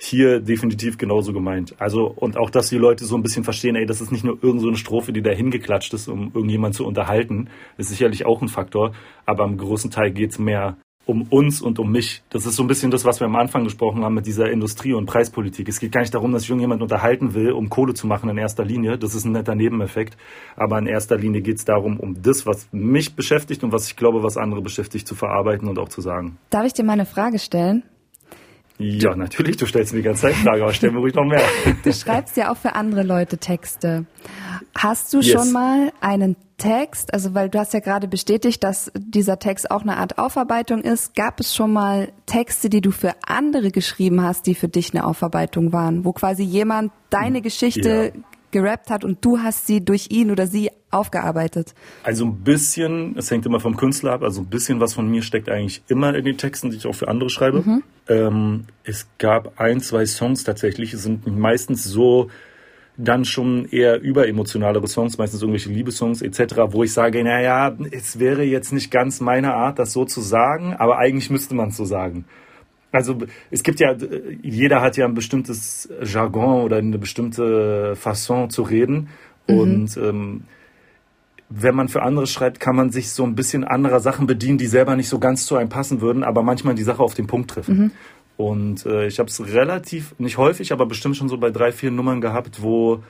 hier 0.00 0.40
definitiv 0.40 0.96
genauso 0.96 1.32
gemeint. 1.32 1.74
Also, 1.78 2.06
und 2.06 2.36
auch, 2.36 2.50
dass 2.50 2.68
die 2.68 2.78
Leute 2.78 3.04
so 3.04 3.16
ein 3.16 3.22
bisschen 3.22 3.44
verstehen, 3.44 3.76
ey, 3.76 3.86
das 3.86 4.00
ist 4.00 4.12
nicht 4.12 4.24
nur 4.24 4.34
irgendeine 4.34 4.72
so 4.72 4.76
Strophe, 4.76 5.12
die 5.12 5.22
da 5.22 5.30
hingeklatscht 5.30 5.92
ist, 5.92 6.08
um 6.08 6.30
irgendjemand 6.34 6.74
zu 6.74 6.86
unterhalten. 6.86 7.48
ist 7.76 7.88
sicherlich 7.88 8.24
auch 8.24 8.40
ein 8.40 8.48
Faktor, 8.48 8.92
aber 9.26 9.44
am 9.44 9.58
großen 9.58 9.90
Teil 9.90 10.12
geht's 10.12 10.38
mehr 10.38 10.76
um 11.08 11.22
uns 11.22 11.62
und 11.62 11.78
um 11.78 11.90
mich. 11.90 12.22
Das 12.28 12.44
ist 12.44 12.56
so 12.56 12.62
ein 12.62 12.66
bisschen 12.66 12.90
das, 12.90 13.06
was 13.06 13.18
wir 13.18 13.26
am 13.26 13.36
Anfang 13.36 13.64
gesprochen 13.64 14.04
haben 14.04 14.14
mit 14.14 14.26
dieser 14.26 14.50
Industrie- 14.50 14.92
und 14.92 15.06
Preispolitik. 15.06 15.66
Es 15.68 15.80
geht 15.80 15.90
gar 15.90 16.02
nicht 16.02 16.14
darum, 16.14 16.32
dass 16.32 16.42
ich 16.42 16.50
irgendjemand 16.50 16.82
unterhalten 16.82 17.32
will, 17.32 17.52
um 17.52 17.70
Kohle 17.70 17.94
zu 17.94 18.06
machen 18.06 18.28
in 18.28 18.36
erster 18.36 18.64
Linie. 18.64 18.98
Das 18.98 19.14
ist 19.14 19.24
ein 19.24 19.32
netter 19.32 19.54
Nebeneffekt. 19.54 20.18
Aber 20.54 20.78
in 20.78 20.86
erster 20.86 21.16
Linie 21.16 21.40
geht 21.40 21.56
es 21.56 21.64
darum, 21.64 21.98
um 21.98 22.22
das, 22.22 22.44
was 22.44 22.68
mich 22.72 23.16
beschäftigt 23.16 23.64
und 23.64 23.72
was 23.72 23.88
ich 23.88 23.96
glaube, 23.96 24.22
was 24.22 24.36
andere 24.36 24.60
beschäftigt, 24.60 25.08
zu 25.08 25.14
verarbeiten 25.14 25.66
und 25.66 25.78
auch 25.78 25.88
zu 25.88 26.02
sagen. 26.02 26.36
Darf 26.50 26.66
ich 26.66 26.74
dir 26.74 26.84
mal 26.84 26.92
eine 26.92 27.06
Frage 27.06 27.38
stellen? 27.38 27.84
Ja, 28.78 29.16
natürlich, 29.16 29.56
du 29.56 29.66
stellst 29.66 29.92
mir 29.92 30.00
die 30.00 30.04
ganze 30.04 30.22
Zeit 30.22 30.34
Fragen, 30.34 30.62
aber 30.62 30.72
stell 30.72 30.92
mir 30.92 31.00
ruhig 31.00 31.14
noch 31.14 31.24
mehr. 31.24 31.42
Du 31.82 31.92
schreibst 31.92 32.36
ja 32.36 32.52
auch 32.52 32.56
für 32.56 32.74
andere 32.74 33.02
Leute 33.02 33.38
Texte. 33.38 34.06
Hast 34.76 35.12
du 35.12 35.18
yes. 35.18 35.32
schon 35.32 35.52
mal 35.52 35.92
einen 36.00 36.36
Text, 36.58 37.12
also 37.12 37.34
weil 37.34 37.48
du 37.48 37.58
hast 37.58 37.72
ja 37.72 37.80
gerade 37.80 38.08
bestätigt, 38.08 38.62
dass 38.62 38.92
dieser 38.96 39.38
Text 39.38 39.70
auch 39.70 39.82
eine 39.82 39.96
Art 39.96 40.18
Aufarbeitung 40.18 40.82
ist. 40.82 41.14
Gab 41.14 41.40
es 41.40 41.54
schon 41.54 41.72
mal 41.72 42.12
Texte, 42.26 42.68
die 42.68 42.80
du 42.80 42.90
für 42.90 43.14
andere 43.26 43.70
geschrieben 43.70 44.22
hast, 44.22 44.46
die 44.46 44.54
für 44.54 44.68
dich 44.68 44.94
eine 44.94 45.04
Aufarbeitung 45.04 45.72
waren, 45.72 46.04
wo 46.04 46.12
quasi 46.12 46.42
jemand 46.42 46.92
deine 47.10 47.42
Geschichte 47.42 48.12
ja 48.14 48.22
gerappt 48.50 48.90
hat 48.90 49.04
und 49.04 49.24
du 49.24 49.38
hast 49.38 49.66
sie 49.66 49.84
durch 49.84 50.08
ihn 50.10 50.30
oder 50.30 50.46
sie 50.46 50.70
aufgearbeitet? 50.90 51.74
Also 52.02 52.24
ein 52.26 52.36
bisschen, 52.36 53.16
es 53.16 53.30
hängt 53.30 53.46
immer 53.46 53.60
vom 53.60 53.76
Künstler 53.76 54.12
ab, 54.12 54.22
also 54.22 54.40
ein 54.40 54.46
bisschen 54.46 54.80
was 54.80 54.94
von 54.94 55.08
mir 55.08 55.22
steckt 55.22 55.48
eigentlich 55.48 55.82
immer 55.88 56.14
in 56.14 56.24
den 56.24 56.38
Texten, 56.38 56.70
die 56.70 56.76
ich 56.76 56.86
auch 56.86 56.94
für 56.94 57.08
andere 57.08 57.30
schreibe. 57.30 57.60
Mhm. 57.60 57.82
Ähm, 58.08 58.64
es 58.84 59.06
gab 59.18 59.60
ein, 59.60 59.80
zwei 59.80 60.06
Songs 60.06 60.44
tatsächlich, 60.44 60.94
es 60.94 61.02
sind 61.02 61.26
meistens 61.26 61.84
so 61.84 62.30
dann 62.98 63.24
schon 63.24 63.66
eher 63.66 64.00
überemotionalere 64.00 64.88
Songs, 64.88 65.18
meistens 65.18 65.40
irgendwelche 65.40 65.70
Liebessongs 65.70 66.20
etc., 66.20 66.56
wo 66.70 66.82
ich 66.82 66.92
sage, 66.92 67.22
naja, 67.22 67.76
es 67.92 68.18
wäre 68.18 68.42
jetzt 68.42 68.72
nicht 68.72 68.90
ganz 68.90 69.20
meine 69.20 69.54
Art, 69.54 69.78
das 69.78 69.92
so 69.92 70.04
zu 70.04 70.20
sagen, 70.20 70.74
aber 70.74 70.98
eigentlich 70.98 71.30
müsste 71.30 71.54
man 71.54 71.68
es 71.68 71.76
so 71.76 71.84
sagen. 71.84 72.24
Also 72.90 73.18
es 73.50 73.62
gibt 73.62 73.80
ja, 73.80 73.94
jeder 74.42 74.80
hat 74.80 74.96
ja 74.96 75.06
ein 75.06 75.14
bestimmtes 75.14 75.88
Jargon 76.02 76.62
oder 76.62 76.76
eine 76.76 76.98
bestimmte 76.98 77.94
Fasson 77.96 78.50
zu 78.50 78.62
reden. 78.62 79.08
Mhm. 79.46 79.58
Und 79.58 79.96
ähm, 79.96 80.44
wenn 81.50 81.74
man 81.74 81.88
für 81.88 82.02
andere 82.02 82.26
schreibt, 82.26 82.60
kann 82.60 82.76
man 82.76 82.90
sich 82.90 83.10
so 83.10 83.24
ein 83.24 83.34
bisschen 83.34 83.64
anderer 83.64 84.00
Sachen 84.00 84.26
bedienen, 84.26 84.58
die 84.58 84.66
selber 84.66 84.96
nicht 84.96 85.08
so 85.08 85.18
ganz 85.18 85.46
zu 85.46 85.56
einem 85.56 85.68
passen 85.68 86.00
würden, 86.00 86.22
aber 86.22 86.42
manchmal 86.42 86.74
die 86.74 86.82
Sache 86.82 87.02
auf 87.02 87.14
den 87.14 87.26
Punkt 87.26 87.50
treffen. 87.50 87.78
Mhm. 87.78 87.90
Und 88.36 88.86
äh, 88.86 89.06
ich 89.06 89.18
habe 89.18 89.28
es 89.28 89.52
relativ, 89.52 90.14
nicht 90.18 90.38
häufig, 90.38 90.72
aber 90.72 90.86
bestimmt 90.86 91.16
schon 91.16 91.28
so 91.28 91.38
bei 91.38 91.50
drei, 91.50 91.72
vier 91.72 91.90
Nummern 91.90 92.20
gehabt, 92.20 92.62
wo 92.62 93.02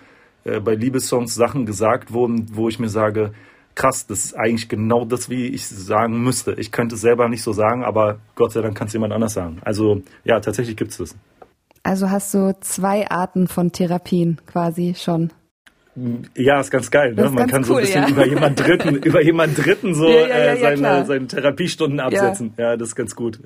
äh, 0.44 0.60
bei 0.60 0.74
Liebessongs 0.74 1.34
Sachen 1.34 1.66
gesagt 1.66 2.12
wurden, 2.12 2.46
wo 2.52 2.68
ich 2.68 2.78
mir 2.78 2.88
sage, 2.88 3.32
krass, 3.78 4.06
das 4.06 4.24
ist 4.24 4.34
eigentlich 4.34 4.68
genau 4.68 5.04
das, 5.04 5.30
wie 5.30 5.46
ich 5.46 5.66
sagen 5.66 6.20
müsste. 6.20 6.54
Ich 6.58 6.72
könnte 6.72 6.96
es 6.96 7.00
selber 7.00 7.28
nicht 7.28 7.42
so 7.42 7.52
sagen, 7.52 7.84
aber 7.84 8.18
Gott 8.34 8.52
sei 8.52 8.60
Dank 8.60 8.76
kann 8.76 8.88
es 8.88 8.92
jemand 8.92 9.12
anders 9.12 9.34
sagen. 9.34 9.58
Also 9.62 10.02
ja, 10.24 10.40
tatsächlich 10.40 10.76
gibt 10.76 10.90
es 10.90 10.98
das. 10.98 11.16
Also 11.84 12.10
hast 12.10 12.34
du 12.34 12.54
zwei 12.60 13.08
Arten 13.08 13.46
von 13.46 13.72
Therapien 13.72 14.40
quasi 14.46 14.94
schon. 14.96 15.30
Ja, 16.36 16.60
ist 16.60 16.70
ganz 16.70 16.90
geil. 16.90 17.14
Ne? 17.14 17.30
Man 17.30 17.48
kann 17.48 17.62
cool, 17.62 17.66
so 17.66 17.74
ein 17.76 17.80
bisschen 17.80 18.02
ja. 18.02 18.08
über 18.08 18.26
jemand 18.26 18.60
Dritten, 18.60 18.96
über 19.04 19.22
jemand 19.22 19.56
Dritten 19.56 19.94
so 19.94 20.08
ja, 20.08 20.26
ja, 20.26 20.34
äh, 20.34 20.56
seine, 20.56 21.06
seine 21.06 21.26
Therapiestunden 21.26 22.00
absetzen. 22.00 22.52
Ja. 22.56 22.76
das 22.76 22.88
ist 22.88 22.96
ganz 22.96 23.14
gut. 23.14 23.40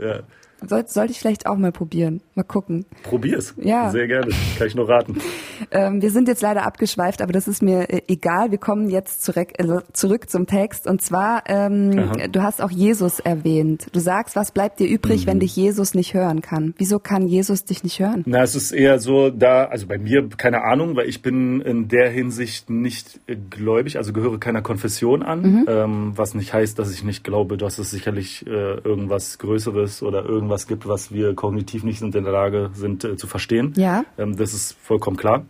Sollte 0.68 1.12
ich 1.12 1.18
vielleicht 1.18 1.46
auch 1.46 1.56
mal 1.56 1.72
probieren. 1.72 2.20
Mal 2.34 2.42
gucken. 2.44 2.84
Probier's. 3.02 3.54
Ja. 3.56 3.90
Sehr 3.90 4.06
gerne. 4.06 4.28
Kann 4.58 4.66
ich 4.66 4.74
nur 4.74 4.88
raten. 4.88 5.18
Ähm, 5.70 6.02
wir 6.02 6.10
sind 6.10 6.26
jetzt 6.28 6.42
leider 6.42 6.64
abgeschweift, 6.66 7.22
aber 7.22 7.32
das 7.32 7.46
ist 7.46 7.62
mir 7.62 7.88
äh, 7.88 8.02
egal. 8.08 8.50
Wir 8.50 8.58
kommen 8.58 8.90
jetzt 8.90 9.22
zurück, 9.22 9.50
äh, 9.58 9.64
zurück 9.92 10.28
zum 10.28 10.46
Text. 10.46 10.86
Und 10.88 11.00
zwar, 11.00 11.44
ähm, 11.46 12.10
du 12.32 12.42
hast 12.42 12.60
auch 12.60 12.70
Jesus 12.70 13.20
erwähnt. 13.20 13.86
Du 13.92 14.00
sagst, 14.00 14.34
was 14.34 14.50
bleibt 14.50 14.80
dir 14.80 14.88
übrig, 14.88 15.22
Mhm. 15.24 15.30
wenn 15.30 15.40
dich 15.40 15.54
Jesus 15.56 15.94
nicht 15.94 16.14
hören 16.14 16.42
kann? 16.42 16.74
Wieso 16.78 16.98
kann 16.98 17.26
Jesus 17.28 17.64
dich 17.64 17.84
nicht 17.84 18.00
hören? 18.00 18.22
Na, 18.26 18.42
es 18.42 18.54
ist 18.56 18.72
eher 18.72 18.98
so, 18.98 19.30
da, 19.30 19.64
also 19.66 19.86
bei 19.86 19.98
mir, 19.98 20.28
keine 20.36 20.62
Ahnung, 20.64 20.96
weil 20.96 21.08
ich 21.08 21.22
bin 21.22 21.60
in 21.60 21.86
der 21.88 22.10
Hinsicht 22.10 22.68
nicht 22.68 23.20
äh, 23.28 23.36
gläubig, 23.36 23.96
also 23.96 24.12
gehöre 24.12 24.38
keiner 24.40 24.62
Konfession 24.62 25.22
an, 25.22 25.64
ähm, 25.68 26.12
was 26.16 26.34
nicht 26.34 26.52
heißt, 26.52 26.78
dass 26.78 26.92
ich 26.92 27.04
nicht 27.04 27.22
glaube, 27.24 27.56
dass 27.56 27.78
es 27.78 27.90
sicherlich 27.92 28.44
äh, 28.46 28.50
irgendwas 28.50 29.38
Größeres 29.38 30.02
oder 30.02 30.24
irgendwas 30.24 30.51
gibt, 30.66 30.86
was 30.86 31.12
wir 31.12 31.34
kognitiv 31.34 31.84
nicht 31.84 31.98
sind 31.98 32.14
in 32.14 32.24
der 32.24 32.32
Lage 32.32 32.70
sind 32.74 33.04
äh, 33.04 33.16
zu 33.16 33.26
verstehen. 33.26 33.72
Ja. 33.76 34.04
Ähm, 34.18 34.36
das 34.36 34.54
ist 34.54 34.76
vollkommen 34.80 35.16
klar. 35.16 35.44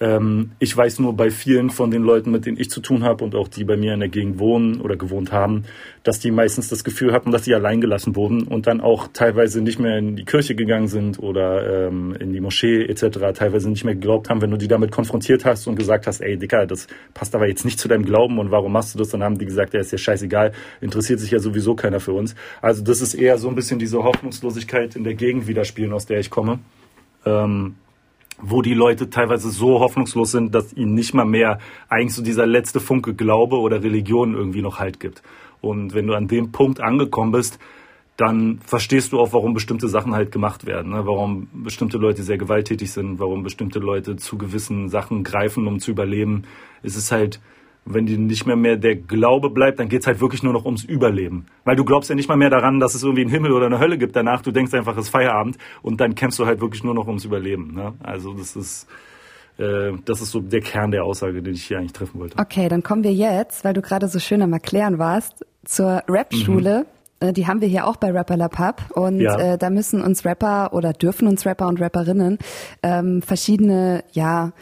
Ähm, 0.00 0.52
ich 0.58 0.74
weiß 0.74 0.98
nur 1.00 1.14
bei 1.14 1.30
vielen 1.30 1.68
von 1.68 1.90
den 1.90 2.02
Leuten, 2.02 2.30
mit 2.30 2.46
denen 2.46 2.58
ich 2.58 2.70
zu 2.70 2.80
tun 2.80 3.04
habe 3.04 3.22
und 3.22 3.34
auch 3.34 3.48
die 3.48 3.64
bei 3.64 3.76
mir 3.76 3.92
in 3.92 4.00
der 4.00 4.08
Gegend 4.08 4.38
wohnen 4.38 4.80
oder 4.80 4.96
gewohnt 4.96 5.30
haben, 5.30 5.64
dass 6.04 6.18
die 6.18 6.30
meistens 6.30 6.68
das 6.68 6.84
Gefühl 6.84 7.12
hatten, 7.12 7.32
dass 7.32 7.44
sie 7.44 7.54
allein 7.54 7.82
gelassen 7.82 8.16
wurden 8.16 8.44
und 8.44 8.66
dann 8.66 8.80
auch 8.80 9.08
teilweise 9.12 9.60
nicht 9.60 9.78
mehr 9.78 9.98
in 9.98 10.16
die 10.16 10.24
Kirche 10.24 10.54
gegangen 10.54 10.88
sind 10.88 11.18
oder 11.18 11.88
ähm, 11.88 12.16
in 12.18 12.32
die 12.32 12.40
Moschee 12.40 12.86
etc. 12.86 13.18
Teilweise 13.34 13.68
nicht 13.68 13.84
mehr 13.84 13.94
geglaubt 13.94 14.30
haben, 14.30 14.40
wenn 14.40 14.50
du 14.50 14.56
die 14.56 14.68
damit 14.68 14.90
konfrontiert 14.90 15.44
hast 15.44 15.66
und 15.66 15.76
gesagt 15.76 16.06
hast, 16.06 16.22
ey 16.22 16.38
Dicker, 16.38 16.66
das 16.66 16.86
passt 17.12 17.34
aber 17.34 17.46
jetzt 17.46 17.66
nicht 17.66 17.78
zu 17.78 17.86
deinem 17.86 18.06
Glauben 18.06 18.38
und 18.38 18.50
warum 18.50 18.72
machst 18.72 18.94
du 18.94 18.98
das? 18.98 19.10
Dann 19.10 19.22
haben 19.22 19.36
die 19.36 19.44
gesagt, 19.44 19.74
ja 19.74 19.80
ist 19.80 19.92
ja 19.92 19.98
scheißegal, 19.98 20.52
interessiert 20.80 21.20
sich 21.20 21.30
ja 21.30 21.40
sowieso 21.40 21.74
keiner 21.74 22.00
für 22.00 22.14
uns. 22.14 22.34
Also 22.62 22.82
das 22.82 23.02
ist 23.02 23.12
eher 23.12 23.36
so 23.36 23.50
ein 23.50 23.54
bisschen 23.54 23.78
diese 23.78 24.02
Hoffnungslosigkeit 24.02 24.96
in 24.96 25.04
der 25.04 25.14
Gegend 25.14 25.46
widerspiegeln, 25.46 25.92
aus 25.92 26.06
der 26.06 26.20
ich 26.20 26.30
komme. 26.30 26.60
Ähm, 27.26 27.74
wo 28.42 28.62
die 28.62 28.74
Leute 28.74 29.10
teilweise 29.10 29.50
so 29.50 29.80
hoffnungslos 29.80 30.30
sind, 30.32 30.54
dass 30.54 30.72
ihnen 30.72 30.94
nicht 30.94 31.14
mal 31.14 31.24
mehr 31.24 31.58
eigentlich 31.88 32.14
so 32.14 32.22
dieser 32.22 32.46
letzte 32.46 32.80
Funke 32.80 33.14
Glaube 33.14 33.58
oder 33.58 33.82
Religion 33.82 34.34
irgendwie 34.34 34.62
noch 34.62 34.78
Halt 34.78 35.00
gibt. 35.00 35.22
Und 35.60 35.94
wenn 35.94 36.06
du 36.06 36.14
an 36.14 36.28
dem 36.28 36.52
Punkt 36.52 36.80
angekommen 36.80 37.32
bist, 37.32 37.58
dann 38.16 38.58
verstehst 38.58 39.12
du 39.12 39.20
auch, 39.20 39.32
warum 39.32 39.54
bestimmte 39.54 39.88
Sachen 39.88 40.14
halt 40.14 40.30
gemacht 40.30 40.66
werden. 40.66 40.92
Ne? 40.92 41.06
Warum 41.06 41.48
bestimmte 41.52 41.96
Leute 41.96 42.22
sehr 42.22 42.36
gewalttätig 42.36 42.92
sind, 42.92 43.18
warum 43.18 43.42
bestimmte 43.42 43.78
Leute 43.78 44.16
zu 44.16 44.36
gewissen 44.36 44.90
Sachen 44.90 45.24
greifen, 45.24 45.66
um 45.66 45.80
zu 45.80 45.90
überleben. 45.90 46.42
Es 46.82 46.96
ist 46.96 47.12
halt, 47.12 47.40
wenn 47.84 48.06
dir 48.06 48.18
nicht 48.18 48.46
mehr 48.46 48.56
mehr 48.56 48.76
der 48.76 48.94
Glaube 48.96 49.50
bleibt, 49.50 49.80
dann 49.80 49.88
geht's 49.88 50.06
halt 50.06 50.20
wirklich 50.20 50.42
nur 50.42 50.52
noch 50.52 50.64
ums 50.64 50.84
Überleben. 50.84 51.46
Weil 51.64 51.76
du 51.76 51.84
glaubst 51.84 52.10
ja 52.10 52.14
nicht 52.16 52.28
mal 52.28 52.36
mehr 52.36 52.50
daran, 52.50 52.78
dass 52.78 52.94
es 52.94 53.02
irgendwie 53.02 53.22
einen 53.22 53.30
Himmel 53.30 53.52
oder 53.52 53.66
eine 53.66 53.78
Hölle 53.80 53.98
gibt 53.98 54.14
danach. 54.16 54.42
Du 54.42 54.52
denkst 54.52 54.72
einfach, 54.74 54.96
es 54.96 55.06
ist 55.06 55.10
Feierabend 55.10 55.56
und 55.82 56.00
dann 56.00 56.14
kämpfst 56.14 56.38
du 56.38 56.46
halt 56.46 56.60
wirklich 56.60 56.84
nur 56.84 56.94
noch 56.94 57.06
ums 57.06 57.24
Überleben. 57.24 57.74
Ne? 57.74 57.94
Also 58.02 58.34
das 58.34 58.54
ist, 58.54 58.86
äh, 59.58 59.92
das 60.04 60.20
ist 60.20 60.30
so 60.30 60.40
der 60.40 60.60
Kern 60.60 60.90
der 60.90 61.04
Aussage, 61.04 61.42
den 61.42 61.54
ich 61.54 61.64
hier 61.64 61.78
eigentlich 61.78 61.92
treffen 61.92 62.20
wollte. 62.20 62.38
Okay, 62.38 62.68
dann 62.68 62.82
kommen 62.82 63.02
wir 63.02 63.12
jetzt, 63.12 63.64
weil 63.64 63.72
du 63.74 63.80
gerade 63.82 64.08
so 64.08 64.18
schön 64.18 64.42
am 64.42 64.52
Erklären 64.52 64.98
warst, 64.98 65.44
zur 65.64 66.02
Rap-Schule. 66.08 66.86
Äh, 67.20 67.32
Die 67.32 67.46
haben 67.46 67.60
wir 67.60 67.68
hier 67.68 67.86
auch 67.86 67.96
bei 67.96 68.10
Rapper 68.12 68.36
La 68.36 68.48
Pub 68.48 68.82
und 68.96 69.20
Ja. 69.20 69.38
äh, 69.54 69.58
da 69.58 69.68
müssen 69.70 70.00
uns 70.02 70.24
Rapper 70.24 70.72
oder 70.72 70.92
dürfen 70.92 71.26
uns 71.28 71.44
Rapper 71.44 71.66
und 71.68 71.80
Rapperinnen 71.80 72.38
ähm, 72.82 73.20
verschiedene 73.22 74.04
ja 74.12 74.52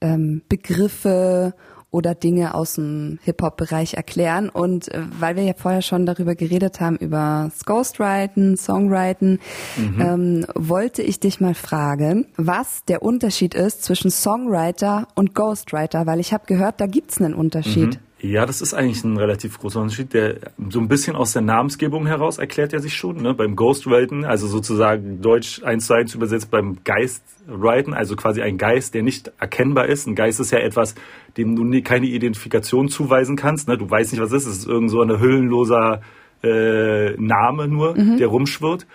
ähm, 0.00 0.42
Begriffe 0.48 1.54
oder 1.94 2.16
Dinge 2.16 2.54
aus 2.54 2.74
dem 2.74 3.20
Hip-Hop-Bereich 3.22 3.94
erklären. 3.94 4.48
Und 4.48 4.92
äh, 4.92 5.02
weil 5.20 5.36
wir 5.36 5.44
ja 5.44 5.54
vorher 5.56 5.80
schon 5.80 6.06
darüber 6.06 6.34
geredet 6.34 6.80
haben, 6.80 6.96
über 6.96 7.52
Ghostwriten, 7.64 8.56
Songwriten, 8.56 9.38
ähm, 10.00 10.44
wollte 10.56 11.02
ich 11.02 11.20
dich 11.20 11.40
mal 11.40 11.54
fragen, 11.54 12.26
was 12.36 12.84
der 12.86 13.02
Unterschied 13.02 13.54
ist 13.54 13.84
zwischen 13.84 14.10
Songwriter 14.10 15.06
und 15.14 15.34
Ghostwriter, 15.34 16.04
weil 16.04 16.18
ich 16.18 16.32
habe 16.32 16.46
gehört, 16.46 16.80
da 16.80 16.86
gibt's 16.86 17.20
einen 17.20 17.32
Unterschied. 17.32 18.00
Ja, 18.24 18.46
das 18.46 18.62
ist 18.62 18.72
eigentlich 18.72 19.04
ein 19.04 19.18
relativ 19.18 19.58
großer 19.58 19.82
Unterschied, 19.82 20.14
der 20.14 20.38
so 20.70 20.80
ein 20.80 20.88
bisschen 20.88 21.14
aus 21.14 21.34
der 21.34 21.42
Namensgebung 21.42 22.06
heraus 22.06 22.38
erklärt 22.38 22.72
er 22.72 22.80
sich 22.80 22.94
schon. 22.94 23.18
Ne? 23.18 23.34
Beim 23.34 23.54
Ghostwriten, 23.54 24.24
also 24.24 24.46
sozusagen 24.46 25.20
Deutsch 25.20 25.62
eins 25.62 25.86
zu 25.86 25.92
eins 25.92 26.14
übersetzt 26.14 26.50
beim 26.50 26.78
Geistwriten, 26.84 27.92
also 27.92 28.16
quasi 28.16 28.40
ein 28.40 28.56
Geist, 28.56 28.94
der 28.94 29.02
nicht 29.02 29.30
erkennbar 29.38 29.88
ist. 29.90 30.06
Ein 30.06 30.14
Geist 30.14 30.40
ist 30.40 30.52
ja 30.52 30.58
etwas, 30.60 30.94
dem 31.36 31.54
du 31.54 31.64
nie, 31.64 31.82
keine 31.82 32.06
Identifikation 32.06 32.88
zuweisen 32.88 33.36
kannst. 33.36 33.68
Ne? 33.68 33.76
Du 33.76 33.90
weißt 33.90 34.12
nicht, 34.12 34.22
was 34.22 34.32
es 34.32 34.46
ist. 34.46 34.52
Es 34.52 34.58
ist 34.60 34.68
irgend 34.68 34.90
so 34.90 35.02
ein 35.02 35.20
hüllenloser 35.20 36.00
äh, 36.42 37.10
Name 37.18 37.68
nur, 37.68 37.92
der 37.92 38.28
rumschwirrt. 38.28 38.86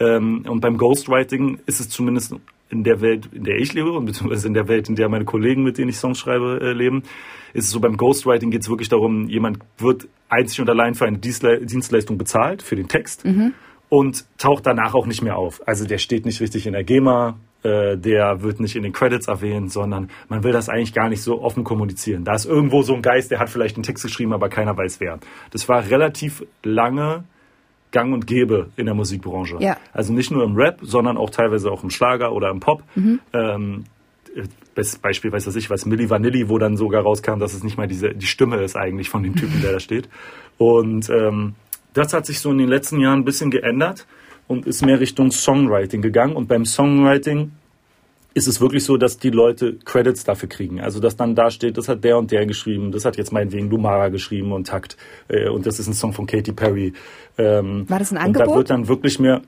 Ähm, 0.00 0.46
und 0.48 0.60
beim 0.60 0.78
Ghostwriting 0.78 1.58
ist 1.66 1.80
es 1.80 1.90
zumindest 1.90 2.34
in 2.70 2.84
der 2.84 3.00
Welt, 3.00 3.28
in 3.32 3.44
der 3.44 3.56
ich 3.56 3.72
lebe 3.72 3.92
und 3.92 4.04
beziehungsweise 4.04 4.46
in 4.46 4.54
der 4.54 4.68
Welt, 4.68 4.88
in 4.88 4.96
der 4.96 5.08
meine 5.08 5.24
Kollegen, 5.24 5.62
mit 5.62 5.78
denen 5.78 5.88
ich 5.88 5.96
Songs 5.96 6.18
schreibe, 6.18 6.60
äh, 6.60 6.72
leben, 6.72 7.02
ist 7.54 7.66
es 7.66 7.70
so, 7.70 7.80
beim 7.80 7.96
Ghostwriting 7.96 8.50
geht 8.50 8.62
es 8.62 8.68
wirklich 8.68 8.88
darum, 8.88 9.28
jemand 9.28 9.58
wird 9.78 10.08
einzig 10.28 10.60
und 10.60 10.68
allein 10.68 10.94
für 10.94 11.06
eine 11.06 11.18
Dienstle 11.18 11.64
Dienstleistung 11.64 12.18
bezahlt, 12.18 12.62
für 12.62 12.76
den 12.76 12.88
Text 12.88 13.24
und 13.88 14.24
taucht 14.36 14.66
danach 14.66 14.94
auch 14.94 15.06
nicht 15.06 15.22
mehr 15.22 15.36
auf. 15.36 15.66
Also 15.66 15.86
der 15.86 15.98
steht 15.98 16.26
nicht 16.26 16.40
richtig 16.40 16.66
in 16.66 16.74
der 16.74 16.84
GEMA, 16.84 17.38
äh, 17.62 17.96
der 17.96 18.42
wird 18.42 18.60
nicht 18.60 18.76
in 18.76 18.82
den 18.82 18.92
Credits 18.92 19.28
erwähnt, 19.28 19.72
sondern 19.72 20.10
man 20.28 20.44
will 20.44 20.52
das 20.52 20.68
eigentlich 20.68 20.94
gar 20.94 21.08
nicht 21.08 21.22
so 21.22 21.40
offen 21.42 21.64
kommunizieren. 21.64 22.24
Da 22.24 22.34
ist 22.34 22.44
irgendwo 22.44 22.82
so 22.82 22.94
ein 22.94 23.02
Geist, 23.02 23.30
der 23.30 23.38
hat 23.38 23.48
vielleicht 23.48 23.76
einen 23.76 23.82
Text 23.82 24.04
geschrieben, 24.04 24.32
aber 24.32 24.48
keiner 24.48 24.76
weiß 24.76 25.00
wer. 25.00 25.18
Das 25.50 25.68
war 25.68 25.88
relativ 25.88 26.44
lange 26.62 27.24
gang 27.90 28.12
und 28.12 28.26
gäbe 28.26 28.70
in 28.76 28.86
der 28.86 28.94
Musikbranche. 28.94 29.56
Ja. 29.60 29.76
Also 29.92 30.12
nicht 30.12 30.30
nur 30.30 30.44
im 30.44 30.56
Rap, 30.56 30.78
sondern 30.82 31.16
auch 31.16 31.30
teilweise 31.30 31.70
auch 31.70 31.82
im 31.82 31.90
Schlager 31.90 32.32
oder 32.32 32.50
im 32.50 32.60
Pop. 32.60 32.82
Ähm, 33.32 33.84
bestes 34.74 34.98
Beispiel, 34.98 35.32
weiß 35.32 35.46
was 35.46 35.56
ich, 35.56 35.70
was 35.70 35.86
Milli 35.86 36.08
Vanilli, 36.08 36.48
wo 36.48 36.58
dann 36.58 36.76
sogar 36.76 37.02
rauskam, 37.02 37.38
dass 37.38 37.54
es 37.54 37.64
nicht 37.64 37.76
mal 37.76 37.88
diese, 37.88 38.10
die 38.14 38.26
Stimme 38.26 38.62
ist 38.62 38.76
eigentlich 38.76 39.08
von 39.08 39.22
dem 39.22 39.34
Typen, 39.34 39.60
der 39.62 39.72
da 39.72 39.80
steht. 39.80 40.08
Und 40.56 41.08
ähm, 41.10 41.54
das 41.94 42.12
hat 42.12 42.26
sich 42.26 42.40
so 42.40 42.50
in 42.50 42.58
den 42.58 42.68
letzten 42.68 43.00
Jahren 43.00 43.20
ein 43.20 43.24
bisschen 43.24 43.50
geändert 43.50 44.06
und 44.46 44.66
ist 44.66 44.84
mehr 44.84 45.00
Richtung 45.00 45.30
Songwriting 45.30 46.02
gegangen. 46.02 46.36
Und 46.36 46.48
beim 46.48 46.64
Songwriting 46.64 47.52
ist 48.38 48.46
es 48.46 48.60
wirklich 48.60 48.84
so, 48.84 48.96
dass 48.96 49.18
die 49.18 49.30
Leute 49.30 49.76
Credits 49.84 50.24
dafür 50.24 50.48
kriegen. 50.48 50.80
Also 50.80 51.00
dass 51.00 51.16
dann 51.16 51.34
da 51.34 51.50
steht, 51.50 51.76
das 51.76 51.88
hat 51.88 52.04
der 52.04 52.16
und 52.16 52.30
der 52.30 52.46
geschrieben, 52.46 52.92
das 52.92 53.04
hat 53.04 53.16
jetzt 53.16 53.32
meinetwegen 53.32 53.68
Lumara 53.68 54.08
geschrieben 54.08 54.52
und 54.52 54.66
Takt 54.68 54.96
äh, 55.28 55.48
und 55.48 55.66
das 55.66 55.78
ist 55.78 55.88
ein 55.88 55.92
Song 55.94 56.12
von 56.12 56.26
Katy 56.26 56.52
Perry. 56.52 56.92
Ähm, 57.36 57.84
War 57.88 57.98
das 57.98 58.12
ein 58.12 58.16
Und 58.16 58.34
da 58.34 58.40
Angebot? 58.40 58.56
wird 58.56 58.70
dann 58.70 58.88
wirklich 58.88 59.18
mehr, 59.18 59.42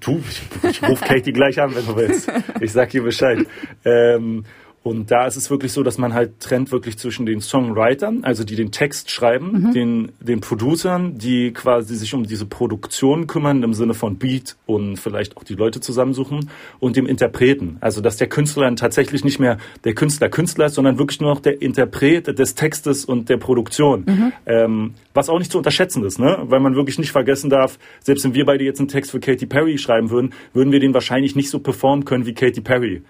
du, 0.00 0.20
ich, 0.28 0.70
ich 0.70 0.82
rufe 0.88 1.04
Katy 1.04 1.32
gleich 1.32 1.60
an, 1.60 1.74
wenn 1.74 1.86
du 1.86 1.94
willst. 1.96 2.30
Ich 2.60 2.72
sag 2.72 2.90
dir 2.90 3.02
Bescheid. 3.02 3.38
Ähm, 3.84 4.44
und 4.82 5.10
da 5.10 5.26
ist 5.26 5.36
es 5.36 5.50
wirklich 5.50 5.72
so, 5.72 5.82
dass 5.82 5.96
man 5.96 6.12
halt 6.12 6.40
trennt 6.40 6.72
wirklich 6.72 6.98
zwischen 6.98 7.24
den 7.24 7.40
Songwritern, 7.40 8.24
also 8.24 8.42
die 8.42 8.56
den 8.56 8.72
Text 8.72 9.10
schreiben, 9.10 9.50
Mhm. 9.52 9.72
den, 9.72 10.12
den 10.20 10.40
Producern, 10.40 11.18
die 11.18 11.52
quasi 11.52 11.94
sich 11.94 12.14
um 12.14 12.24
diese 12.24 12.46
Produktion 12.46 13.26
kümmern, 13.26 13.62
im 13.62 13.74
Sinne 13.74 13.94
von 13.94 14.16
Beat 14.16 14.56
und 14.66 14.96
vielleicht 14.96 15.36
auch 15.36 15.44
die 15.44 15.54
Leute 15.54 15.80
zusammensuchen, 15.80 16.50
und 16.80 16.96
dem 16.96 17.06
Interpreten. 17.06 17.76
Also, 17.80 18.00
dass 18.00 18.16
der 18.16 18.28
Künstler 18.28 18.64
dann 18.64 18.76
tatsächlich 18.76 19.24
nicht 19.24 19.38
mehr 19.38 19.58
der 19.84 19.94
Künstler 19.94 20.28
Künstler 20.28 20.66
ist, 20.66 20.74
sondern 20.74 20.98
wirklich 20.98 21.20
nur 21.20 21.30
noch 21.30 21.40
der 21.40 21.62
Interpret 21.62 22.38
des 22.38 22.54
Textes 22.54 23.04
und 23.04 23.28
der 23.28 23.36
Produktion. 23.36 24.04
Mhm. 24.06 24.32
Ähm, 24.46 24.94
was 25.14 25.28
auch 25.28 25.38
nicht 25.38 25.52
zu 25.52 25.58
unterschätzen 25.58 26.04
ist, 26.04 26.18
ne? 26.18 26.38
weil 26.44 26.60
man 26.60 26.74
wirklich 26.74 26.98
nicht 26.98 27.12
vergessen 27.12 27.50
darf, 27.50 27.78
selbst 28.00 28.24
wenn 28.24 28.34
wir 28.34 28.44
beide 28.44 28.64
jetzt 28.64 28.80
einen 28.80 28.88
Text 28.88 29.10
für 29.10 29.20
Katy 29.20 29.46
Perry 29.46 29.78
schreiben 29.78 30.10
würden, 30.10 30.32
würden 30.54 30.72
wir 30.72 30.80
den 30.80 30.94
wahrscheinlich 30.94 31.36
nicht 31.36 31.50
so 31.50 31.60
performen 31.60 32.04
können 32.04 32.26
wie 32.26 32.34
Katy 32.34 32.60
Perry. 32.62 33.02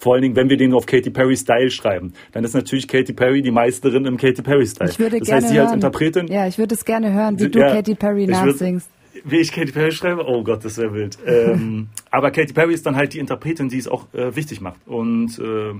Vor 0.00 0.14
allen 0.14 0.22
Dingen, 0.22 0.34
wenn 0.34 0.48
wir 0.48 0.56
den 0.56 0.72
auf 0.74 0.86
Katy 0.86 1.10
Perry 1.10 1.36
Style 1.36 1.70
schreiben, 1.70 2.14
dann 2.32 2.42
ist 2.42 2.54
natürlich 2.54 2.88
Katy 2.88 3.12
Perry 3.12 3.42
die 3.42 3.50
Meisterin 3.50 4.06
im 4.06 4.16
Katy 4.16 4.40
Perry 4.42 4.66
Style. 4.66 4.90
Ich 4.90 4.98
würde 4.98 5.18
das 5.18 5.28
gerne 5.28 5.42
heißt, 5.42 5.48
sie 5.52 5.58
hören. 5.58 5.66
als 5.66 5.74
Interpretin, 5.74 6.26
Ja, 6.28 6.46
ich 6.48 6.56
würde 6.58 6.74
es 6.74 6.84
gerne 6.84 7.12
hören, 7.12 7.38
wie 7.38 7.48
du 7.50 7.58
Ja, 7.58 7.74
Katy 7.74 7.94
Perry 7.94 8.26
nachsingst. 8.26 8.88
wie 9.24 9.36
ich 9.38 9.52
Katy 9.52 9.72
Perry 9.72 9.92
schreibe, 9.92 10.24
oh 10.26 10.42
Gott, 10.42 10.64
das 10.64 10.78
wäre 10.78 10.94
wild. 10.94 11.18
ähm, 11.26 11.88
aber 12.10 12.30
Katy 12.30 12.52
Perry 12.54 12.72
ist 12.72 12.86
dann 12.86 12.96
halt 12.96 13.12
die 13.12 13.18
Interpretin, 13.18 13.68
die 13.68 13.76
es 13.78 13.86
auch 13.88 14.06
äh, 14.14 14.34
wichtig 14.34 14.60
macht. 14.62 14.80
Und 14.86 15.38
äh, 15.38 15.74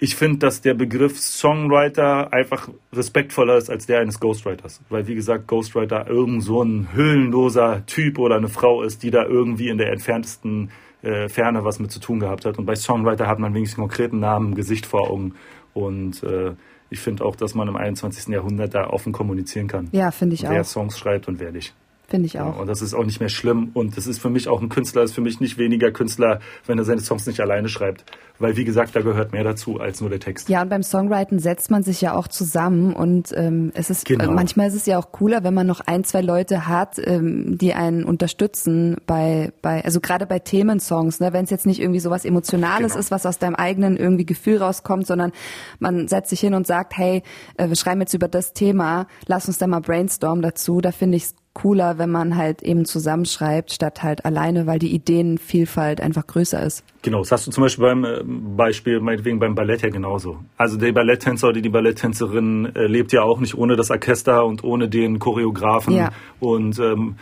ich 0.00 0.14
finde, 0.14 0.38
dass 0.38 0.60
der 0.60 0.74
Begriff 0.74 1.18
Songwriter 1.18 2.32
einfach 2.32 2.68
respektvoller 2.92 3.56
ist 3.56 3.68
als 3.70 3.86
der 3.86 3.98
eines 4.00 4.20
Ghostwriters. 4.20 4.80
Weil, 4.90 5.08
wie 5.08 5.14
gesagt, 5.16 5.46
Ghostwriter 5.48 6.06
irgend 6.08 6.44
so 6.44 6.62
ein 6.62 6.88
hüllenloser 6.94 7.84
Typ 7.86 8.18
oder 8.18 8.36
eine 8.36 8.48
Frau 8.48 8.82
ist, 8.82 9.02
die 9.02 9.10
da 9.10 9.24
irgendwie 9.24 9.68
in 9.68 9.78
der 9.78 9.90
entferntesten 9.90 10.70
äh, 11.02 11.28
Ferne 11.28 11.64
was 11.64 11.78
mit 11.78 11.90
zu 11.90 12.00
tun 12.00 12.20
gehabt 12.20 12.44
hat. 12.44 12.58
Und 12.58 12.66
bei 12.66 12.76
Songwriter 12.76 13.26
hat 13.26 13.38
man 13.38 13.54
wenigstens 13.54 13.78
einen 13.78 13.88
konkreten 13.88 14.20
Namen, 14.20 14.54
Gesicht 14.54 14.86
vor 14.86 15.10
Augen. 15.10 15.34
Und 15.74 16.22
äh, 16.22 16.52
ich 16.90 17.00
finde 17.00 17.24
auch, 17.24 17.36
dass 17.36 17.54
man 17.54 17.68
im 17.68 17.76
21. 17.76 18.28
Jahrhundert 18.28 18.74
da 18.74 18.88
offen 18.88 19.12
kommunizieren 19.12 19.68
kann. 19.68 19.88
Ja, 19.92 20.10
finde 20.10 20.34
ich 20.34 20.42
wer 20.42 20.62
auch. 20.62 20.64
Songs 20.64 20.98
schreibt 20.98 21.28
und 21.28 21.38
wer 21.40 21.52
nicht. 21.52 21.74
Finde 22.08 22.24
ich 22.24 22.40
auch. 22.40 22.54
Ja, 22.54 22.60
und 22.62 22.66
das 22.68 22.80
ist 22.80 22.94
auch 22.94 23.04
nicht 23.04 23.20
mehr 23.20 23.28
schlimm. 23.28 23.70
Und 23.74 23.98
das 23.98 24.06
ist 24.06 24.18
für 24.18 24.30
mich 24.30 24.48
auch 24.48 24.62
ein 24.62 24.70
Künstler, 24.70 25.02
ist 25.02 25.14
für 25.14 25.20
mich 25.20 25.40
nicht 25.40 25.58
weniger 25.58 25.90
Künstler, 25.90 26.40
wenn 26.64 26.78
er 26.78 26.84
seine 26.84 27.02
Songs 27.02 27.26
nicht 27.26 27.40
alleine 27.40 27.68
schreibt. 27.68 28.04
Weil, 28.38 28.56
wie 28.56 28.64
gesagt, 28.64 28.96
da 28.96 29.02
gehört 29.02 29.32
mehr 29.32 29.44
dazu 29.44 29.78
als 29.78 30.00
nur 30.00 30.08
der 30.08 30.18
Text. 30.18 30.48
Ja, 30.48 30.62
und 30.62 30.70
beim 30.70 30.82
Songwriting 30.82 31.38
setzt 31.38 31.70
man 31.70 31.82
sich 31.82 32.00
ja 32.00 32.16
auch 32.16 32.26
zusammen 32.28 32.94
und 32.94 33.34
ähm, 33.36 33.72
es 33.74 33.90
ist 33.90 34.06
genau. 34.06 34.24
äh, 34.24 34.28
manchmal 34.28 34.68
ist 34.68 34.74
es 34.74 34.86
ja 34.86 34.98
auch 34.98 35.12
cooler, 35.12 35.44
wenn 35.44 35.52
man 35.52 35.66
noch 35.66 35.80
ein, 35.80 36.02
zwei 36.04 36.22
Leute 36.22 36.66
hat, 36.66 36.98
ähm, 37.04 37.58
die 37.58 37.74
einen 37.74 38.04
unterstützen 38.04 38.96
bei, 39.06 39.52
bei 39.60 39.84
also 39.84 40.00
gerade 40.00 40.24
bei 40.24 40.38
Themensongs, 40.38 41.20
ne, 41.20 41.34
wenn 41.34 41.44
es 41.44 41.50
jetzt 41.50 41.66
nicht 41.66 41.80
irgendwie 41.80 42.00
sowas 42.00 42.24
Emotionales 42.24 42.92
genau. 42.92 43.00
ist, 43.00 43.10
was 43.10 43.26
aus 43.26 43.38
deinem 43.38 43.56
eigenen 43.56 43.98
irgendwie 43.98 44.24
Gefühl 44.24 44.58
rauskommt, 44.58 45.06
sondern 45.06 45.32
man 45.78 46.08
setzt 46.08 46.30
sich 46.30 46.40
hin 46.40 46.54
und 46.54 46.66
sagt, 46.66 46.96
hey, 46.96 47.22
äh, 47.58 47.68
wir 47.68 47.76
schreiben 47.76 48.00
jetzt 48.00 48.14
über 48.14 48.28
das 48.28 48.54
Thema, 48.54 49.08
lass 49.26 49.46
uns 49.46 49.58
da 49.58 49.66
mal 49.66 49.80
brainstormen 49.80 50.42
dazu. 50.42 50.80
Da 50.80 50.92
finde 50.92 51.18
ich 51.18 51.24
es 51.24 51.34
cooler, 51.60 51.98
wenn 51.98 52.10
man 52.10 52.36
halt 52.36 52.62
eben 52.62 52.84
zusammenschreibt, 52.84 53.72
statt 53.72 54.02
halt 54.02 54.24
alleine, 54.24 54.66
weil 54.66 54.78
die 54.78 54.94
Ideenvielfalt 54.94 56.00
einfach 56.00 56.26
größer 56.26 56.62
ist. 56.62 56.84
Genau, 57.02 57.18
das 57.18 57.32
hast 57.32 57.46
du 57.46 57.50
zum 57.50 57.62
Beispiel 57.62 57.84
beim 57.84 58.04
äh, 58.04 58.22
Beispiel, 58.24 59.00
meinetwegen 59.00 59.38
beim 59.38 59.54
Ballett 59.54 59.82
ja 59.82 59.88
genauso. 59.88 60.38
Also 60.56 60.76
der 60.76 60.92
Balletttänzer 60.92 61.48
oder 61.48 61.60
die 61.60 61.68
Balletttänzerin 61.68 62.74
äh, 62.74 62.86
lebt 62.86 63.12
ja 63.12 63.22
auch 63.22 63.40
nicht 63.40 63.56
ohne 63.56 63.76
das 63.76 63.90
Orchester 63.90 64.44
und 64.44 64.62
ohne 64.62 64.88
den 64.88 65.18
Choreografen. 65.18 65.94
Ja. 65.94 66.10
Und 66.40 66.78
ähm, 66.78 67.16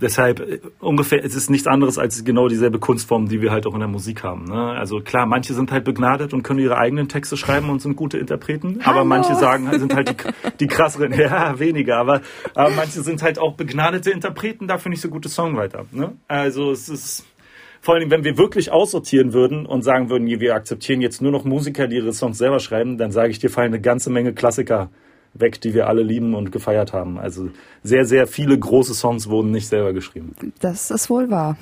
deshalb 0.00 0.40
äh, 0.40 0.60
ungefähr, 0.80 1.24
es 1.24 1.34
ist 1.34 1.50
nichts 1.50 1.66
anderes 1.66 1.98
als 1.98 2.24
genau 2.24 2.48
dieselbe 2.48 2.78
Kunstform, 2.78 3.28
die 3.28 3.40
wir 3.40 3.52
halt 3.52 3.66
auch 3.66 3.74
in 3.74 3.80
der 3.80 3.88
Musik 3.88 4.22
haben. 4.22 4.44
Ne? 4.44 4.54
Also 4.54 5.00
klar, 5.00 5.26
manche 5.26 5.54
sind 5.54 5.70
halt 5.70 5.84
begnadet 5.84 6.32
und 6.32 6.42
können 6.42 6.60
ihre 6.60 6.78
eigenen 6.78 7.08
Texte 7.08 7.36
schreiben 7.36 7.70
und 7.70 7.80
sind 7.80 7.96
gute 7.96 8.18
Interpreten, 8.18 8.80
Hallo. 8.84 8.98
aber 8.98 9.04
manche 9.04 9.34
sagen, 9.34 9.70
sind 9.78 9.94
halt 9.94 10.10
die, 10.10 10.50
die 10.60 10.66
krasseren, 10.66 11.12
ja, 11.12 11.58
weniger, 11.58 11.98
aber, 11.98 12.22
aber 12.54 12.70
manche 12.70 13.02
sind 13.02 13.22
halt 13.22 13.38
auch 13.38 13.54
begnadete 13.54 14.10
Interpreten, 14.10 14.66
dafür 14.66 14.90
nicht 14.90 15.00
so 15.00 15.08
gute 15.08 15.28
Songwriter. 15.28 15.86
Ne? 15.92 16.12
Also 16.28 16.70
es 16.70 16.88
ist 16.88 17.26
vor 17.82 17.94
allem, 17.94 18.10
wenn 18.10 18.24
wir 18.24 18.36
wirklich 18.36 18.70
aussortieren 18.70 19.32
würden 19.32 19.64
und 19.64 19.82
sagen 19.82 20.10
würden, 20.10 20.26
wir 20.26 20.54
akzeptieren 20.54 21.00
jetzt 21.00 21.22
nur 21.22 21.32
noch 21.32 21.44
Musiker, 21.44 21.86
die 21.86 21.96
ihre 21.96 22.12
Songs 22.12 22.36
selber 22.36 22.60
schreiben, 22.60 22.98
dann 22.98 23.10
sage 23.10 23.30
ich 23.30 23.38
dir, 23.38 23.48
fallen 23.48 23.72
eine 23.72 23.80
ganze 23.80 24.10
Menge 24.10 24.34
Klassiker 24.34 24.90
weg, 25.34 25.60
die 25.60 25.74
wir 25.74 25.88
alle 25.88 26.02
lieben 26.02 26.34
und 26.34 26.52
gefeiert 26.52 26.92
haben. 26.92 27.18
Also 27.18 27.50
sehr, 27.82 28.04
sehr 28.04 28.26
viele 28.26 28.58
große 28.58 28.94
Songs 28.94 29.28
wurden 29.28 29.50
nicht 29.50 29.68
selber 29.68 29.92
geschrieben. 29.92 30.34
Das 30.60 30.90
ist 30.90 31.08
wohl 31.10 31.30
wahr. 31.30 31.56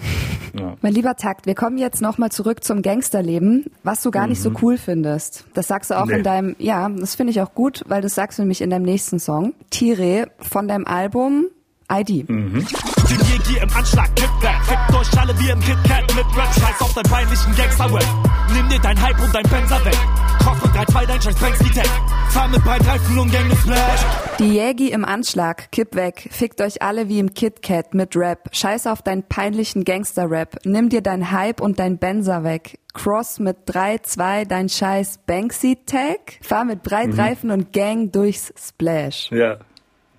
Ja. 0.58 0.76
Mein 0.80 0.94
lieber 0.94 1.14
Takt, 1.16 1.46
wir 1.46 1.54
kommen 1.54 1.78
jetzt 1.78 2.00
nochmal 2.00 2.30
zurück 2.30 2.64
zum 2.64 2.82
Gangsterleben, 2.82 3.66
was 3.82 4.02
du 4.02 4.10
gar 4.10 4.24
mhm. 4.24 4.30
nicht 4.30 4.42
so 4.42 4.50
mhm. 4.50 4.56
cool 4.62 4.78
findest. 4.78 5.44
Das 5.54 5.68
sagst 5.68 5.90
du 5.90 5.98
auch 5.98 6.06
nee. 6.06 6.16
in 6.16 6.22
deinem, 6.22 6.56
ja, 6.58 6.88
das 6.88 7.14
finde 7.14 7.32
ich 7.32 7.40
auch 7.40 7.54
gut, 7.54 7.84
weil 7.86 8.02
das 8.02 8.14
sagst 8.14 8.38
du 8.38 8.42
nämlich 8.42 8.62
in 8.62 8.70
deinem 8.70 8.84
nächsten 8.84 9.18
Song. 9.18 9.54
Tire 9.70 10.30
von 10.38 10.68
deinem 10.68 10.86
Album 10.86 11.46
ID. 11.90 12.28
Mhm. 12.28 12.66
Die 13.09 13.14
Jägi 13.14 13.59
im 13.62 13.70
Anschlag, 13.74 14.14
Kickback, 14.16 14.61
fickt 14.64 14.94
euch 14.94 15.18
alle 15.18 15.38
wie 15.38 15.48
im 15.48 15.59
KitKat 15.61 16.14
mit 16.14 16.26
Rap, 16.36 16.52
scheiß 16.52 16.80
auf 16.82 16.92
deinen 16.92 17.11
peinlichen 17.11 17.54
Gangster-Rap. 17.56 18.04
Nimm 18.52 18.68
dir 18.68 18.78
dein 18.80 19.00
Hype 19.00 19.22
und 19.22 19.34
dein 19.34 19.44
Benzer 19.44 19.82
weg. 19.82 19.96
Koch 20.44 20.61
mit 20.62 20.72
3-2 20.72 21.06
dein 21.06 21.22
scheiß 21.22 21.36
Banksy-Tag. 21.36 21.88
Fahr 22.28 22.48
mit 22.48 22.62
Breitreifen 22.62 23.18
und 23.18 23.32
Gang 23.32 23.50
Splash. 23.56 24.00
Die 24.38 24.52
Jägi 24.52 24.90
im 24.90 25.06
Anschlag, 25.06 25.72
kipp 25.72 25.94
weg, 25.94 26.28
fickt 26.30 26.61
euch 26.61 26.82
alle 26.82 27.09
wie 27.09 27.18
im 27.18 27.32
KitKat 27.32 27.94
mit 27.94 28.14
Rap. 28.14 28.50
Scheiß 28.52 28.86
auf 28.86 29.00
deinen 29.00 29.22
peinlichen 29.22 29.84
Gangster-Rap. 29.84 30.59
Nimm 30.64 30.90
dir 30.90 31.00
dein 31.00 31.30
Hype 31.30 31.62
und 31.62 31.78
dein 31.78 31.96
Benzer 31.96 32.44
weg. 32.44 32.78
Cross 32.92 33.38
mit 33.38 33.56
3-2 33.68 34.44
dein 34.46 34.68
scheiß 34.68 35.20
Banksy-Tag. 35.26 36.40
Fahr 36.42 36.66
mit 36.66 36.82
Breitreifen 36.82 37.48
mhm. 37.48 37.54
und 37.54 37.72
Gang 37.72 38.12
durchs 38.12 38.52
Splash. 38.59 39.30
Ja. 39.30 39.56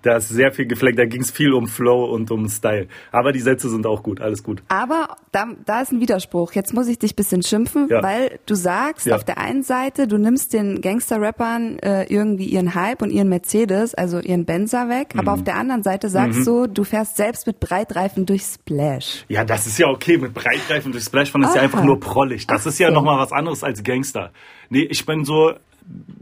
Da 0.02 0.16
ist 0.16 0.28
sehr 0.28 0.52
viel 0.52 0.66
gefleckt, 0.66 0.98
da 0.98 1.04
ging 1.04 1.20
es 1.20 1.30
viel 1.30 1.52
um 1.52 1.66
Flow 1.66 2.04
und 2.04 2.30
um 2.30 2.48
Style. 2.48 2.88
Aber 3.12 3.32
die 3.32 3.40
Sätze 3.40 3.68
sind 3.68 3.86
auch 3.86 4.02
gut, 4.02 4.20
alles 4.20 4.42
gut. 4.42 4.62
Aber 4.68 5.16
da, 5.32 5.48
da 5.66 5.82
ist 5.82 5.92
ein 5.92 6.00
Widerspruch. 6.00 6.52
Jetzt 6.52 6.72
muss 6.72 6.88
ich 6.88 6.98
dich 6.98 7.14
bisschen 7.14 7.42
schimpfen, 7.42 7.88
ja. 7.90 8.02
weil 8.02 8.38
du 8.46 8.54
sagst, 8.54 9.06
ja. 9.06 9.16
auf 9.16 9.24
der 9.24 9.38
einen 9.38 9.62
Seite, 9.62 10.06
du 10.06 10.16
nimmst 10.16 10.52
den 10.52 10.80
Gangster-Rappern 10.80 11.78
äh, 11.80 12.04
irgendwie 12.04 12.46
ihren 12.46 12.74
Hype 12.74 13.02
und 13.02 13.10
ihren 13.10 13.28
Mercedes, 13.28 13.94
also 13.94 14.20
ihren 14.20 14.44
Benzer 14.46 14.88
weg, 14.88 15.14
mhm. 15.14 15.20
aber 15.20 15.32
auf 15.32 15.44
der 15.44 15.56
anderen 15.56 15.82
Seite 15.82 16.08
sagst 16.08 16.40
mhm. 16.40 16.44
du, 16.44 16.66
du 16.66 16.84
fährst 16.84 17.16
selbst 17.16 17.46
mit 17.46 17.60
Breitreifen 17.60 18.24
durch 18.26 18.42
Splash. 18.42 19.24
Ja, 19.28 19.44
das 19.44 19.66
ist 19.66 19.78
ja 19.78 19.88
okay, 19.88 20.16
mit 20.16 20.32
Breitreifen 20.32 20.92
durch 20.92 21.04
Splash, 21.04 21.30
von 21.30 21.42
ist 21.42 21.54
ja 21.54 21.62
einfach 21.62 21.84
nur 21.84 22.00
prollig. 22.00 22.46
Das 22.46 22.62
Ach 22.62 22.66
ist 22.66 22.78
ja 22.78 22.88
so. 22.88 22.94
nochmal 22.94 23.18
was 23.18 23.32
anderes 23.32 23.62
als 23.62 23.82
Gangster. 23.82 24.32
Nee, 24.70 24.86
ich 24.90 25.04
bin 25.04 25.24
so, 25.24 25.52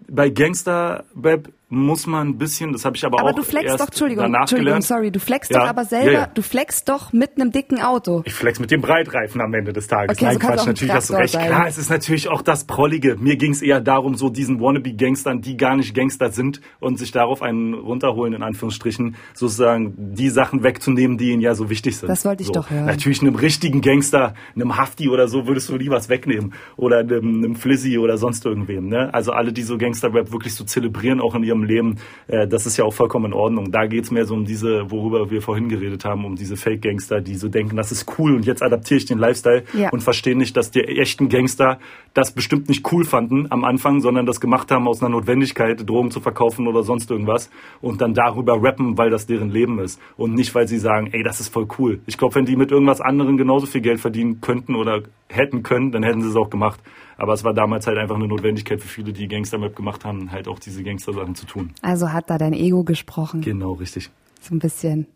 bei 0.09 0.31
Gangster-Rap 0.31 1.49
muss 1.71 2.07
man 2.07 2.29
ein 2.29 2.39
bisschen, 2.39 2.73
das 2.73 2.87
habe 2.87 2.97
ich 2.97 3.05
aber, 3.05 3.21
aber 3.21 3.31
auch 3.31 3.35
du 3.35 3.43
flexst 3.43 3.69
erst 3.69 3.81
doch, 3.81 3.89
Entschuldigung, 3.89 4.25
danach 4.25 4.41
Entschuldigung, 4.41 4.67
gelernt. 4.67 4.85
sorry, 4.85 5.11
du 5.11 5.21
flexst 5.21 5.51
ja. 5.51 5.61
doch 5.61 5.69
aber 5.69 5.85
selber, 5.85 6.13
ja, 6.13 6.21
ja. 6.21 6.27
du 6.33 6.41
flexst 6.41 6.89
doch 6.89 7.13
mit 7.13 7.33
einem 7.37 7.53
dicken 7.53 7.83
Auto. 7.83 8.23
Ich 8.25 8.33
flex 8.33 8.59
mit 8.59 8.71
dem 8.71 8.81
Breitreifen 8.81 9.43
am 9.43 9.53
Ende 9.53 9.75
des 9.75 9.87
Tages. 9.87 10.17
Okay, 10.17 10.25
Nein, 10.25 10.35
so 10.35 10.47
Quatsch, 10.47 10.67
natürlich 10.67 10.95
hast 10.95 11.11
du 11.11 11.15
recht. 11.15 11.35
Sein. 11.35 11.47
Klar, 11.47 11.67
es 11.67 11.77
ist 11.77 11.91
natürlich 11.91 12.29
auch 12.29 12.41
das 12.41 12.65
Prollige. 12.65 13.17
Mir 13.19 13.37
ging 13.37 13.53
es 13.53 13.61
eher 13.61 13.83
darum, 13.83 14.15
so 14.15 14.31
diesen 14.31 14.61
Wannabe-Gangstern, 14.61 15.43
die 15.43 15.59
gar 15.59 15.77
nicht 15.77 15.95
Gangster 15.95 16.31
sind 16.31 16.63
und 16.81 16.99
sich 16.99 17.11
darauf 17.11 17.43
einen 17.43 17.75
runterholen, 17.75 18.33
in 18.33 18.43
Anführungsstrichen, 18.43 19.17
sozusagen 19.35 19.95
die 20.15 20.31
Sachen 20.31 20.63
wegzunehmen, 20.63 21.19
die 21.19 21.33
ihnen 21.33 21.43
ja 21.43 21.55
so 21.55 21.69
wichtig 21.69 21.99
sind. 21.99 22.09
Das 22.09 22.25
wollte 22.25 22.43
ich 22.43 22.47
so. 22.47 22.55
doch 22.55 22.71
hören. 22.71 22.87
Natürlich 22.87 23.21
einem 23.21 23.35
richtigen 23.35 23.83
Gangster, 23.83 24.33
einem 24.55 24.79
Hafti 24.79 25.11
oder 25.11 25.29
so, 25.29 25.47
würdest 25.47 25.69
du 25.69 25.77
nie 25.77 25.91
was 25.91 26.09
wegnehmen. 26.09 26.55
Oder 26.77 27.01
einem, 27.01 27.45
einem 27.45 27.57
Flizzy 27.57 27.99
oder 27.99 28.17
sonst 28.17 28.47
irgendwem. 28.47 28.89
Ne? 28.89 29.13
Also 29.13 29.33
alle, 29.33 29.53
die 29.53 29.63
so 29.63 29.77
Gangster-Rap 29.77 30.33
wirklich 30.33 30.55
so 30.55 30.65
zelebrieren, 30.65 31.21
auch 31.21 31.35
in 31.35 31.43
ihrem 31.43 31.58
Leben, 31.65 31.97
äh, 32.27 32.47
das 32.47 32.67
ist 32.67 32.77
ja 32.77 32.85
auch 32.85 32.93
vollkommen 32.93 33.27
in 33.27 33.33
Ordnung. 33.33 33.71
Da 33.71 33.87
geht 33.87 34.05
es 34.05 34.11
mehr 34.11 34.25
so 34.25 34.35
um 34.35 34.45
diese, 34.45 34.91
worüber 34.91 35.31
wir 35.31 35.43
vorhin 35.43 35.69
geredet 35.69 36.05
haben, 36.05 36.25
um 36.25 36.37
diese 36.37 36.57
Fake-Gangster, 36.57 37.21
die 37.21 37.35
so 37.35 37.49
denken, 37.49 37.77
das 37.77 37.93
ist 37.93 38.19
cool 38.19 38.35
und 38.35 38.47
jetzt 38.47 38.63
adaptiere 38.63 38.99
ich 38.99 39.07
den 39.07 39.19
Lifestyle 39.19 39.65
ja. 39.75 39.91
und 39.91 40.03
verstehen 40.03 40.39
nicht, 40.39 40.57
dass 40.57 40.71
die 40.71 40.81
echten 40.81 41.29
Gangster 41.29 41.79
das 42.15 42.33
bestimmt 42.33 42.69
nicht 42.69 42.91
cool 42.93 43.05
fanden 43.05 43.47
am 43.51 43.65
Anfang, 43.65 44.01
sondern 44.01 44.27
das 44.27 44.41
gemacht 44.41 44.71
haben 44.71 44.89
aus 44.89 45.01
einer 45.03 45.11
Notwendigkeit, 45.11 45.89
Drogen 45.89 46.11
zu 46.11 46.21
verkaufen 46.21 46.67
oder 46.67 46.83
sonst 46.83 47.11
irgendwas 47.11 47.51
und 47.81 48.01
dann 48.01 48.15
darüber 48.15 48.63
rappen, 48.63 48.99
weil 48.99 49.11
das 49.11 49.27
deren 49.27 49.51
Leben 49.51 49.79
ist 49.79 50.01
und 50.17 50.35
nicht, 50.35 50.55
weil 50.55 50.67
sie 50.69 50.79
sagen, 50.79 51.09
ey, 51.13 51.23
das 51.23 51.41
ist 51.41 51.53
voll 51.53 51.69
cool. 51.79 52.01
Ich 52.07 52.19
glaube, 52.19 52.35
wenn 52.35 52.45
die 52.45 52.57
mit 52.57 52.71
irgendwas 52.71 53.01
anderem 53.01 53.37
genauso 53.37 53.67
viel 53.67 53.81
Geld 53.81 54.01
verdienen 54.01 54.41
könnten 54.41 54.75
oder 54.75 55.03
hätten 55.29 55.63
können, 55.63 55.93
dann 55.93 56.03
hätten 56.03 56.23
sie 56.23 56.29
es 56.29 56.37
auch 56.37 56.51
gemacht. 56.51 56.81
Aber 57.19 57.33
es 57.33 57.43
war 57.43 57.53
damals 57.53 57.87
halt 57.89 57.99
einfach 57.99 58.15
eine 58.15 58.29
Notwendigkeit 58.29 58.81
für 58.81 58.87
viele, 58.87 59.13
die 59.13 59.27
Gangster-Map 59.27 59.75
gemacht 59.75 60.05
haben, 60.05 60.31
halt 60.31 60.47
auch 60.47 60.61
diese 60.61 60.85
Gangster-Sachen 60.85 61.35
zu 61.35 61.47
tun. 61.47 61.73
Also 61.83 62.13
hat 62.13 62.31
da 62.31 62.39
dein 62.39 62.53
Ego 62.53 62.85
gesprochen. 62.85 63.41
Genau, 63.41 63.73
richtig. 63.73 64.11
So 64.41 64.55
ein 64.55 64.61
bisschen. 64.61 65.09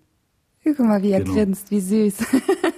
Guck 0.65 0.81
mal, 0.81 1.01
wie 1.03 1.13
er 1.13 1.21
genau. 1.21 1.35
grinst, 1.35 1.71
wie 1.71 1.81
süß. 1.81 2.19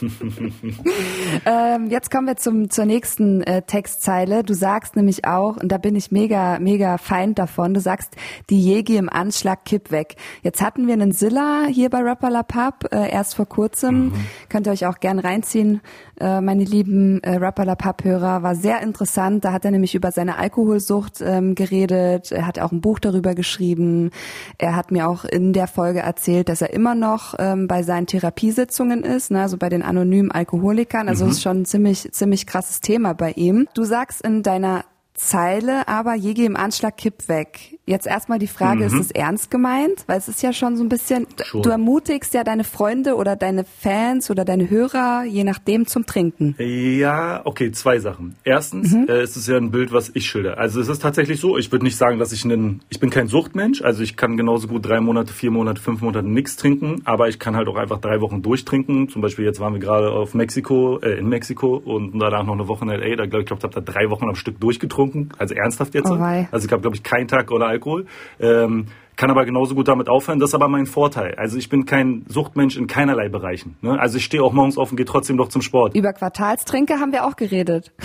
ähm, 1.46 1.90
jetzt 1.90 2.10
kommen 2.10 2.26
wir 2.26 2.36
zum, 2.36 2.70
zur 2.70 2.84
nächsten 2.84 3.42
äh, 3.42 3.62
Textzeile. 3.62 4.44
Du 4.44 4.54
sagst 4.54 4.96
nämlich 4.96 5.24
auch, 5.26 5.56
und 5.56 5.70
da 5.70 5.78
bin 5.78 5.96
ich 5.96 6.10
mega, 6.10 6.58
mega 6.58 6.98
Feind 6.98 7.38
davon, 7.38 7.74
du 7.74 7.80
sagst, 7.80 8.14
die 8.50 8.60
Jägi 8.60 8.96
im 8.96 9.08
Anschlag 9.08 9.64
kipp 9.64 9.90
weg. 9.90 10.16
Jetzt 10.42 10.62
hatten 10.62 10.86
wir 10.86 10.94
einen 10.94 11.12
Silla 11.12 11.66
hier 11.68 11.90
bei 11.90 11.98
Rapper 11.98 12.30
La 12.30 12.42
Pub, 12.42 12.92
äh, 12.92 13.10
erst 13.10 13.34
vor 13.34 13.46
kurzem. 13.46 14.06
Mhm. 14.06 14.12
Könnt 14.48 14.66
ihr 14.66 14.72
euch 14.72 14.86
auch 14.86 15.00
gern 15.00 15.18
reinziehen, 15.18 15.80
äh, 16.20 16.40
meine 16.40 16.64
lieben 16.64 17.22
äh, 17.22 17.36
Rapper 17.36 17.64
La 17.64 17.74
Pub-Hörer. 17.74 18.42
War 18.42 18.54
sehr 18.54 18.80
interessant. 18.82 19.44
Da 19.44 19.52
hat 19.52 19.64
er 19.64 19.70
nämlich 19.70 19.94
über 19.94 20.10
seine 20.10 20.38
Alkoholsucht 20.38 21.20
ähm, 21.20 21.54
geredet. 21.54 22.32
Er 22.32 22.46
hat 22.46 22.58
auch 22.58 22.72
ein 22.72 22.80
Buch 22.80 22.98
darüber 22.98 23.34
geschrieben. 23.34 24.10
Er 24.58 24.74
hat 24.74 24.90
mir 24.90 25.08
auch 25.08 25.24
in 25.24 25.52
der 25.52 25.66
Folge 25.66 26.00
erzählt, 26.00 26.48
dass 26.48 26.62
er 26.62 26.72
immer 26.72 26.94
noch 26.94 27.34
ähm, 27.38 27.68
bei 27.68 27.82
seinen 27.82 28.06
Therapiesitzungen 28.06 29.04
ist, 29.04 29.30
ne, 29.30 29.42
also 29.42 29.56
bei 29.56 29.68
den 29.68 29.82
anonymen 29.88 30.30
Alkoholikern. 30.30 31.08
Also 31.08 31.24
mhm. 31.24 31.30
ist 31.30 31.42
schon 31.42 31.62
ein 31.62 31.64
ziemlich, 31.64 32.12
ziemlich 32.12 32.46
krasses 32.46 32.80
Thema 32.80 33.14
bei 33.14 33.32
ihm. 33.32 33.68
Du 33.74 33.84
sagst 33.84 34.22
in 34.22 34.42
deiner 34.42 34.84
Zeile, 35.18 35.88
aber 35.88 36.14
Jägi 36.14 36.46
im 36.46 36.56
Anschlag 36.56 36.96
kipp 36.96 37.28
weg. 37.28 37.78
Jetzt 37.86 38.06
erstmal 38.06 38.38
die 38.38 38.46
Frage, 38.46 38.80
mhm. 38.80 38.86
ist 38.86 39.06
es 39.06 39.10
ernst 39.10 39.50
gemeint? 39.50 40.04
Weil 40.06 40.18
es 40.18 40.28
ist 40.28 40.42
ja 40.42 40.52
schon 40.52 40.76
so 40.76 40.84
ein 40.84 40.88
bisschen, 40.88 41.26
schon. 41.42 41.62
du 41.62 41.70
ermutigst 41.70 42.34
ja 42.34 42.44
deine 42.44 42.62
Freunde 42.62 43.16
oder 43.16 43.34
deine 43.34 43.64
Fans 43.64 44.30
oder 44.30 44.44
deine 44.44 44.68
Hörer, 44.68 45.24
je 45.24 45.42
nachdem, 45.42 45.86
zum 45.86 46.06
Trinken. 46.06 46.54
Ja, 46.58 47.40
okay, 47.44 47.72
zwei 47.72 47.98
Sachen. 47.98 48.36
Erstens, 48.44 48.92
mhm. 48.92 49.06
äh, 49.08 49.20
es 49.20 49.36
ist 49.36 49.48
ja 49.48 49.56
ein 49.56 49.70
Bild, 49.70 49.90
was 49.92 50.10
ich 50.14 50.26
schilder. 50.26 50.58
Also 50.58 50.80
es 50.80 50.88
ist 50.88 51.00
tatsächlich 51.00 51.40
so, 51.40 51.56
ich 51.56 51.72
würde 51.72 51.84
nicht 51.84 51.96
sagen, 51.96 52.18
dass 52.18 52.32
ich 52.32 52.44
einen, 52.44 52.82
ich 52.90 53.00
bin 53.00 53.10
kein 53.10 53.26
Suchtmensch, 53.26 53.82
also 53.82 54.02
ich 54.02 54.16
kann 54.16 54.36
genauso 54.36 54.68
gut 54.68 54.86
drei 54.86 55.00
Monate, 55.00 55.32
vier 55.32 55.50
Monate, 55.50 55.80
fünf 55.80 56.02
Monate 56.02 56.28
nichts 56.28 56.56
trinken, 56.56 57.02
aber 57.04 57.28
ich 57.28 57.38
kann 57.38 57.56
halt 57.56 57.68
auch 57.68 57.76
einfach 57.76 57.98
drei 57.98 58.20
Wochen 58.20 58.42
durchtrinken. 58.42 59.08
Zum 59.08 59.22
Beispiel 59.22 59.46
jetzt 59.46 59.60
waren 59.60 59.72
wir 59.72 59.80
gerade 59.80 60.10
auf 60.10 60.34
Mexiko, 60.34 60.98
äh, 60.98 61.18
in 61.18 61.28
Mexiko 61.28 61.76
und 61.76 62.18
danach 62.18 62.44
noch 62.44 62.52
eine 62.52 62.68
Woche 62.68 62.84
in 62.84 62.90
L.A., 62.90 63.16
da 63.16 63.24
glaube 63.24 63.40
ich, 63.40 63.46
glaub, 63.46 63.60
ich 63.60 63.64
habe 63.64 63.74
da 63.74 63.80
drei 63.80 64.10
Wochen 64.10 64.28
am 64.28 64.34
Stück 64.34 64.60
durchgetrunken, 64.60 65.07
also 65.38 65.54
ernsthaft 65.54 65.94
jetzt. 65.94 66.10
Oh, 66.10 66.14
also 66.14 66.66
ich 66.66 66.72
habe, 66.72 66.82
glaube 66.82 66.96
ich, 66.96 67.02
keinen 67.02 67.28
Tag 67.28 67.50
oder 67.50 67.66
Alkohol. 67.66 68.06
Ähm, 68.40 68.86
kann 69.16 69.30
aber 69.30 69.44
genauso 69.44 69.74
gut 69.74 69.88
damit 69.88 70.08
aufhören. 70.08 70.38
Das 70.38 70.50
ist 70.50 70.54
aber 70.54 70.68
mein 70.68 70.86
Vorteil. 70.86 71.34
Also 71.34 71.58
ich 71.58 71.68
bin 71.68 71.86
kein 71.86 72.24
Suchtmensch 72.28 72.76
in 72.76 72.86
keinerlei 72.86 73.28
Bereichen. 73.28 73.76
Ne? 73.82 73.98
Also 73.98 74.16
ich 74.18 74.24
stehe 74.24 74.42
auch 74.42 74.52
morgens 74.52 74.78
auf 74.78 74.92
und 74.92 74.96
gehe 74.96 75.06
trotzdem 75.06 75.36
noch 75.36 75.48
zum 75.48 75.60
Sport. 75.60 75.96
Über 75.96 76.12
Quartalstrinke 76.12 77.00
haben 77.00 77.10
wir 77.10 77.26
auch 77.26 77.34
geredet. 77.34 77.92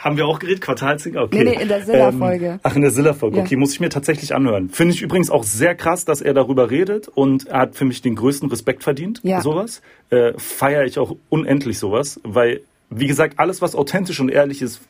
Haben 0.00 0.16
wir 0.16 0.26
auch 0.26 0.38
geredet? 0.38 0.62
Quartalsinger? 0.62 1.24
Okay. 1.24 1.44
Nee, 1.44 1.50
nee, 1.50 1.62
in 1.62 1.68
der 1.68 1.82
Silla-Folge. 1.82 2.46
Ähm, 2.46 2.60
ach, 2.62 2.74
in 2.74 2.80
der 2.80 2.90
Silla-Folge. 2.90 3.36
Ja. 3.36 3.42
Okay, 3.42 3.56
muss 3.56 3.74
ich 3.74 3.80
mir 3.80 3.90
tatsächlich 3.90 4.34
anhören. 4.34 4.70
Finde 4.70 4.94
ich 4.94 5.02
übrigens 5.02 5.30
auch 5.30 5.44
sehr 5.44 5.74
krass, 5.74 6.06
dass 6.06 6.22
er 6.22 6.32
darüber 6.32 6.70
redet 6.70 7.08
und 7.08 7.48
er 7.48 7.60
hat 7.60 7.74
für 7.74 7.84
mich 7.84 8.00
den 8.00 8.14
größten 8.14 8.48
Respekt 8.48 8.82
verdient. 8.82 9.20
Ja. 9.22 9.42
Sowas. 9.42 9.82
Äh, 10.08 10.32
Feiere 10.38 10.86
ich 10.86 10.98
auch 10.98 11.16
unendlich 11.28 11.78
sowas, 11.78 12.18
weil, 12.24 12.62
wie 12.90 13.06
gesagt, 13.06 13.38
alles, 13.38 13.62
was 13.62 13.74
authentisch 13.74 14.20
und 14.20 14.28
ehrlich 14.28 14.62
ist, 14.62 14.80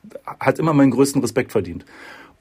hat 0.40 0.58
immer 0.58 0.72
meinen 0.72 0.90
größten 0.90 1.20
Respekt 1.20 1.52
verdient. 1.52 1.84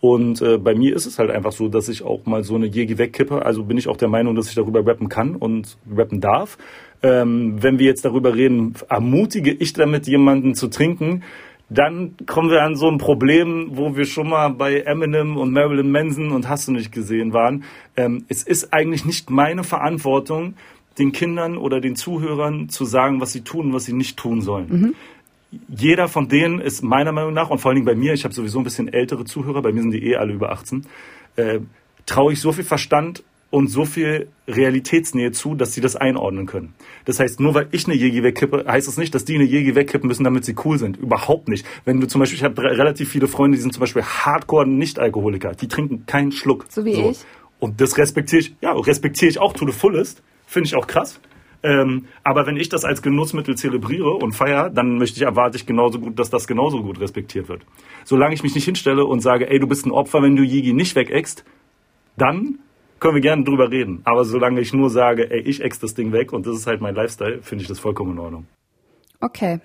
Und 0.01 0.41
äh, 0.41 0.57
bei 0.57 0.75
mir 0.75 0.95
ist 0.95 1.05
es 1.05 1.19
halt 1.19 1.29
einfach 1.29 1.51
so, 1.51 1.67
dass 1.67 1.89
ich 1.89 2.03
auch 2.03 2.25
mal 2.25 2.43
so 2.43 2.55
eine 2.55 2.67
Jegi 2.67 2.97
wegkippe. 2.97 3.45
Also 3.45 3.63
bin 3.63 3.77
ich 3.77 3.89
auch 3.89 3.97
der 3.97 4.07
Meinung, 4.07 4.35
dass 4.35 4.47
ich 4.47 4.55
darüber 4.55 4.85
rappen 4.85 5.09
kann 5.09 5.35
und 5.35 5.77
rappen 5.93 6.21
darf. 6.21 6.57
Ähm, 7.03 7.61
wenn 7.61 7.79
wir 7.79 7.85
jetzt 7.85 8.05
darüber 8.05 8.33
reden, 8.33 8.75
ermutige 8.87 9.51
ich 9.51 9.73
damit, 9.73 10.07
jemanden 10.07 10.55
zu 10.55 10.69
trinken, 10.69 11.23
dann 11.69 12.15
kommen 12.25 12.49
wir 12.49 12.63
an 12.63 12.75
so 12.75 12.87
ein 12.87 12.97
Problem, 12.97 13.71
wo 13.73 13.95
wir 13.95 14.05
schon 14.05 14.29
mal 14.29 14.49
bei 14.49 14.79
Eminem 14.79 15.37
und 15.37 15.51
Marilyn 15.51 15.91
Manson 15.91 16.31
und 16.31 16.47
hast 16.47 16.67
du 16.67 16.71
nicht 16.71 16.91
gesehen 16.91 17.33
waren. 17.33 17.63
Ähm, 17.95 18.25
es 18.29 18.43
ist 18.43 18.73
eigentlich 18.73 19.05
nicht 19.05 19.29
meine 19.29 19.63
Verantwortung, 19.63 20.55
den 20.97 21.11
Kindern 21.11 21.57
oder 21.57 21.79
den 21.79 21.95
Zuhörern 21.95 22.69
zu 22.69 22.85
sagen, 22.85 23.21
was 23.21 23.31
sie 23.31 23.41
tun 23.41 23.73
was 23.73 23.85
sie 23.85 23.93
nicht 23.93 24.17
tun 24.17 24.41
sollen. 24.41 24.95
Jeder 25.67 26.07
von 26.07 26.29
denen 26.29 26.59
ist 26.59 26.83
meiner 26.83 27.11
Meinung 27.11 27.33
nach, 27.33 27.49
und 27.49 27.59
vor 27.59 27.69
allen 27.69 27.75
Dingen 27.75 27.85
bei 27.85 27.95
mir, 27.95 28.13
ich 28.13 28.23
habe 28.23 28.33
sowieso 28.33 28.59
ein 28.59 28.63
bisschen 28.63 28.91
ältere 28.91 29.25
Zuhörer, 29.25 29.61
bei 29.61 29.71
mir 29.71 29.81
sind 29.81 29.91
die 29.91 30.05
eh 30.05 30.15
alle 30.15 30.33
über 30.33 30.51
18, 30.51 30.85
äh, 31.35 31.59
traue 32.05 32.33
ich 32.33 32.41
so 32.41 32.51
viel 32.51 32.63
Verstand 32.63 33.23
und 33.51 33.67
so 33.67 33.85
viel 33.85 34.27
Realitätsnähe 34.47 35.31
zu, 35.31 35.55
dass 35.55 35.73
sie 35.73 35.81
das 35.81 35.95
einordnen 35.95 36.45
können. 36.45 36.75
Das 37.05 37.19
heißt, 37.19 37.39
nur 37.39 37.55
weil 37.55 37.67
ich 37.71 37.85
eine 37.87 37.95
Jägi 37.95 38.21
wegkippe, 38.21 38.65
heißt 38.67 38.87
es 38.87 38.95
das 38.95 38.97
nicht, 38.99 39.15
dass 39.15 39.25
die 39.25 39.35
eine 39.35 39.43
Jägi 39.43 39.73
wegkippen 39.73 40.07
müssen, 40.07 40.23
damit 40.23 40.45
sie 40.45 40.55
cool 40.65 40.77
sind. 40.77 40.97
Überhaupt 40.97 41.47
nicht. 41.47 41.65
Wenn 41.85 41.99
du 41.99 42.07
zum 42.07 42.19
Beispiel, 42.19 42.37
ich 42.37 42.43
habe 42.43 42.61
relativ 42.61 43.09
viele 43.09 43.27
Freunde, 43.27 43.57
die 43.57 43.61
sind 43.61 43.73
zum 43.73 43.81
Beispiel 43.81 44.03
Hardcore-Nicht-Alkoholiker. 44.03 45.53
Die 45.55 45.67
trinken 45.67 46.05
keinen 46.05 46.31
Schluck. 46.31 46.65
So 46.69 46.85
wie 46.85 46.91
ich. 46.91 47.19
Und 47.59 47.81
das 47.81 47.97
respektiere 47.97 48.41
ich, 48.41 48.55
ja, 48.61 48.71
respektiere 48.71 49.29
ich 49.29 49.39
auch 49.39 49.53
to 49.53 49.65
the 49.65 49.73
fullest. 49.73 50.21
Finde 50.45 50.67
ich 50.67 50.75
auch 50.75 50.87
krass. 50.87 51.19
Ähm, 51.61 52.05
aber 52.23 52.45
wenn 52.47 52.57
ich 52.57 52.69
das 52.69 52.85
als 52.85 53.01
Genussmittel 53.01 53.55
zelebriere 53.55 54.11
und 54.11 54.31
feiere, 54.31 54.69
dann 54.69 54.97
möchte 54.97 55.17
ich, 55.17 55.23
erwarte 55.23 55.57
ich 55.57 55.65
genauso 55.65 55.99
gut, 55.99 56.17
dass 56.17 56.29
das 56.29 56.47
genauso 56.47 56.81
gut 56.81 56.99
respektiert 56.99 57.49
wird. 57.49 57.65
Solange 58.05 58.33
ich 58.33 58.43
mich 58.43 58.55
nicht 58.55 58.65
hinstelle 58.65 59.05
und 59.05 59.19
sage, 59.19 59.49
ey, 59.49 59.59
du 59.59 59.67
bist 59.67 59.85
ein 59.85 59.91
Opfer, 59.91 60.21
wenn 60.21 60.35
du 60.35 60.43
Yigi 60.43 60.73
nicht 60.73 60.95
wegeckst, 60.95 61.43
dann 62.17 62.59
können 62.99 63.15
wir 63.15 63.21
gerne 63.21 63.43
drüber 63.43 63.71
reden. 63.71 64.01
Aber 64.05 64.23
solange 64.23 64.61
ich 64.61 64.73
nur 64.73 64.89
sage, 64.89 65.29
ey, 65.31 65.41
ich 65.41 65.61
ex 65.61 65.79
das 65.79 65.93
Ding 65.93 66.11
weg 66.11 66.31
und 66.31 66.45
das 66.45 66.55
ist 66.55 66.67
halt 66.67 66.81
mein 66.81 66.95
Lifestyle, 66.95 67.41
finde 67.41 67.63
ich 67.63 67.67
das 67.67 67.79
vollkommen 67.79 68.13
in 68.13 68.19
Ordnung. 68.19 68.47
Okay. 69.19 69.59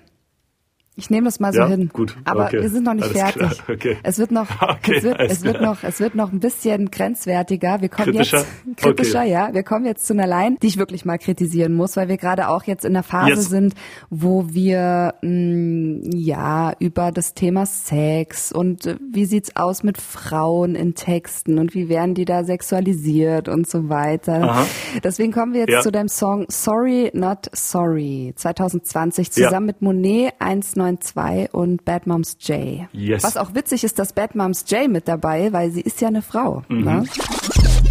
Ich 0.97 1.09
nehme 1.09 1.25
das 1.25 1.41
mal 1.41 1.51
so 1.51 1.59
Ja, 1.59 1.67
hin. 1.67 1.89
gut, 1.91 2.15
Aber 2.23 2.45
okay. 2.45 2.61
wir 2.61 2.69
sind 2.69 2.85
noch 2.85 2.93
nicht 2.93 3.03
Alles 3.03 3.17
fertig. 3.17 3.41
klar, 3.41 3.53
okay. 3.75 3.97
Es 4.03 4.17
wird 4.17 4.31
noch, 4.31 4.47
Okay, 4.61 4.95
es 4.97 5.03
wird, 5.03 5.19
es 5.19 5.43
wird 5.43 5.61
noch, 5.61 5.83
es 5.83 5.99
wird 5.99 6.15
noch 6.15 6.31
ein 6.31 6.39
bisschen 6.39 6.89
grenzwertiger. 6.89 7.81
Wir 7.81 7.89
kommen 7.89 8.13
Kritischer? 8.13 8.45
jetzt 8.65 8.77
kritischer, 8.77 9.19
Okay. 9.19 9.31
ja. 9.31 9.53
Wir 9.53 9.63
kommen 9.63 9.85
jetzt 9.85 10.07
zu 10.07 10.13
einer 10.13 10.25
Line, 10.25 10.55
die 10.61 10.67
ich 10.67 10.77
wirklich 10.77 11.03
mal 11.03 11.17
kritisieren 11.17 11.73
muss, 11.75 11.97
weil 11.97 12.07
wir 12.07 12.15
gerade 12.15 12.47
auch 12.47 12.63
jetzt 12.63 12.85
in 12.85 12.93
der 12.93 13.03
Phase 13.03 13.31
Yes. 13.31 13.49
sind, 13.49 13.73
wo 14.09 14.45
wir 14.53 15.15
mh, 15.21 16.09
ja 16.13 16.71
über 16.79 17.11
das 17.11 17.33
Thema 17.33 17.65
Sex 17.65 18.53
und 18.53 18.85
äh, 18.85 18.95
wie 19.11 19.25
sieht's 19.25 19.55
aus 19.57 19.83
mit 19.83 19.97
Frauen 19.99 20.75
in 20.75 20.95
Texten 20.95 21.59
und 21.59 21.73
wie 21.75 21.89
werden 21.89 22.13
die 22.15 22.23
da 22.25 22.43
sexualisiert 22.45 23.49
und 23.49 23.67
so 23.69 23.89
weiter. 23.89 24.43
Aha. 24.43 24.65
Deswegen 25.03 25.33
kommen 25.33 25.53
wir 25.53 25.61
jetzt 25.61 25.71
Ja. 25.71 25.81
zu 25.81 25.91
deinem 25.91 26.07
Song 26.07 26.45
Sorry 26.49 27.11
Not 27.13 27.49
Sorry 27.51 28.31
2020 28.35 29.27
Ja. 29.35 29.47
zusammen 29.47 29.65
mit 29.65 29.81
Monet 29.81 30.33
192 30.85 31.53
und 31.53 31.85
Bad 31.85 32.07
Moms 32.07 32.37
J. 32.41 32.87
Yes. 32.93 33.23
Was 33.23 33.37
auch 33.37 33.53
witzig 33.53 33.83
ist, 33.83 33.99
dass 33.99 34.13
Bad 34.13 34.35
Moms 34.35 34.65
J 34.67 34.89
mit 34.89 35.07
dabei, 35.07 35.51
weil 35.51 35.71
sie 35.71 35.81
ist 35.81 36.01
ja 36.01 36.07
eine 36.07 36.21
Frau. 36.21 36.63
Mhm. 36.67 36.83
Ne? 36.83 37.03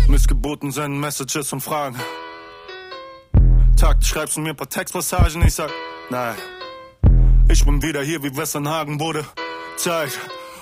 Missgeboten 0.09 0.71
senden 0.71 1.01
Messages 1.01 1.53
und 1.53 1.61
Fragen. 1.61 1.97
Takt 3.77 4.05
schreibst 4.05 4.37
du 4.37 4.41
mir 4.41 4.51
ein 4.51 4.57
paar 4.57 4.69
Textpassagen, 4.69 5.43
ich 5.43 5.55
sag, 5.55 5.71
nein. 6.11 6.35
Ich 7.49 7.65
bin 7.65 7.83
wieder 7.83 8.03
hier, 8.03 8.23
wie 8.23 8.35
Westernhagen 8.37 8.99
wurde. 9.01 9.25
Zeit, 9.77 10.19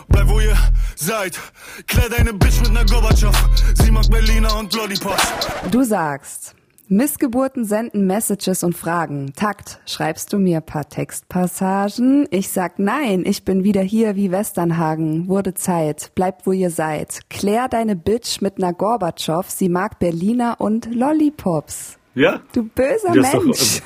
bleib 0.09 0.29
wo 0.29 0.41
ihr 0.41 0.57
seid. 0.97 1.39
Klär 1.87 2.09
deine 2.09 2.33
Bitch 2.33 2.61
mit 2.61 2.73
ner 2.73 2.85
Gorbatschow. 2.85 3.35
Sie 3.75 3.91
mag 3.91 4.09
Berliner 4.11 4.57
und 4.59 4.73
Lollipops. 4.75 5.23
Du 5.71 5.85
sagst, 5.85 6.55
Missgeburten 6.97 7.65
senden 7.65 8.07
Messages 8.07 8.63
und 8.63 8.77
Fragen. 8.77 9.33
Takt, 9.35 9.81
schreibst 9.87 10.31
du 10.31 10.39
mir 10.39 10.59
ein 10.59 10.67
paar 10.67 10.87
Textpassagen? 10.87 12.29
Ich 12.31 12.51
sag 12.51 12.79
nein, 12.79 13.23
ich 13.25 13.47
bin 13.47 13.65
wieder 13.65 13.81
hier 13.81 14.15
wie 14.15 14.31
Westernhagen. 14.31 15.27
Wurde 15.27 15.55
Zeit, 15.55 16.13
bleibt 16.15 16.47
wo 16.47 16.53
ihr 16.53 16.69
seid. 16.69 17.21
Klär 17.31 17.69
deine 17.69 17.97
Bitch 17.97 18.43
mit 18.43 18.59
ner 18.59 18.75
Gorbatschow. 18.75 19.49
Sie 19.49 19.71
mag 19.71 20.01
Berliner 20.01 20.57
und 20.61 20.95
Lollipops. 20.95 21.99
Ja? 22.15 22.43
Du 22.53 22.65
böser 22.65 23.15
Das 23.15 23.25
ist 23.29 23.35
doch- 23.37 23.43
Mensch. 23.45 23.83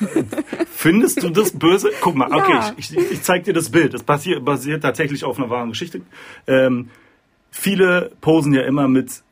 Findest 0.69 1.23
du 1.23 1.29
das 1.29 1.51
böse? 1.57 1.91
Guck 2.01 2.15
mal, 2.15 2.29
okay, 2.33 2.51
Ja. 2.51 2.73
ich, 2.75 2.91
ich, 2.97 3.11
ich 3.13 3.21
zeig 3.23 3.45
dir 3.45 3.53
das 3.53 3.69
Bild. 3.69 3.93
Das 3.93 4.03
basiert, 4.03 4.43
basiert 4.43 4.81
tatsächlich 4.83 5.23
auf 5.23 5.37
einer 5.37 5.49
wahren 5.49 5.69
Geschichte. 5.69 6.01
Ähm, 6.45 6.89
viele 7.51 8.11
posen 8.19 8.53
ja 8.53 8.63
immer 8.63 8.89
mit, 8.89 9.23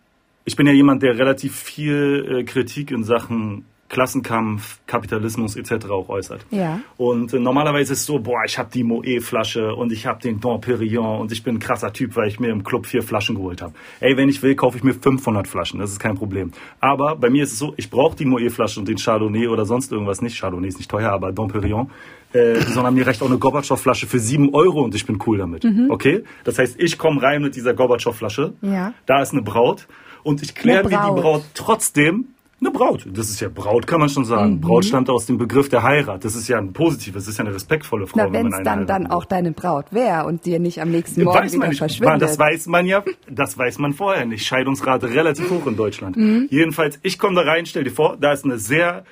ich 0.46 0.56
bin 0.56 0.68
ja 0.68 0.74
jemand, 0.74 1.04
der 1.04 1.18
relativ 1.18 1.56
viel 1.56 2.40
äh, 2.40 2.44
Kritik 2.44 2.92
in 2.92 3.04
Sachen 3.04 3.66
Klassenkampf, 3.88 4.80
Kapitalismus 4.88 5.56
etc. 5.56 5.90
auch 5.90 6.10
äußert. 6.10 6.46
Ja. 6.50 6.82
Und 6.98 7.34
äh, 7.34 7.40
normalerweise 7.40 7.94
ist 7.94 8.00
es 8.00 8.06
so, 8.06 8.20
boah, 8.20 8.44
ich 8.46 8.58
habe 8.58 8.70
die 8.74 8.84
Moe-Flasche 8.84 9.76
und 9.76 9.92
ich 9.92 10.08
habe 10.08 10.20
den 10.22 10.40
Dom 10.40 10.60
Perignon 10.60 11.22
und 11.22 11.32
ich 11.32 11.44
bin 11.44 11.56
ein 11.56 11.60
krasser 11.60 11.94
Typ, 11.94 12.16
weil 12.16 12.28
ich 12.28 12.40
mir 12.40 12.50
im 12.50 12.64
Club 12.64 12.88
vier 12.88 13.04
Flaschen 13.04 13.36
geholt 13.36 13.62
habe. 13.62 13.74
Ey, 14.00 14.18
wenn 14.18 14.28
ich 14.28 14.42
will, 14.42 14.56
kaufe 14.56 14.78
ich 14.78 14.84
mir 14.84 14.96
500 14.96 15.48
Flaschen, 15.48 15.80
das 15.80 15.92
ist 15.92 16.00
kein 16.00 16.16
Problem. 16.16 16.52
Aber 16.80 17.16
bei 17.16 17.30
mir 17.30 17.44
ist 17.44 17.54
es 17.54 17.60
so, 17.60 17.74
ich 17.78 17.90
brauche 17.92 18.16
die 18.16 18.26
Moe-Flasche 18.26 18.80
und 18.80 18.88
den 18.88 18.98
Chardonnay 18.98 19.48
oder 19.48 19.66
sonst 19.66 19.92
irgendwas 19.92 20.22
nicht. 20.22 20.40
Chardonnay 20.40 20.68
ist 20.68 20.78
nicht 20.78 20.90
teuer, 20.90 21.12
aber 21.12 21.32
Dom 21.32 21.50
Perignon. 21.50 21.92
Äh, 22.34 22.60
sondern 22.62 22.96
mir 22.96 23.08
reicht 23.08 23.22
auch 23.22 23.30
eine 23.30 23.38
Gorbatschow-Flasche 23.38 24.08
für 24.08 24.20
7 24.20 24.54
Euro 24.54 24.82
und 24.82 24.94
ich 24.94 25.06
bin 25.06 25.20
cool 25.26 25.38
damit. 25.38 25.64
Okay? 25.90 26.24
Das 26.44 26.60
heißt, 26.60 26.82
ich 26.82 26.98
komme 26.98 27.22
rein 27.22 27.42
mit 27.42 27.56
dieser 27.56 27.74
Gorbatschow-Flasche. 27.74 28.54
Ja. 28.62 28.94
Da 29.06 29.22
ist 29.22 29.32
eine 29.32 29.42
Braut 29.42 29.88
und 30.26 30.42
ich 30.42 30.56
kläre 30.56 30.86
wie 30.86 30.90
die 30.90 31.22
Braut. 31.22 31.44
Trotzdem 31.54 32.30
eine 32.60 32.72
Braut. 32.72 33.06
Das 33.14 33.30
ist 33.30 33.40
ja 33.42 33.50
Braut, 33.50 33.86
kann 33.86 34.00
man 34.00 34.10
schon 34.10 34.26
sagen. 34.26 34.56
Mhm. 34.56 34.62
Braut 34.62 34.86
stammt 34.86 35.10
aus 35.10 35.26
dem 35.26 35.38
Begriff 35.38 35.70
der 35.70 35.84
Heirat. 35.84 36.26
Das 36.26 36.36
ist 36.36 36.48
ja 36.48 36.58
ein 36.58 36.74
positives, 36.74 37.26
das 37.26 37.34
ist 37.34 37.38
ja 37.38 37.46
eine 37.46 37.54
respektvolle 37.54 38.08
Frau. 38.08 38.28
Na, 38.28 38.34
wenn 38.34 38.48
es 38.48 38.64
dann, 38.64 38.88
dann 38.88 39.08
auch 39.08 39.26
deine 39.26 39.52
Braut 39.52 39.92
wäre 39.92 40.26
und 40.26 40.46
dir 40.46 40.60
nicht 40.60 40.82
am 40.82 40.90
nächsten 40.90 41.24
Morgen 41.24 41.38
weiß 41.38 41.54
wieder 41.54 41.68
nicht. 41.68 41.78
verschwindet. 41.78 42.22
Das 42.22 42.40
weiß 42.40 42.68
man 42.68 42.86
ja, 42.88 43.04
das 43.30 43.58
weiß 43.58 43.78
man 43.78 43.94
vorher 43.94 44.26
nicht. 44.26 44.46
Scheidungsrate 44.46 45.10
relativ 45.10 45.50
hoch 45.52 45.68
in 45.68 45.76
Deutschland. 45.76 46.18
Mhm. 46.18 46.48
Jedenfalls, 46.50 46.98
ich 47.04 47.20
komme 47.20 47.36
da 47.36 47.42
rein, 47.42 47.66
stell 47.66 47.84
dir 47.84 47.92
vor, 47.92 48.18
da 48.20 48.32
ist 48.32 48.46
eine 48.46 48.58
sehr, 48.58 49.04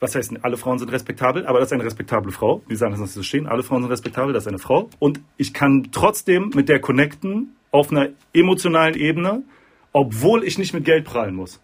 was 0.00 0.14
heißt, 0.14 0.32
alle 0.42 0.56
Frauen 0.56 0.78
sind 0.78 0.90
respektabel, 0.90 1.46
aber 1.46 1.58
das 1.58 1.68
ist 1.68 1.72
eine 1.74 1.84
respektable 1.84 2.32
Frau. 2.32 2.62
Die 2.70 2.76
sagen 2.76 2.92
das 2.92 3.00
nicht 3.00 3.12
so 3.12 3.22
stehen, 3.22 3.46
alle 3.46 3.64
Frauen 3.64 3.82
sind 3.82 3.90
respektabel, 3.90 4.32
das 4.32 4.44
ist 4.44 4.48
eine 4.48 4.60
Frau. 4.60 4.88
Und 4.98 5.20
ich 5.36 5.52
kann 5.52 5.88
trotzdem 5.92 6.52
mit 6.54 6.70
der 6.70 6.80
connecten 6.80 7.56
auf 7.70 7.90
einer 7.90 8.08
emotionalen 8.32 8.94
Ebene, 8.94 9.42
obwohl 9.98 10.44
ich 10.44 10.58
nicht 10.58 10.72
mit 10.74 10.84
Geld 10.84 11.04
prahlen 11.04 11.34
muss 11.34 11.60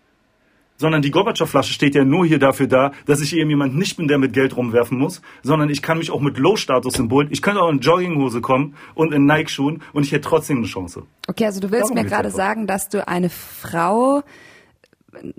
sondern 0.77 1.03
die 1.03 1.11
Gorbatschow-Flasche 1.13 1.73
steht 1.73 1.95
ja 1.95 2.05
nur 2.05 2.27
hier 2.27 2.39
dafür 2.39 2.67
da, 2.67 2.91
dass 3.07 3.21
ich 3.21 3.37
eben 3.37 3.49
jemand 3.49 3.77
nicht 3.77 3.97
bin, 3.97 4.09
der 4.09 4.19
mit 4.19 4.33
Geld 4.33 4.57
rumwerfen 4.57 4.99
muss, 4.99 5.23
sondern 5.43 5.71
ich 5.71 5.83
kann 5.83 5.99
mich 5.99 6.11
auch 6.11 6.21
mit 6.21 6.37
Low-Status-Symbolen, 6.37 7.29
ich 7.31 7.43
könnte 7.43 7.63
auch 7.63 7.71
in 7.71 7.79
Jogginghose 7.79 8.41
kommen 8.41 8.75
und 8.95 9.15
in 9.15 9.25
Nike-Schuhen 9.25 9.83
und 9.93 10.05
ich 10.05 10.13
hätte 10.13 10.29
trotzdem 10.29 10.59
eine 10.59 10.67
Chance. 10.67 11.05
Okay, 11.29 11.47
also 11.47 11.61
du 11.61 11.71
willst 11.71 11.91
Darum 11.91 12.03
mir 12.03 12.05
gerade 12.09 12.27
einfach. 12.27 12.37
sagen, 12.37 12.67
dass 12.67 12.89
du 12.89 13.07
eine 13.07 13.31
Frau 13.31 14.23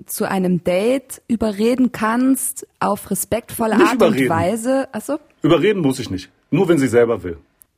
zu 0.06 0.26
einem 0.26 0.64
Date 0.64 1.20
überreden 1.28 1.92
kannst 1.92 2.66
auf 2.80 3.10
respektvolle 3.10 3.76
Nicht 3.76 3.86
Art 3.86 3.94
überreden. 3.96 4.22
und 4.22 4.28
Weise. 4.30 4.88
Achso, 4.92 5.18
Überreden 5.42 5.82
muss 5.82 5.98
ich 5.98 6.08
nicht. 6.08 6.30
Nur 6.50 6.66
wenn 6.68 6.78
sie 6.78 6.88
selber 6.88 7.22
will. 7.22 7.36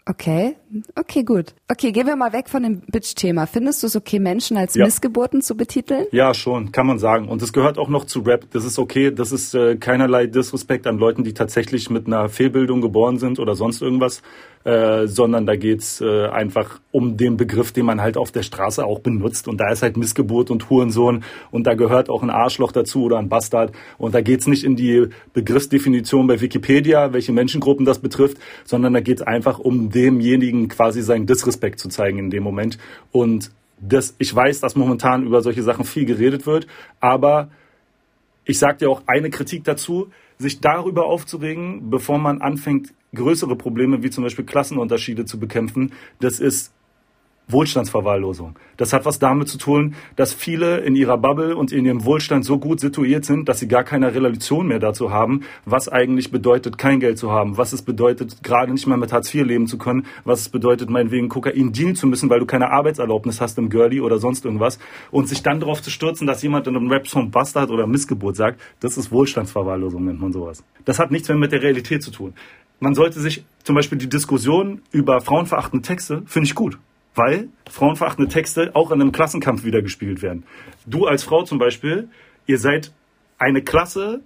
Okay. 0.09 0.57
Okay, 0.95 1.23
gut. 1.23 1.55
Okay, 1.71 1.93
gehen 1.93 2.07
wir 2.07 2.17
mal 2.17 2.33
weg 2.33 2.49
von 2.49 2.63
dem 2.63 2.81
Bitch-Thema. 2.81 3.47
Findest 3.47 3.83
du 3.83 3.87
es 3.87 3.97
okay, 3.97 4.19
Menschen 4.19 4.57
als 4.57 4.75
Ja. 4.75 4.85
Missgeburten 4.85 5.41
zu 5.43 5.57
betiteln? 5.57 6.07
Ja, 6.13 6.35
schon, 6.35 6.73
kann 6.73 6.87
man 6.87 6.99
sagen. 6.99 7.29
Und 7.29 7.43
das 7.43 7.53
gehört 7.53 7.79
auch 7.79 7.89
noch 7.89 8.05
zu 8.05 8.21
Rap. 8.21 8.47
Das 8.53 8.65
ist 8.65 8.79
okay. 8.79 9.11
Das 9.11 9.33
ist 9.33 9.55
äh, 9.55 9.77
keinerlei 9.77 10.27
Disrespekt 10.27 10.87
an 10.87 10.99
Leuten, 10.99 11.25
die 11.25 11.35
tatsächlich 11.35 11.91
mit 11.91 12.07
einer 12.07 12.29
Fehlbildung 12.29 12.81
geboren 12.81 13.19
sind 13.19 13.39
oder 13.39 13.55
sonst 13.55 13.81
irgendwas, 13.83 14.23
äh, 14.65 15.07
sondern 15.07 15.47
da 15.47 15.57
geht's 15.57 16.01
äh, 16.01 16.27
einfach 16.27 16.81
um 16.91 17.17
den 17.17 17.37
Begriff, 17.37 17.73
den 17.73 17.87
man 17.87 18.01
halt 18.01 18.17
auf 18.17 18.33
der 18.33 18.43
Straße 18.43 18.85
auch 18.85 19.01
benutzt. 19.01 19.49
Und 19.49 19.59
da 19.59 19.71
ist 19.71 19.83
halt 19.83 19.97
Missgeburt 19.97 20.51
und 20.51 20.69
Hurensohn 20.71 21.25
und 21.51 21.67
da 21.67 21.75
gehört 21.75 22.11
auch 22.11 22.23
ein 22.23 22.31
Arschloch 22.31 22.73
dazu 22.73 23.05
oder 23.05 23.19
ein 23.19 23.29
Bastard. 23.29 23.73
Und 23.99 24.15
da 24.15 24.21
geht's 24.21 24.47
nicht 24.47 24.65
in 24.65 24.77
die 24.77 25.09
Begriffsdefinition 25.33 26.27
bei 26.27 26.41
Wikipedia, 26.41 27.13
welche 27.13 27.33
Menschengruppen 27.33 27.87
das 27.87 27.99
betrifft, 27.99 28.39
sondern 28.65 28.93
da 28.95 29.01
geht's 29.01 29.23
einfach 29.23 29.59
um 29.59 29.91
demjenigen 29.91 30.69
quasi 30.69 31.03
seinen 31.03 31.27
Disrespekt 31.27 31.79
zu 31.79 31.89
zeigen 31.89 32.19
in 32.19 32.31
dem 32.31 32.43
Moment. 32.43 32.79
Und 33.13 33.51
das, 33.81 34.15
ich 34.19 34.35
weiß, 34.35 34.61
dass 34.61 34.77
momentan 34.77 35.25
über 35.25 35.41
solche 35.43 35.63
Sachen 35.63 35.85
viel 35.85 36.05
geredet 36.05 36.47
wird, 36.47 36.67
aber 37.01 37.49
ich 38.45 38.59
sage 38.59 38.79
dir 38.79 38.91
auch 38.91 39.03
eine 39.07 39.31
Kritik 39.31 39.65
dazu. 39.65 40.09
Sich 40.39 40.61
darüber 40.61 41.07
aufzuregen, 41.07 41.91
bevor 41.91 42.19
man 42.19 42.41
anfängt, 42.41 42.95
größere 43.15 43.57
Probleme 43.57 44.03
wie 44.03 44.11
zum 44.11 44.25
Beispiel 44.25 44.45
Klassenunterschiede 44.45 45.25
zu 45.25 45.39
bekämpfen, 45.39 45.93
das 46.21 46.41
ist 46.41 46.73
Wohlstandsverwahrlosung. 47.51 48.57
Das 48.77 48.93
hat 48.93 49.07
was 49.07 49.19
damit 49.19 49.49
zu 49.49 49.59
tun, 49.59 49.95
dass 50.17 50.33
viele 50.33 50.79
in 50.79 50.95
ihrer 50.95 51.17
Bubble 51.17 51.57
und 51.57 51.73
in 51.73 51.87
ihrem 51.87 52.05
Wohlstand 52.05 52.45
so 52.45 52.59
gut 52.59 52.79
situiert 52.79 53.25
sind, 53.25 53.49
dass 53.49 53.59
sie 53.59 53.69
gar 53.69 53.85
keine 53.85 54.15
Relation 54.15 54.69
mehr 54.69 54.79
dazu 54.79 55.11
haben, 55.11 55.41
was 55.65 55.89
eigentlich 55.89 56.31
bedeutet, 56.31 56.79
kein 56.79 57.01
Geld 57.01 57.19
zu 57.19 57.33
haben, 57.33 57.57
was 57.57 57.73
es 57.73 57.83
bedeutet, 57.83 58.43
gerade 58.43 58.73
nicht 58.73 58.87
mal 58.87 58.99
mit 58.99 59.13
Hartz 59.13 59.35
IV 59.35 59.47
leben 59.47 59.67
zu 59.67 59.79
können, 59.79 60.07
was 60.25 60.41
es 60.41 60.49
bedeutet, 60.51 60.91
meinetwegen 60.91 61.29
Kokain 61.29 61.73
dealen 61.73 61.97
zu 61.97 62.07
müssen, 62.07 62.29
weil 62.29 62.41
du 62.41 62.47
keine 62.47 62.71
Arbeitserlaubnis 62.71 63.41
hast 63.41 63.59
im 63.59 63.71
Girlie 63.71 64.01
oder 64.01 64.19
sonst 64.19 64.45
irgendwas 64.45 64.79
und 65.11 65.29
sich 65.29 65.43
dann 65.43 65.61
darauf 65.61 65.83
zu 65.83 65.91
stürzen, 65.91 66.27
dass 66.27 66.43
jemand 66.43 66.67
in 66.67 66.77
einem 66.77 66.91
Rap-Song 66.91 67.31
Bastard 67.31 67.71
oder 67.71 67.87
Missgeburt 67.87 68.37
sagt, 68.37 68.61
das 68.81 68.99
ist 68.99 69.11
Wohlstandsverwahrlosung, 69.11 70.05
nennt 70.05 70.21
man 70.21 70.33
sowas. 70.33 70.63
Das 70.85 70.99
hat 70.99 71.11
nichts 71.11 71.29
mehr 71.29 71.39
mit 71.39 71.53
der 71.53 71.63
Realität 71.63 72.03
zu 72.03 72.11
tun. 72.11 72.35
Man 72.81 72.95
sollte 72.95 73.21
sich 73.21 73.45
zum 73.65 73.75
Beispiel 73.75 73.99
die 73.99 74.09
Diskussion 74.09 74.83
über 74.93 75.21
frauenverachtende 75.21 75.87
Texte, 75.87 76.23
finde 76.27 76.47
ich 76.47 76.55
gut 76.55 76.79
weil 77.19 77.49
frauenverachtende 77.69 78.33
Texte 78.33 78.71
auch 78.75 78.91
in 78.91 79.01
einem 79.01 79.13
Klassenkampf 79.13 79.65
wieder 79.65 79.83
gespielt 79.83 80.23
werden. 80.23 80.45
Du 80.87 81.07
als 81.07 81.25
Frau 81.25 81.43
zum 81.43 81.59
Beispiel, 81.59 82.09
ihr 82.47 82.59
seid 82.59 82.93
eine 83.39 83.63
Klasse, 83.63 84.21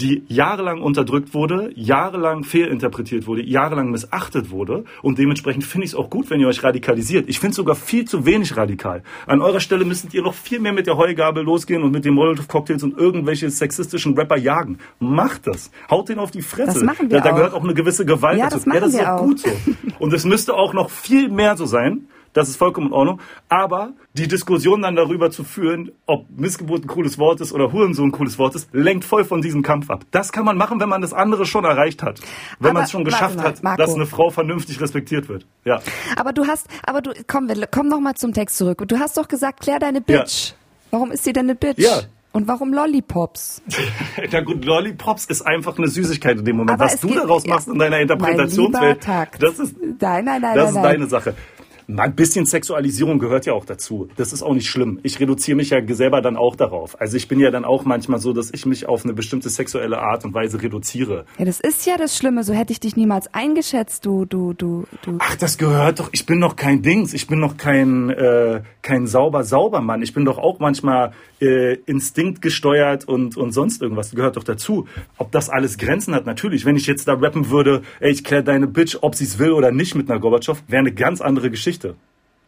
die 0.00 0.22
jahrelang 0.28 0.80
unterdrückt 0.80 1.34
wurde, 1.34 1.70
jahrelang 1.74 2.44
fehlinterpretiert 2.44 3.26
wurde, 3.26 3.42
jahrelang 3.44 3.90
missachtet 3.90 4.50
wurde. 4.50 4.84
Und 5.02 5.18
dementsprechend 5.18 5.64
finde 5.64 5.86
ich 5.86 5.90
es 5.92 5.96
auch 5.96 6.08
gut, 6.08 6.30
wenn 6.30 6.40
ihr 6.40 6.46
euch 6.46 6.62
radikalisiert. 6.62 7.28
Ich 7.28 7.40
finde 7.40 7.50
es 7.50 7.56
sogar 7.56 7.74
viel 7.74 8.04
zu 8.04 8.24
wenig 8.24 8.56
radikal. 8.56 9.02
An 9.26 9.42
eurer 9.42 9.60
Stelle 9.60 9.84
müsstet 9.84 10.14
ihr 10.14 10.22
noch 10.22 10.34
viel 10.34 10.60
mehr 10.60 10.72
mit 10.72 10.86
der 10.86 10.96
Heugabel 10.96 11.42
losgehen 11.42 11.82
und 11.82 11.90
mit 11.90 12.04
den 12.04 12.14
Molotov-Cocktails 12.14 12.82
und 12.84 12.96
irgendwelche 12.96 13.50
sexistischen 13.50 14.14
Rapper 14.16 14.36
jagen. 14.38 14.78
Macht 15.00 15.46
das. 15.46 15.70
Haut 15.90 16.08
den 16.08 16.18
auf 16.20 16.30
die 16.30 16.42
Fresse. 16.42 16.74
Das 16.74 16.82
machen 16.82 17.10
wir 17.10 17.18
da, 17.18 17.24
da 17.30 17.36
gehört 17.36 17.54
auch 17.54 17.64
eine 17.64 17.74
gewisse 17.74 18.06
Gewalt 18.06 18.38
Ja, 18.38 18.44
dazu. 18.44 18.56
das 18.58 18.66
machen 18.66 18.74
ja, 18.76 18.80
das 18.80 18.94
ist 18.94 19.00
wir 19.00 19.14
auch. 19.14 19.20
gut 19.22 19.40
so. 19.40 19.50
Und 19.98 20.12
es 20.12 20.24
müsste 20.24 20.54
auch 20.54 20.74
noch 20.74 20.90
viel 20.90 21.28
mehr 21.28 21.56
so 21.56 21.66
sein. 21.66 22.06
Das 22.32 22.48
ist 22.48 22.56
vollkommen 22.56 22.88
in 22.88 22.92
Ordnung. 22.92 23.20
Aber 23.48 23.92
die 24.12 24.28
Diskussion 24.28 24.82
dann 24.82 24.96
darüber 24.96 25.30
zu 25.30 25.44
führen, 25.44 25.92
ob 26.06 26.26
Missgeburt 26.30 26.84
ein 26.84 26.86
cooles 26.86 27.18
Wort 27.18 27.40
ist 27.40 27.52
oder 27.52 27.72
Hurensohn 27.72 28.08
ein 28.08 28.12
cooles 28.12 28.38
Wort 28.38 28.54
ist, 28.54 28.68
lenkt 28.72 29.04
voll 29.04 29.24
von 29.24 29.42
diesem 29.42 29.62
Kampf 29.62 29.90
ab. 29.90 30.04
Das 30.10 30.32
kann 30.32 30.44
man 30.44 30.56
machen, 30.56 30.80
wenn 30.80 30.88
man 30.88 31.02
das 31.02 31.12
andere 31.12 31.46
schon 31.46 31.64
erreicht 31.64 32.02
hat. 32.02 32.20
Wenn 32.58 32.74
man 32.74 32.84
es 32.84 32.90
schon 32.90 33.04
geschafft 33.04 33.36
mal, 33.36 33.44
hat, 33.44 33.62
Marco. 33.62 33.82
dass 33.82 33.94
eine 33.94 34.06
Frau 34.06 34.30
vernünftig 34.30 34.80
respektiert 34.80 35.28
wird. 35.28 35.46
Ja. 35.64 35.80
Aber 36.16 36.32
du 36.32 36.46
hast, 36.46 36.68
aber 36.86 37.02
du, 37.02 37.12
komm, 37.26 37.48
komm 37.70 37.88
noch 37.88 38.00
mal 38.00 38.14
zum 38.14 38.32
Text 38.32 38.56
zurück. 38.56 38.82
Du 38.86 38.98
hast 38.98 39.16
doch 39.16 39.28
gesagt, 39.28 39.60
klär 39.60 39.78
deine 39.78 40.00
Bitch. 40.00 40.52
Warum 40.90 41.10
ist 41.10 41.24
sie 41.24 41.32
denn 41.32 41.46
eine 41.46 41.54
Bitch? 41.54 41.78
Ja. 41.78 42.02
Und 42.32 42.46
warum 42.46 42.72
Lollipops? 42.72 43.62
Na 44.32 44.40
gut, 44.42 44.64
Lollipops 44.64 45.24
ist 45.26 45.42
einfach 45.42 45.78
eine 45.78 45.88
Süßigkeit 45.88 46.38
in 46.38 46.44
dem 46.44 46.56
Moment. 46.56 46.80
Aber 46.80 46.84
Was 46.84 47.00
du 47.00 47.08
daraus 47.14 47.46
machst 47.46 47.68
in 47.68 47.78
deiner 47.78 48.00
Interpretationswelt, 48.00 49.06
das 49.40 49.58
ist, 49.58 49.76
Nein, 50.00 50.24
nein, 50.24 50.42
nein, 50.42 50.54
das 50.54 50.70
ist 50.70 50.76
deine 50.76 51.06
Sache. 51.06 51.34
Ein 51.96 52.14
bisschen 52.14 52.44
Sexualisierung 52.44 53.18
gehört 53.18 53.46
ja 53.46 53.54
auch 53.54 53.64
dazu. 53.64 54.08
Das 54.16 54.34
ist 54.34 54.42
auch 54.42 54.52
nicht 54.52 54.68
schlimm. 54.68 55.00
Ich 55.04 55.20
reduziere 55.20 55.56
mich 55.56 55.70
ja 55.70 55.80
selber 55.94 56.20
dann 56.20 56.36
auch 56.36 56.54
darauf. 56.54 57.00
Also 57.00 57.16
ich 57.16 57.28
bin 57.28 57.40
ja 57.40 57.50
dann 57.50 57.64
auch 57.64 57.86
manchmal 57.86 58.18
so, 58.18 58.34
dass 58.34 58.52
ich 58.52 58.66
mich 58.66 58.86
auf 58.86 59.04
eine 59.04 59.14
bestimmte 59.14 59.48
sexuelle 59.48 59.98
Art 59.98 60.22
und 60.26 60.34
Weise 60.34 60.60
reduziere. 60.60 61.24
Ja, 61.38 61.46
das 61.46 61.60
ist 61.60 61.86
ja 61.86 61.96
das 61.96 62.14
Schlimme. 62.14 62.44
So 62.44 62.52
hätte 62.52 62.72
ich 62.72 62.80
dich 62.80 62.94
niemals 62.94 63.32
eingeschätzt, 63.32 64.04
du, 64.04 64.26
du, 64.26 64.52
du, 64.52 64.84
du. 65.00 65.16
Ach, 65.18 65.34
das 65.36 65.56
gehört 65.56 66.00
doch. 66.00 66.10
Ich 66.12 66.26
bin 66.26 66.38
noch 66.38 66.56
kein 66.56 66.82
Dings. 66.82 67.14
Ich 67.14 67.26
bin 67.26 67.40
noch 67.40 67.56
kein 67.56 68.10
äh, 68.10 68.60
kein 68.82 69.06
sauber 69.06 69.44
sauber 69.44 69.80
Mann. 69.80 70.02
Ich 70.02 70.12
bin 70.12 70.26
doch 70.26 70.36
auch 70.36 70.58
manchmal 70.58 71.12
äh, 71.40 71.76
instinktgesteuert 71.86 73.08
und 73.08 73.38
und 73.38 73.52
sonst 73.52 73.80
irgendwas. 73.80 74.08
Das 74.08 74.16
gehört 74.16 74.36
doch 74.36 74.44
dazu. 74.44 74.86
Ob 75.16 75.32
das 75.32 75.48
alles 75.48 75.78
Grenzen 75.78 76.14
hat, 76.14 76.26
natürlich. 76.26 76.66
Wenn 76.66 76.76
ich 76.76 76.86
jetzt 76.86 77.08
da 77.08 77.14
rappen 77.14 77.48
würde, 77.48 77.80
ey, 78.00 78.10
ich 78.10 78.24
klär 78.24 78.42
deine 78.42 78.66
Bitch, 78.66 78.98
ob 79.00 79.14
sie's 79.14 79.38
will 79.38 79.52
oder 79.52 79.72
nicht 79.72 79.94
mit 79.94 80.10
einer 80.10 80.20
Gorbatschow, 80.20 80.62
wäre 80.68 80.80
eine 80.80 80.92
ganz 80.92 81.22
andere 81.22 81.50
Geschichte. 81.50 81.77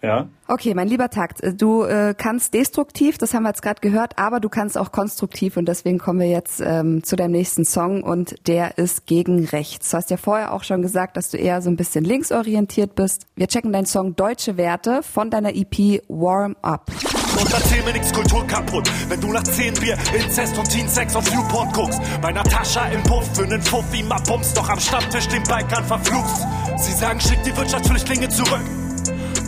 Ja. 0.03 0.28
Okay, 0.49 0.74
mein 0.74 0.89
lieber 0.89 1.11
Takt, 1.11 1.43
äh, 1.43 1.53
du 1.55 1.83
äh, 1.83 2.14
kannst 2.16 2.55
destruktiv, 2.55 3.18
das 3.18 3.35
haben 3.35 3.43
wir 3.43 3.51
jetzt 3.51 3.61
gerade 3.61 3.81
gehört, 3.83 4.18
aber 4.18 4.41
du 4.41 4.49
kannst 4.49 4.78
auch 4.78 4.93
konstruktiv 4.93 5.59
und 5.59 5.66
deswegen 5.66 5.99
kommen 5.99 6.20
wir 6.20 6.28
jetzt 6.28 6.62
ähm, 6.64 7.05
zu 7.05 7.16
deinem 7.16 7.33
nächsten 7.33 7.66
Song 7.66 8.03
und 8.03 8.49
der 8.49 8.78
ist 8.78 9.07
gegen 9.07 9.45
rechts. 9.45 9.91
Du 9.91 9.99
hast 9.99 10.11
ja 10.11 10.16
vorher 10.16 10.55
auch 10.55 10.64
schon 10.64 10.81
gesagt, 10.81 11.18
dass 11.18 11.31
du 11.31 11.37
eher 11.37 11.61
so 11.61 11.68
ein 11.68 11.76
bisschen 11.76 12.05
linksorientiert 12.05 12.95
bist. 12.95 13.26
Wir 13.37 13.47
checken 13.47 13.72
deinen 13.72 13.85
Song 13.85 14.16
Deutsche 14.16 14.57
Werte 14.57 15.03
von 15.03 15.28
deiner 15.28 15.55
EP 15.55 16.03
Warm 16.09 16.57
Up. 16.62 16.91
Und 17.39 17.53
erzähl 17.53 17.83
mir 17.85 17.93
nix 17.93 18.11
Kultur 18.11 18.47
kaputt. 18.47 18.91
Wenn 19.09 19.20
du 19.20 19.33
nach 19.33 19.43
10 19.43 19.74
Bier, 19.74 19.99
Inzest 20.18 20.59
und 20.59 20.68
Teen 20.68 20.89
Sex 20.89 21.14
auf 21.14 21.31
Newport 21.33 21.74
guckst. 21.74 22.01
Bei 22.22 22.33
Natascha 22.33 22.89
im 22.89 23.03
Puff 23.03 23.28
für 23.37 23.47
nen 23.47 23.62
Fuffi 23.62 24.03
mal 24.03 24.20
bummst, 24.26 24.57
doch 24.57 24.68
am 24.68 24.81
Stammtisch 24.81 25.28
den 25.28 25.43
Balkan 25.45 25.85
verfluchst. 25.85 26.47
Sie 26.78 26.93
sagen, 26.93 27.20
schick 27.20 27.43
die 27.45 27.57
Wirtschaftsflüchtlinge 27.57 28.28
zurück. 28.31 28.62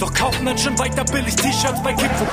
Doch 0.02 0.14
kaufen 0.14 0.44
dann 0.46 0.58
schon 0.58 0.76
weiter 0.80 1.04
billig 1.04 1.36
T-Shirts 1.36 1.80
bei 1.80 1.92
Kickflip. 1.92 2.28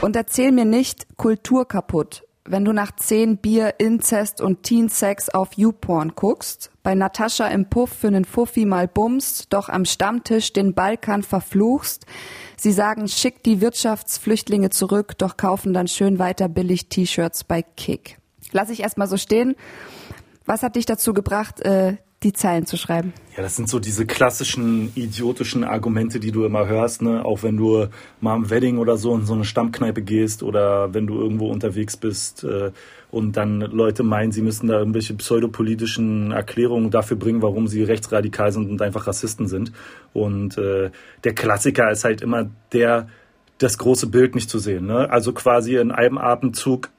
Und 0.00 0.16
erzähl 0.16 0.50
mir 0.50 0.64
nicht 0.64 1.18
Kultur 1.18 1.68
kaputt, 1.68 2.24
wenn 2.46 2.64
du 2.64 2.72
nach 2.72 2.96
zehn 2.96 3.36
Bier, 3.36 3.74
Inzest 3.76 4.40
und 4.40 4.62
Teen-Sex 4.62 5.28
auf 5.28 5.52
YouPorn 5.52 6.14
guckst, 6.14 6.70
bei 6.82 6.94
Natascha 6.94 7.48
im 7.48 7.68
Puff 7.68 7.90
für 7.90 8.10
nen 8.10 8.24
Fuffi 8.24 8.64
mal 8.64 8.88
bummst, 8.88 9.52
doch 9.52 9.68
am 9.68 9.84
Stammtisch 9.84 10.54
den 10.54 10.72
Balkan 10.72 11.22
verfluchst. 11.22 12.06
Sie 12.56 12.72
sagen, 12.72 13.06
schick 13.08 13.42
die 13.42 13.60
Wirtschaftsflüchtlinge 13.60 14.70
zurück, 14.70 15.18
doch 15.18 15.36
kaufen 15.36 15.74
dann 15.74 15.88
schön 15.88 16.18
weiter 16.18 16.48
billig 16.48 16.88
T-Shirts 16.88 17.44
bei 17.44 17.60
Kick. 17.60 18.16
Lass 18.52 18.70
ich 18.70 18.80
erstmal 18.80 19.06
so 19.06 19.18
stehen. 19.18 19.54
Was 20.46 20.62
hat 20.62 20.76
dich 20.76 20.86
dazu 20.86 21.12
gebracht, 21.12 21.60
äh, 21.60 21.98
die 22.22 22.32
Zeilen 22.32 22.66
zu 22.66 22.76
schreiben? 22.76 23.12
Ja, 23.36 23.42
das 23.42 23.56
sind 23.56 23.68
so 23.68 23.78
diese 23.78 24.06
klassischen 24.06 24.92
idiotischen 24.94 25.64
Argumente, 25.64 26.20
die 26.20 26.32
du 26.32 26.44
immer 26.44 26.66
hörst, 26.66 27.02
ne? 27.02 27.24
Auch 27.24 27.42
wenn 27.42 27.56
du 27.56 27.86
mal 28.20 28.34
am 28.34 28.50
Wedding 28.50 28.78
oder 28.78 28.96
so 28.96 29.14
in 29.14 29.24
so 29.24 29.34
eine 29.34 29.44
Stammkneipe 29.44 30.02
gehst 30.02 30.42
oder 30.42 30.92
wenn 30.94 31.06
du 31.06 31.18
irgendwo 31.18 31.50
unterwegs 31.50 31.96
bist 31.96 32.44
äh, 32.44 32.72
und 33.10 33.36
dann 33.36 33.60
Leute 33.60 34.02
meinen, 34.02 34.32
sie 34.32 34.42
müssen 34.42 34.68
da 34.68 34.78
irgendwelche 34.78 35.14
pseudopolitischen 35.14 36.32
Erklärungen 36.32 36.90
dafür 36.90 37.16
bringen, 37.16 37.42
warum 37.42 37.68
sie 37.68 37.82
rechtsradikal 37.82 38.52
sind 38.52 38.70
und 38.70 38.82
einfach 38.82 39.06
Rassisten 39.06 39.48
sind. 39.48 39.72
Und 40.12 40.58
äh, 40.58 40.90
der 41.24 41.34
Klassiker 41.34 41.90
ist 41.90 42.04
halt 42.04 42.22
immer 42.22 42.50
der, 42.72 43.08
das 43.58 43.78
große 43.78 44.08
Bild 44.08 44.34
nicht 44.34 44.50
zu 44.50 44.58
sehen. 44.58 44.86
Ne? 44.86 45.10
Also 45.10 45.32
quasi 45.32 45.76
in 45.76 45.90
einem 45.90 46.18
Atemzug 46.18 46.90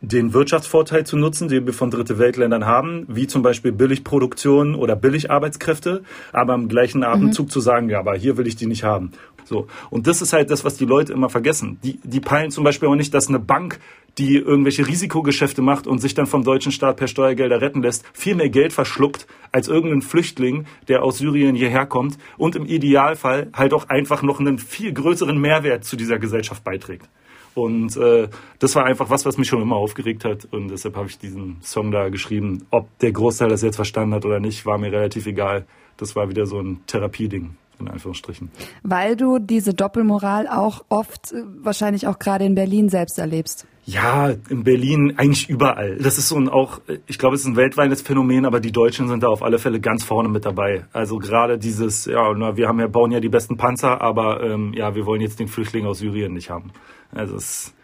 den 0.00 0.34
Wirtschaftsvorteil 0.34 1.06
zu 1.06 1.16
nutzen, 1.16 1.48
den 1.48 1.66
wir 1.66 1.72
von 1.72 1.90
Dritte 1.90 2.18
Weltländern 2.18 2.66
haben, 2.66 3.06
wie 3.08 3.26
zum 3.26 3.42
Beispiel 3.42 3.72
Billigproduktion 3.72 4.74
oder 4.74 4.94
Billigarbeitskräfte, 4.94 6.02
aber 6.32 6.54
im 6.54 6.68
gleichen 6.68 7.02
Atemzug 7.02 7.50
zu 7.50 7.60
sagen, 7.60 7.88
ja, 7.88 7.98
aber 7.98 8.14
hier 8.14 8.36
will 8.36 8.46
ich 8.46 8.56
die 8.56 8.66
nicht 8.66 8.84
haben. 8.84 9.12
So. 9.44 9.68
Und 9.90 10.06
das 10.06 10.22
ist 10.22 10.32
halt 10.32 10.50
das, 10.50 10.64
was 10.64 10.76
die 10.76 10.84
Leute 10.84 11.12
immer 11.12 11.30
vergessen. 11.30 11.78
Die, 11.82 11.98
die 12.02 12.20
peilen 12.20 12.50
zum 12.50 12.64
Beispiel 12.64 12.88
auch 12.88 12.96
nicht, 12.96 13.14
dass 13.14 13.28
eine 13.28 13.38
Bank, 13.38 13.78
die 14.18 14.36
irgendwelche 14.36 14.86
Risikogeschäfte 14.86 15.62
macht 15.62 15.86
und 15.86 16.00
sich 16.00 16.14
dann 16.14 16.26
vom 16.26 16.42
deutschen 16.42 16.72
Staat 16.72 16.96
per 16.96 17.06
Steuergelder 17.06 17.60
retten 17.60 17.82
lässt, 17.82 18.04
viel 18.12 18.34
mehr 18.34 18.48
Geld 18.48 18.72
verschluckt 18.72 19.26
als 19.52 19.68
irgendein 19.68 20.02
Flüchtling, 20.02 20.66
der 20.88 21.04
aus 21.04 21.18
Syrien 21.18 21.54
hierher 21.54 21.86
kommt 21.86 22.18
und 22.36 22.56
im 22.56 22.66
Idealfall 22.66 23.48
halt 23.52 23.72
auch 23.72 23.88
einfach 23.88 24.22
noch 24.22 24.40
einen 24.40 24.58
viel 24.58 24.92
größeren 24.92 25.38
Mehrwert 25.38 25.84
zu 25.84 25.96
dieser 25.96 26.18
Gesellschaft 26.18 26.64
beiträgt. 26.64 27.08
Und 27.56 27.96
äh, 27.96 28.28
das 28.58 28.74
war 28.76 28.84
einfach 28.84 29.08
was, 29.08 29.24
was 29.24 29.38
mich 29.38 29.48
schon 29.48 29.62
immer 29.62 29.76
aufgeregt 29.76 30.26
hat. 30.26 30.44
Und 30.44 30.68
deshalb 30.68 30.94
habe 30.94 31.08
ich 31.08 31.18
diesen 31.18 31.56
Song 31.62 31.90
da 31.90 32.10
geschrieben. 32.10 32.66
Ob 32.70 32.86
der 32.98 33.12
Großteil 33.12 33.48
das 33.48 33.62
jetzt 33.62 33.76
verstanden 33.76 34.14
hat 34.14 34.26
oder 34.26 34.40
nicht, 34.40 34.66
war 34.66 34.76
mir 34.76 34.92
relativ 34.92 35.26
egal. 35.26 35.64
Das 35.96 36.14
war 36.14 36.28
wieder 36.28 36.44
so 36.44 36.60
ein 36.60 36.82
Therapieding, 36.86 37.56
in 37.80 37.88
Anführungsstrichen. 37.88 38.50
Weil 38.82 39.16
du 39.16 39.38
diese 39.38 39.74
Doppelmoral 39.74 40.48
auch 40.48 40.84
oft, 40.88 41.32
äh, 41.32 41.42
wahrscheinlich 41.62 42.06
auch 42.06 42.18
gerade 42.18 42.44
in 42.44 42.54
Berlin 42.54 42.88
selbst 42.88 43.18
erlebst. 43.18 43.66
Ja, 43.84 44.30
in 44.48 44.64
Berlin, 44.64 45.14
eigentlich 45.16 45.48
überall. 45.48 45.96
Das 45.98 46.18
ist 46.18 46.28
so 46.28 46.36
ein 46.36 46.48
auch, 46.48 46.80
ich 47.06 47.18
glaube, 47.18 47.36
es 47.36 47.42
ist 47.42 47.46
ein 47.46 47.54
weltweites 47.54 48.02
Phänomen, 48.02 48.44
aber 48.44 48.58
die 48.58 48.72
Deutschen 48.72 49.06
sind 49.06 49.22
da 49.22 49.28
auf 49.28 49.44
alle 49.44 49.60
Fälle 49.60 49.78
ganz 49.78 50.02
vorne 50.02 50.28
mit 50.28 50.44
dabei. 50.44 50.86
Also 50.92 51.18
gerade 51.18 51.56
dieses, 51.56 52.04
ja, 52.06 52.32
na, 52.34 52.56
wir 52.56 52.66
haben 52.66 52.80
ja, 52.80 52.88
bauen 52.88 53.12
ja 53.12 53.20
die 53.20 53.28
besten 53.28 53.56
Panzer, 53.56 54.00
aber 54.00 54.42
ähm, 54.42 54.72
ja, 54.74 54.96
wir 54.96 55.06
wollen 55.06 55.20
jetzt 55.20 55.38
den 55.38 55.46
Flüchtling 55.46 55.86
aus 55.86 55.98
Syrien 55.98 56.32
nicht 56.32 56.50
haben. 56.50 56.72
Also 57.12 57.36
es 57.36 57.74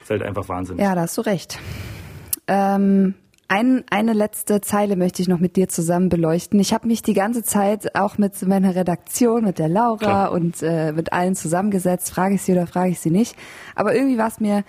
ist 0.00 0.10
halt 0.10 0.22
einfach 0.22 0.48
Wahnsinn. 0.48 0.78
Ja, 0.78 0.94
da 0.94 1.00
hast 1.00 1.18
du 1.18 1.22
recht. 1.22 1.58
Ähm, 2.46 3.14
ein, 3.50 3.82
eine 3.90 4.12
letzte 4.12 4.60
Zeile 4.60 4.94
möchte 4.94 5.22
ich 5.22 5.28
noch 5.28 5.40
mit 5.40 5.56
dir 5.56 5.68
zusammen 5.68 6.08
beleuchten. 6.08 6.60
Ich 6.60 6.72
habe 6.72 6.86
mich 6.86 7.02
die 7.02 7.14
ganze 7.14 7.42
Zeit 7.42 7.96
auch 7.96 8.16
mit 8.16 8.40
meiner 8.46 8.76
Redaktion, 8.76 9.44
mit 9.44 9.58
der 9.58 9.68
Laura 9.68 9.96
Klar. 9.96 10.32
und 10.32 10.62
äh, 10.62 10.92
mit 10.92 11.12
allen 11.12 11.34
zusammengesetzt. 11.34 12.12
Frage 12.12 12.36
ich 12.36 12.42
sie 12.42 12.52
oder 12.52 12.68
frage 12.68 12.90
ich 12.90 13.00
sie 13.00 13.10
nicht. 13.10 13.34
Aber 13.74 13.92
irgendwie 13.92 14.18
war 14.18 14.28
es 14.28 14.38
mir 14.38 14.62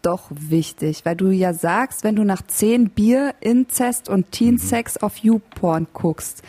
doch 0.00 0.30
wichtig, 0.30 1.04
weil 1.04 1.14
du 1.14 1.28
ja 1.28 1.52
sagst, 1.52 2.04
wenn 2.04 2.16
du 2.16 2.24
nach 2.24 2.40
zehn 2.46 2.88
Bier, 2.88 3.34
Inzest 3.40 4.08
und 4.08 4.32
Teensex 4.32 4.96
auf 4.96 5.18
YouPorn 5.18 5.88
guckst, 5.92 6.42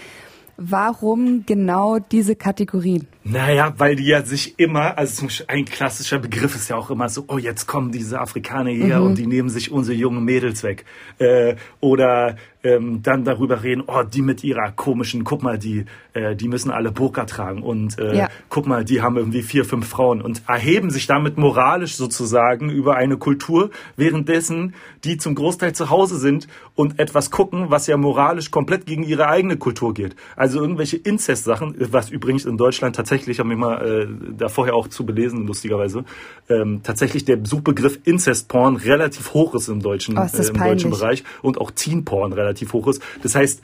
Warum 0.57 1.45
genau 1.45 1.97
diese 1.99 2.35
Kategorien? 2.35 3.07
Naja, 3.23 3.73
weil 3.77 3.95
die 3.95 4.05
ja 4.05 4.21
sich 4.21 4.59
immer, 4.59 4.97
also 4.97 5.15
zum 5.15 5.27
Beispiel 5.27 5.45
ein 5.49 5.65
klassischer 5.65 6.19
Begriff 6.19 6.55
ist 6.55 6.69
ja 6.69 6.75
auch 6.75 6.91
immer 6.91 7.09
so, 7.09 7.25
oh, 7.27 7.39
jetzt 7.39 7.65
kommen 7.65 7.91
diese 7.91 8.19
Afrikaner 8.19 8.69
her 8.69 8.99
mhm. 8.99 9.07
und 9.07 9.17
die 9.17 9.25
nehmen 9.25 9.49
sich 9.49 9.71
unsere 9.71 9.97
jungen 9.97 10.23
Mädels 10.23 10.61
weg. 10.63 10.85
Äh, 11.17 11.55
oder 11.79 12.35
ähm, 12.63 13.03
dann 13.03 13.23
darüber 13.25 13.63
reden, 13.63 13.83
oh, 13.85 14.03
die 14.03 14.21
mit 14.21 14.43
ihrer 14.43 14.71
komischen, 14.71 15.23
guck 15.23 15.43
mal, 15.43 15.57
die, 15.59 15.85
äh, 16.13 16.35
die 16.35 16.47
müssen 16.47 16.71
alle 16.71 16.91
Burka 16.91 17.25
tragen 17.25 17.61
und 17.61 17.99
äh, 17.99 18.17
ja. 18.17 18.29
guck 18.49 18.65
mal, 18.65 18.85
die 18.85 19.01
haben 19.01 19.17
irgendwie 19.17 19.41
vier, 19.41 19.65
fünf 19.65 19.87
Frauen 19.87 20.21
und 20.21 20.43
erheben 20.47 20.89
sich 20.89 21.05
damit 21.05 21.37
moralisch 21.37 21.95
sozusagen 21.95 22.69
über 22.69 22.95
eine 22.95 23.17
Kultur, 23.17 23.69
währenddessen 23.97 24.73
die 25.03 25.17
zum 25.17 25.35
Großteil 25.35 25.73
zu 25.73 25.89
Hause 25.89 26.17
sind 26.17 26.47
und 26.75 26.99
etwas 26.99 27.31
gucken, 27.31 27.65
was 27.69 27.87
ja 27.87 27.97
moralisch 27.97 28.49
komplett 28.49 28.85
gegen 28.85 29.03
ihre 29.03 29.27
eigene 29.27 29.57
Kultur 29.57 29.93
geht. 29.93 30.15
Also 30.35 30.61
irgendwelche 30.61 30.97
Inzest-Sachen, 30.97 31.75
was 31.91 32.09
übrigens 32.09 32.45
in 32.45 32.57
Deutschland 32.57 32.95
tatsächlich, 32.95 33.39
haben 33.39 33.49
wir 33.49 33.57
mal 33.57 33.85
äh, 33.85 34.07
da 34.37 34.47
vorher 34.47 34.75
auch 34.75 34.87
zu 34.87 35.05
belesen, 35.05 35.45
lustigerweise, 35.45 36.05
ähm, 36.49 36.81
tatsächlich 36.83 37.25
der 37.25 37.39
Suchbegriff 37.43 37.99
Inzest-Porn 38.05 38.77
relativ 38.77 39.33
hoch 39.33 39.53
ist 39.53 39.67
im 39.67 39.81
deutschen, 39.81 40.17
oh, 40.17 40.21
äh, 40.21 40.47
im 40.47 40.57
deutschen 40.57 40.91
Bereich 40.91 41.23
und 41.41 41.59
auch 41.59 41.71
Teen-Porn 41.71 42.31
relativ 42.31 42.52
relativ 42.53 42.73
hoch 42.73 42.87
ist. 42.87 43.01
Das 43.21 43.35
heißt, 43.35 43.61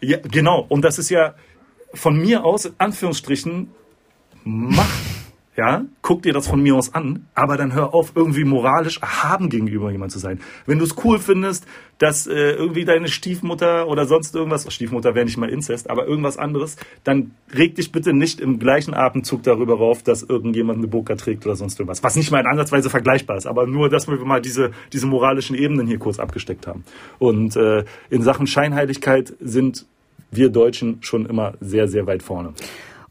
ja, 0.00 0.18
genau, 0.18 0.66
und 0.68 0.82
das 0.82 0.98
ist 0.98 1.10
ja 1.10 1.34
von 1.94 2.18
mir 2.18 2.44
aus, 2.44 2.64
in 2.66 2.74
Anführungsstrichen, 2.78 3.70
mach, 4.42 4.88
ja, 5.56 5.84
guck 6.02 6.22
dir 6.22 6.32
das 6.32 6.48
von 6.48 6.60
mir 6.60 6.74
aus 6.74 6.94
an, 6.94 7.26
aber 7.34 7.56
dann 7.56 7.74
hör 7.74 7.94
auf, 7.94 8.12
irgendwie 8.16 8.44
moralisch 8.44 8.98
erhaben 8.98 9.50
gegenüber 9.50 9.92
jemand 9.92 10.10
zu 10.10 10.18
sein. 10.18 10.40
Wenn 10.66 10.78
du 10.78 10.84
es 10.84 10.96
cool 11.04 11.20
findest, 11.20 11.64
dass 11.98 12.26
äh, 12.26 12.32
irgendwie 12.32 12.84
deine 12.84 13.06
Stiefmutter 13.06 13.86
oder 13.86 14.06
sonst 14.06 14.34
irgendwas, 14.34 14.70
Stiefmutter 14.72 15.14
wäre 15.14 15.24
nicht 15.24 15.36
mal 15.36 15.48
Inzest, 15.48 15.88
aber 15.90 16.06
irgendwas 16.06 16.38
anderes, 16.38 16.76
dann 17.04 17.32
reg 17.54 17.76
dich 17.76 17.92
bitte 17.92 18.12
nicht 18.12 18.40
im 18.40 18.58
gleichen 18.58 18.94
Atemzug 18.94 19.44
darüber 19.44 19.78
rauf, 19.78 20.02
dass 20.02 20.24
irgendjemand 20.24 20.78
eine 20.78 20.88
Burka 20.88 21.14
trägt 21.14 21.46
oder 21.46 21.54
sonst 21.54 21.78
irgendwas. 21.78 22.02
Was 22.02 22.16
nicht 22.16 22.32
mal 22.32 22.40
in 22.40 22.46
Ansatzweise 22.46 22.90
vergleichbar 22.90 23.36
ist, 23.36 23.46
aber 23.46 23.66
nur, 23.66 23.88
dass 23.88 24.08
wir 24.08 24.16
mal 24.24 24.40
diese, 24.40 24.72
diese 24.92 25.06
moralischen 25.06 25.56
Ebenen 25.56 25.86
hier 25.86 25.98
kurz 25.98 26.18
abgesteckt 26.18 26.66
haben. 26.66 26.84
Und 27.20 27.54
äh, 27.54 27.84
in 28.10 28.22
Sachen 28.22 28.48
Scheinheiligkeit 28.48 29.34
sind 29.38 29.86
wir 30.32 30.48
Deutschen 30.48 30.98
schon 31.00 31.26
immer 31.26 31.54
sehr, 31.60 31.86
sehr 31.86 32.08
weit 32.08 32.24
vorne. 32.24 32.54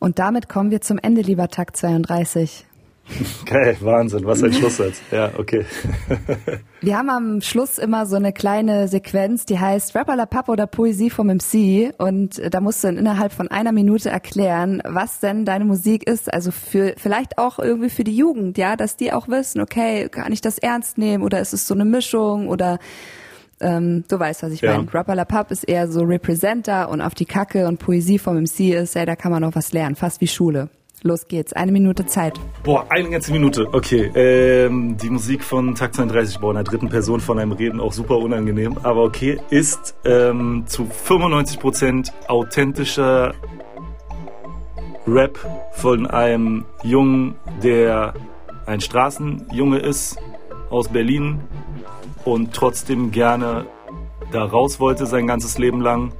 Und 0.04 0.20
damit 0.20 0.49
kommen 0.49 0.70
wir 0.70 0.82
zum 0.82 0.99
Ende, 1.01 1.22
lieber 1.22 1.47
Tag 1.47 1.78
32. 1.78 2.66
Geil, 3.45 3.78
Wahnsinn, 3.80 4.26
was 4.26 4.43
ein 4.43 4.51
Schlusssatz. 4.51 5.01
Ja, 5.12 5.32
okay. 5.38 5.66
Wir 6.82 6.97
haben 6.97 7.10
am 7.10 7.39
Schluss 7.39 7.78
immer 7.78 8.06
so 8.06 8.18
eine 8.18 8.34
kleine 8.34 8.89
Sequenz, 8.89 9.45
die 9.45 9.58
heißt 9.58 9.95
Rapper 9.95 10.18
la 10.18 10.26
Pap 10.26 10.49
oder 10.49 10.68
Poesie 10.68 11.10
vom 11.10 11.28
MC 11.28 11.93
und 11.97 12.41
da 12.54 12.60
musst 12.60 12.84
du 12.84 12.89
dann 12.89 12.97
innerhalb 12.97 13.32
von 13.32 13.47
einer 13.47 13.72
Minute 13.72 14.10
erklären, 14.10 14.82
was 14.84 15.22
denn 15.22 15.45
deine 15.45 15.64
Musik 15.64 16.06
ist, 16.06 16.34
also 16.34 16.51
für 16.51 16.95
vielleicht 16.97 17.38
auch 17.38 17.58
irgendwie 17.58 17.89
für 17.89 18.04
die 18.04 18.18
Jugend, 18.18 18.58
ja, 18.58 18.76
dass 18.76 18.97
die 18.97 19.14
auch 19.14 19.30
wissen, 19.30 19.62
okay, 19.62 20.10
kann 20.10 20.34
ich 20.34 20.41
das 20.41 20.58
ernst 20.58 20.97
nehmen 20.97 21.24
oder 21.24 21.39
ist 21.39 21.54
es 21.54 21.66
so 21.66 21.76
eine 21.76 21.86
Mischung 21.86 22.49
oder 22.49 22.78
ähm, 23.64 24.03
du 24.07 24.20
weißt, 24.20 24.43
was 24.43 24.51
ich 24.51 24.61
ja. 24.61 24.78
meine. 24.78 24.93
Rapper 24.93 25.16
La 25.16 25.26
Pub 25.26 25.49
ist 25.51 25.64
eher 25.64 25.88
so 25.88 26.03
Representer 26.03 26.89
und 26.89 27.01
auf 27.01 27.16
die 27.16 27.26
Kacke 27.26 27.68
und 27.68 27.80
Poesie 27.80 28.20
vom 28.20 28.36
MC 28.36 28.74
ist, 28.74 28.95
ey, 28.95 29.05
da 29.05 29.16
kann 29.16 29.32
man 29.32 29.41
noch 29.41 29.55
was 29.55 29.74
lernen, 29.74 29.95
fast 29.95 30.22
wie 30.22 30.28
Schule. 30.28 30.70
Los 31.05 31.28
geht's, 31.28 31.51
eine 31.51 31.74
Minute 31.74 32.05
Zeit. 32.05 32.39
Boah, 32.64 32.86
eine 32.89 33.09
ganze 33.09 33.34
Minute, 33.34 33.68
okay. 33.74 34.09
Ähm, 34.16 34.95
die 34.95 35.09
Musik 35.09 35.43
von 35.43 35.76
Takt 35.76 35.95
32, 35.95 36.39
boah, 36.39 36.51
in 36.51 36.55
der 36.55 36.64
dritten 36.64 36.88
Person 36.88 37.20
von 37.20 37.39
einem 37.39 37.51
Reden 37.51 37.82
auch 37.82 37.91
super 37.91 38.18
unangenehm, 38.20 38.78
aber 38.84 39.03
okay, 39.03 39.38
ist 39.49 39.95
ähm, 40.05 40.64
zu 40.66 40.84
95% 40.84 42.09
authentischer 42.28 43.34
Rap 45.05 45.38
von 45.74 46.07
einem 46.07 46.64
Jungen, 46.84 47.36
der 47.61 48.14
ein 48.66 48.80
Straßenjunge 48.80 49.80
ist 49.80 50.18
aus 50.70 50.88
Berlin, 50.88 51.41
und 52.26 52.53
trotzdem 52.53 53.11
gerne 53.11 53.65
da 54.32 54.43
raus 54.43 54.80
wollte 54.80 55.05
sein 55.05 55.28
ganzes 55.28 55.57
Leben 55.57 55.82
lang 55.82 56.11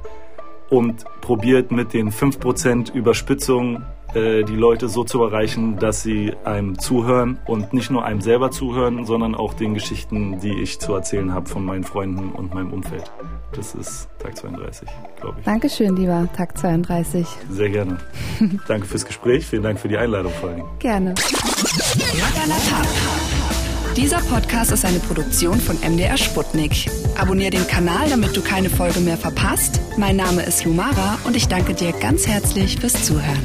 und 0.70 1.04
probiert 1.20 1.72
mit 1.72 1.92
den 1.92 2.10
5% 2.10 2.92
Überspitzung 2.92 3.82
äh, 4.14 4.44
die 4.44 4.54
Leute 4.54 4.88
so 4.88 5.04
zu 5.04 5.22
erreichen, 5.22 5.78
dass 5.78 6.02
sie 6.02 6.34
einem 6.44 6.78
zuhören 6.78 7.38
und 7.46 7.72
nicht 7.72 7.90
nur 7.90 8.04
einem 8.04 8.20
selber 8.20 8.50
zuhören, 8.50 9.04
sondern 9.04 9.34
auch 9.34 9.54
den 9.54 9.74
Geschichten, 9.74 10.40
die 10.40 10.60
ich 10.60 10.78
zu 10.78 10.94
erzählen 10.94 11.34
habe 11.34 11.48
von 11.48 11.64
meinen 11.64 11.84
Freunden 11.84 12.30
und 12.30 12.54
meinem 12.54 12.72
Umfeld. 12.72 13.10
Das 13.52 13.74
ist 13.74 14.08
Tag 14.18 14.36
32, 14.36 14.88
glaube 15.20 15.38
ich. 15.40 15.44
Dankeschön, 15.44 15.96
lieber 15.96 16.28
Tag 16.36 16.56
32. 16.56 17.26
Sehr 17.50 17.70
gerne. 17.70 17.98
Danke 18.68 18.86
fürs 18.86 19.04
Gespräch, 19.04 19.46
vielen 19.46 19.62
Dank 19.62 19.80
für 19.80 19.88
die 19.88 19.98
Einladung 19.98 20.32
vor 20.32 20.50
allem. 20.50 20.64
Gerne. 20.78 21.14
Dieser 23.96 24.18
Podcast 24.18 24.72
ist 24.72 24.84
eine 24.84 24.98
Produktion 24.98 25.60
von 25.60 25.78
MDR 25.78 26.16
Sputnik. 26.16 26.90
Abonnier 27.16 27.50
den 27.50 27.64
Kanal, 27.68 28.10
damit 28.10 28.36
du 28.36 28.42
keine 28.42 28.68
Folge 28.68 28.98
mehr 28.98 29.16
verpasst. 29.16 29.80
Mein 29.96 30.16
Name 30.16 30.42
ist 30.42 30.64
Lumara 30.64 31.16
und 31.22 31.36
ich 31.36 31.46
danke 31.46 31.74
dir 31.74 31.92
ganz 31.92 32.26
herzlich 32.26 32.76
fürs 32.80 33.04
Zuhören. 33.04 33.38